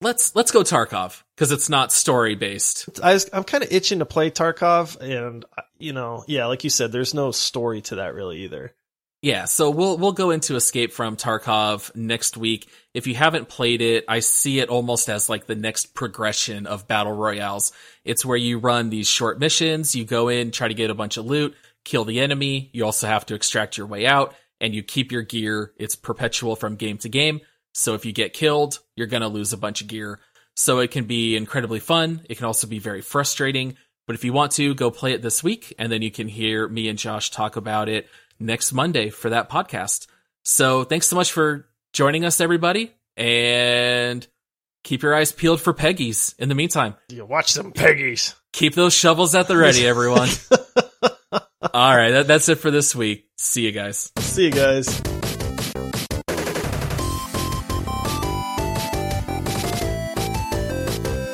let's 0.00 0.34
let's 0.34 0.50
go 0.50 0.62
Tarkov 0.62 1.22
because 1.34 1.52
it's 1.52 1.68
not 1.68 1.92
story 1.92 2.34
based. 2.34 2.88
I 3.02 3.18
I'm 3.32 3.44
kind 3.44 3.62
of 3.62 3.72
itching 3.72 4.00
to 4.00 4.06
play 4.06 4.30
Tarkov, 4.30 5.00
and 5.00 5.44
uh, 5.56 5.62
you 5.78 5.92
know, 5.92 6.24
yeah, 6.26 6.46
like 6.46 6.64
you 6.64 6.70
said, 6.70 6.92
there's 6.92 7.14
no 7.14 7.30
story 7.30 7.82
to 7.82 7.96
that 7.96 8.14
really 8.14 8.44
either. 8.44 8.74
Yeah, 9.22 9.46
so 9.46 9.70
we'll 9.70 9.96
we'll 9.96 10.12
go 10.12 10.30
into 10.30 10.56
Escape 10.56 10.92
from 10.92 11.16
Tarkov 11.16 11.94
next 11.96 12.36
week. 12.36 12.68
If 12.96 13.06
you 13.06 13.14
haven't 13.14 13.50
played 13.50 13.82
it, 13.82 14.06
I 14.08 14.20
see 14.20 14.58
it 14.58 14.70
almost 14.70 15.10
as 15.10 15.28
like 15.28 15.44
the 15.44 15.54
next 15.54 15.94
progression 15.94 16.66
of 16.66 16.88
battle 16.88 17.12
royales. 17.12 17.72
It's 18.06 18.24
where 18.24 18.38
you 18.38 18.58
run 18.58 18.88
these 18.88 19.06
short 19.06 19.38
missions, 19.38 19.94
you 19.94 20.06
go 20.06 20.28
in, 20.28 20.50
try 20.50 20.66
to 20.66 20.72
get 20.72 20.88
a 20.88 20.94
bunch 20.94 21.18
of 21.18 21.26
loot, 21.26 21.54
kill 21.84 22.06
the 22.06 22.20
enemy, 22.20 22.70
you 22.72 22.86
also 22.86 23.06
have 23.06 23.26
to 23.26 23.34
extract 23.34 23.76
your 23.76 23.86
way 23.86 24.06
out 24.06 24.34
and 24.62 24.74
you 24.74 24.82
keep 24.82 25.12
your 25.12 25.20
gear. 25.20 25.74
It's 25.76 25.94
perpetual 25.94 26.56
from 26.56 26.76
game 26.76 26.96
to 26.98 27.10
game. 27.10 27.42
So 27.74 27.92
if 27.92 28.06
you 28.06 28.12
get 28.14 28.32
killed, 28.32 28.78
you're 28.96 29.08
going 29.08 29.20
to 29.20 29.28
lose 29.28 29.52
a 29.52 29.58
bunch 29.58 29.82
of 29.82 29.88
gear. 29.88 30.18
So 30.54 30.78
it 30.78 30.90
can 30.90 31.04
be 31.04 31.36
incredibly 31.36 31.80
fun. 31.80 32.22
It 32.30 32.36
can 32.38 32.46
also 32.46 32.66
be 32.66 32.78
very 32.78 33.02
frustrating. 33.02 33.76
But 34.06 34.16
if 34.16 34.24
you 34.24 34.32
want 34.32 34.52
to, 34.52 34.74
go 34.74 34.90
play 34.90 35.12
it 35.12 35.20
this 35.20 35.44
week, 35.44 35.74
and 35.78 35.92
then 35.92 36.00
you 36.00 36.10
can 36.10 36.28
hear 36.28 36.66
me 36.66 36.88
and 36.88 36.98
Josh 36.98 37.30
talk 37.30 37.56
about 37.56 37.90
it 37.90 38.08
next 38.40 38.72
Monday 38.72 39.10
for 39.10 39.28
that 39.28 39.50
podcast. 39.50 40.06
So 40.44 40.84
thanks 40.84 41.08
so 41.08 41.16
much 41.16 41.30
for 41.30 41.68
joining 41.96 42.26
us, 42.26 42.42
everybody, 42.42 42.92
and 43.16 44.26
keep 44.84 45.02
your 45.02 45.14
eyes 45.14 45.32
peeled 45.32 45.62
for 45.62 45.72
Peggies 45.72 46.34
in 46.38 46.50
the 46.50 46.54
meantime. 46.54 46.94
You 47.08 47.24
watch 47.24 47.50
some 47.50 47.72
Peggies. 47.72 48.34
Keep 48.52 48.74
those 48.74 48.92
shovels 48.92 49.34
at 49.34 49.48
the 49.48 49.56
ready, 49.56 49.86
everyone. 49.86 50.28
All 51.72 51.96
right, 51.96 52.10
that, 52.10 52.26
that's 52.26 52.50
it 52.50 52.56
for 52.56 52.70
this 52.70 52.94
week. 52.94 53.28
See 53.38 53.64
you 53.64 53.72
guys. 53.72 54.12
See 54.18 54.44
you 54.44 54.50
guys. 54.50 54.86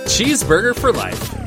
Cheeseburger 0.06 0.78
for 0.78 0.92
life. 0.92 1.41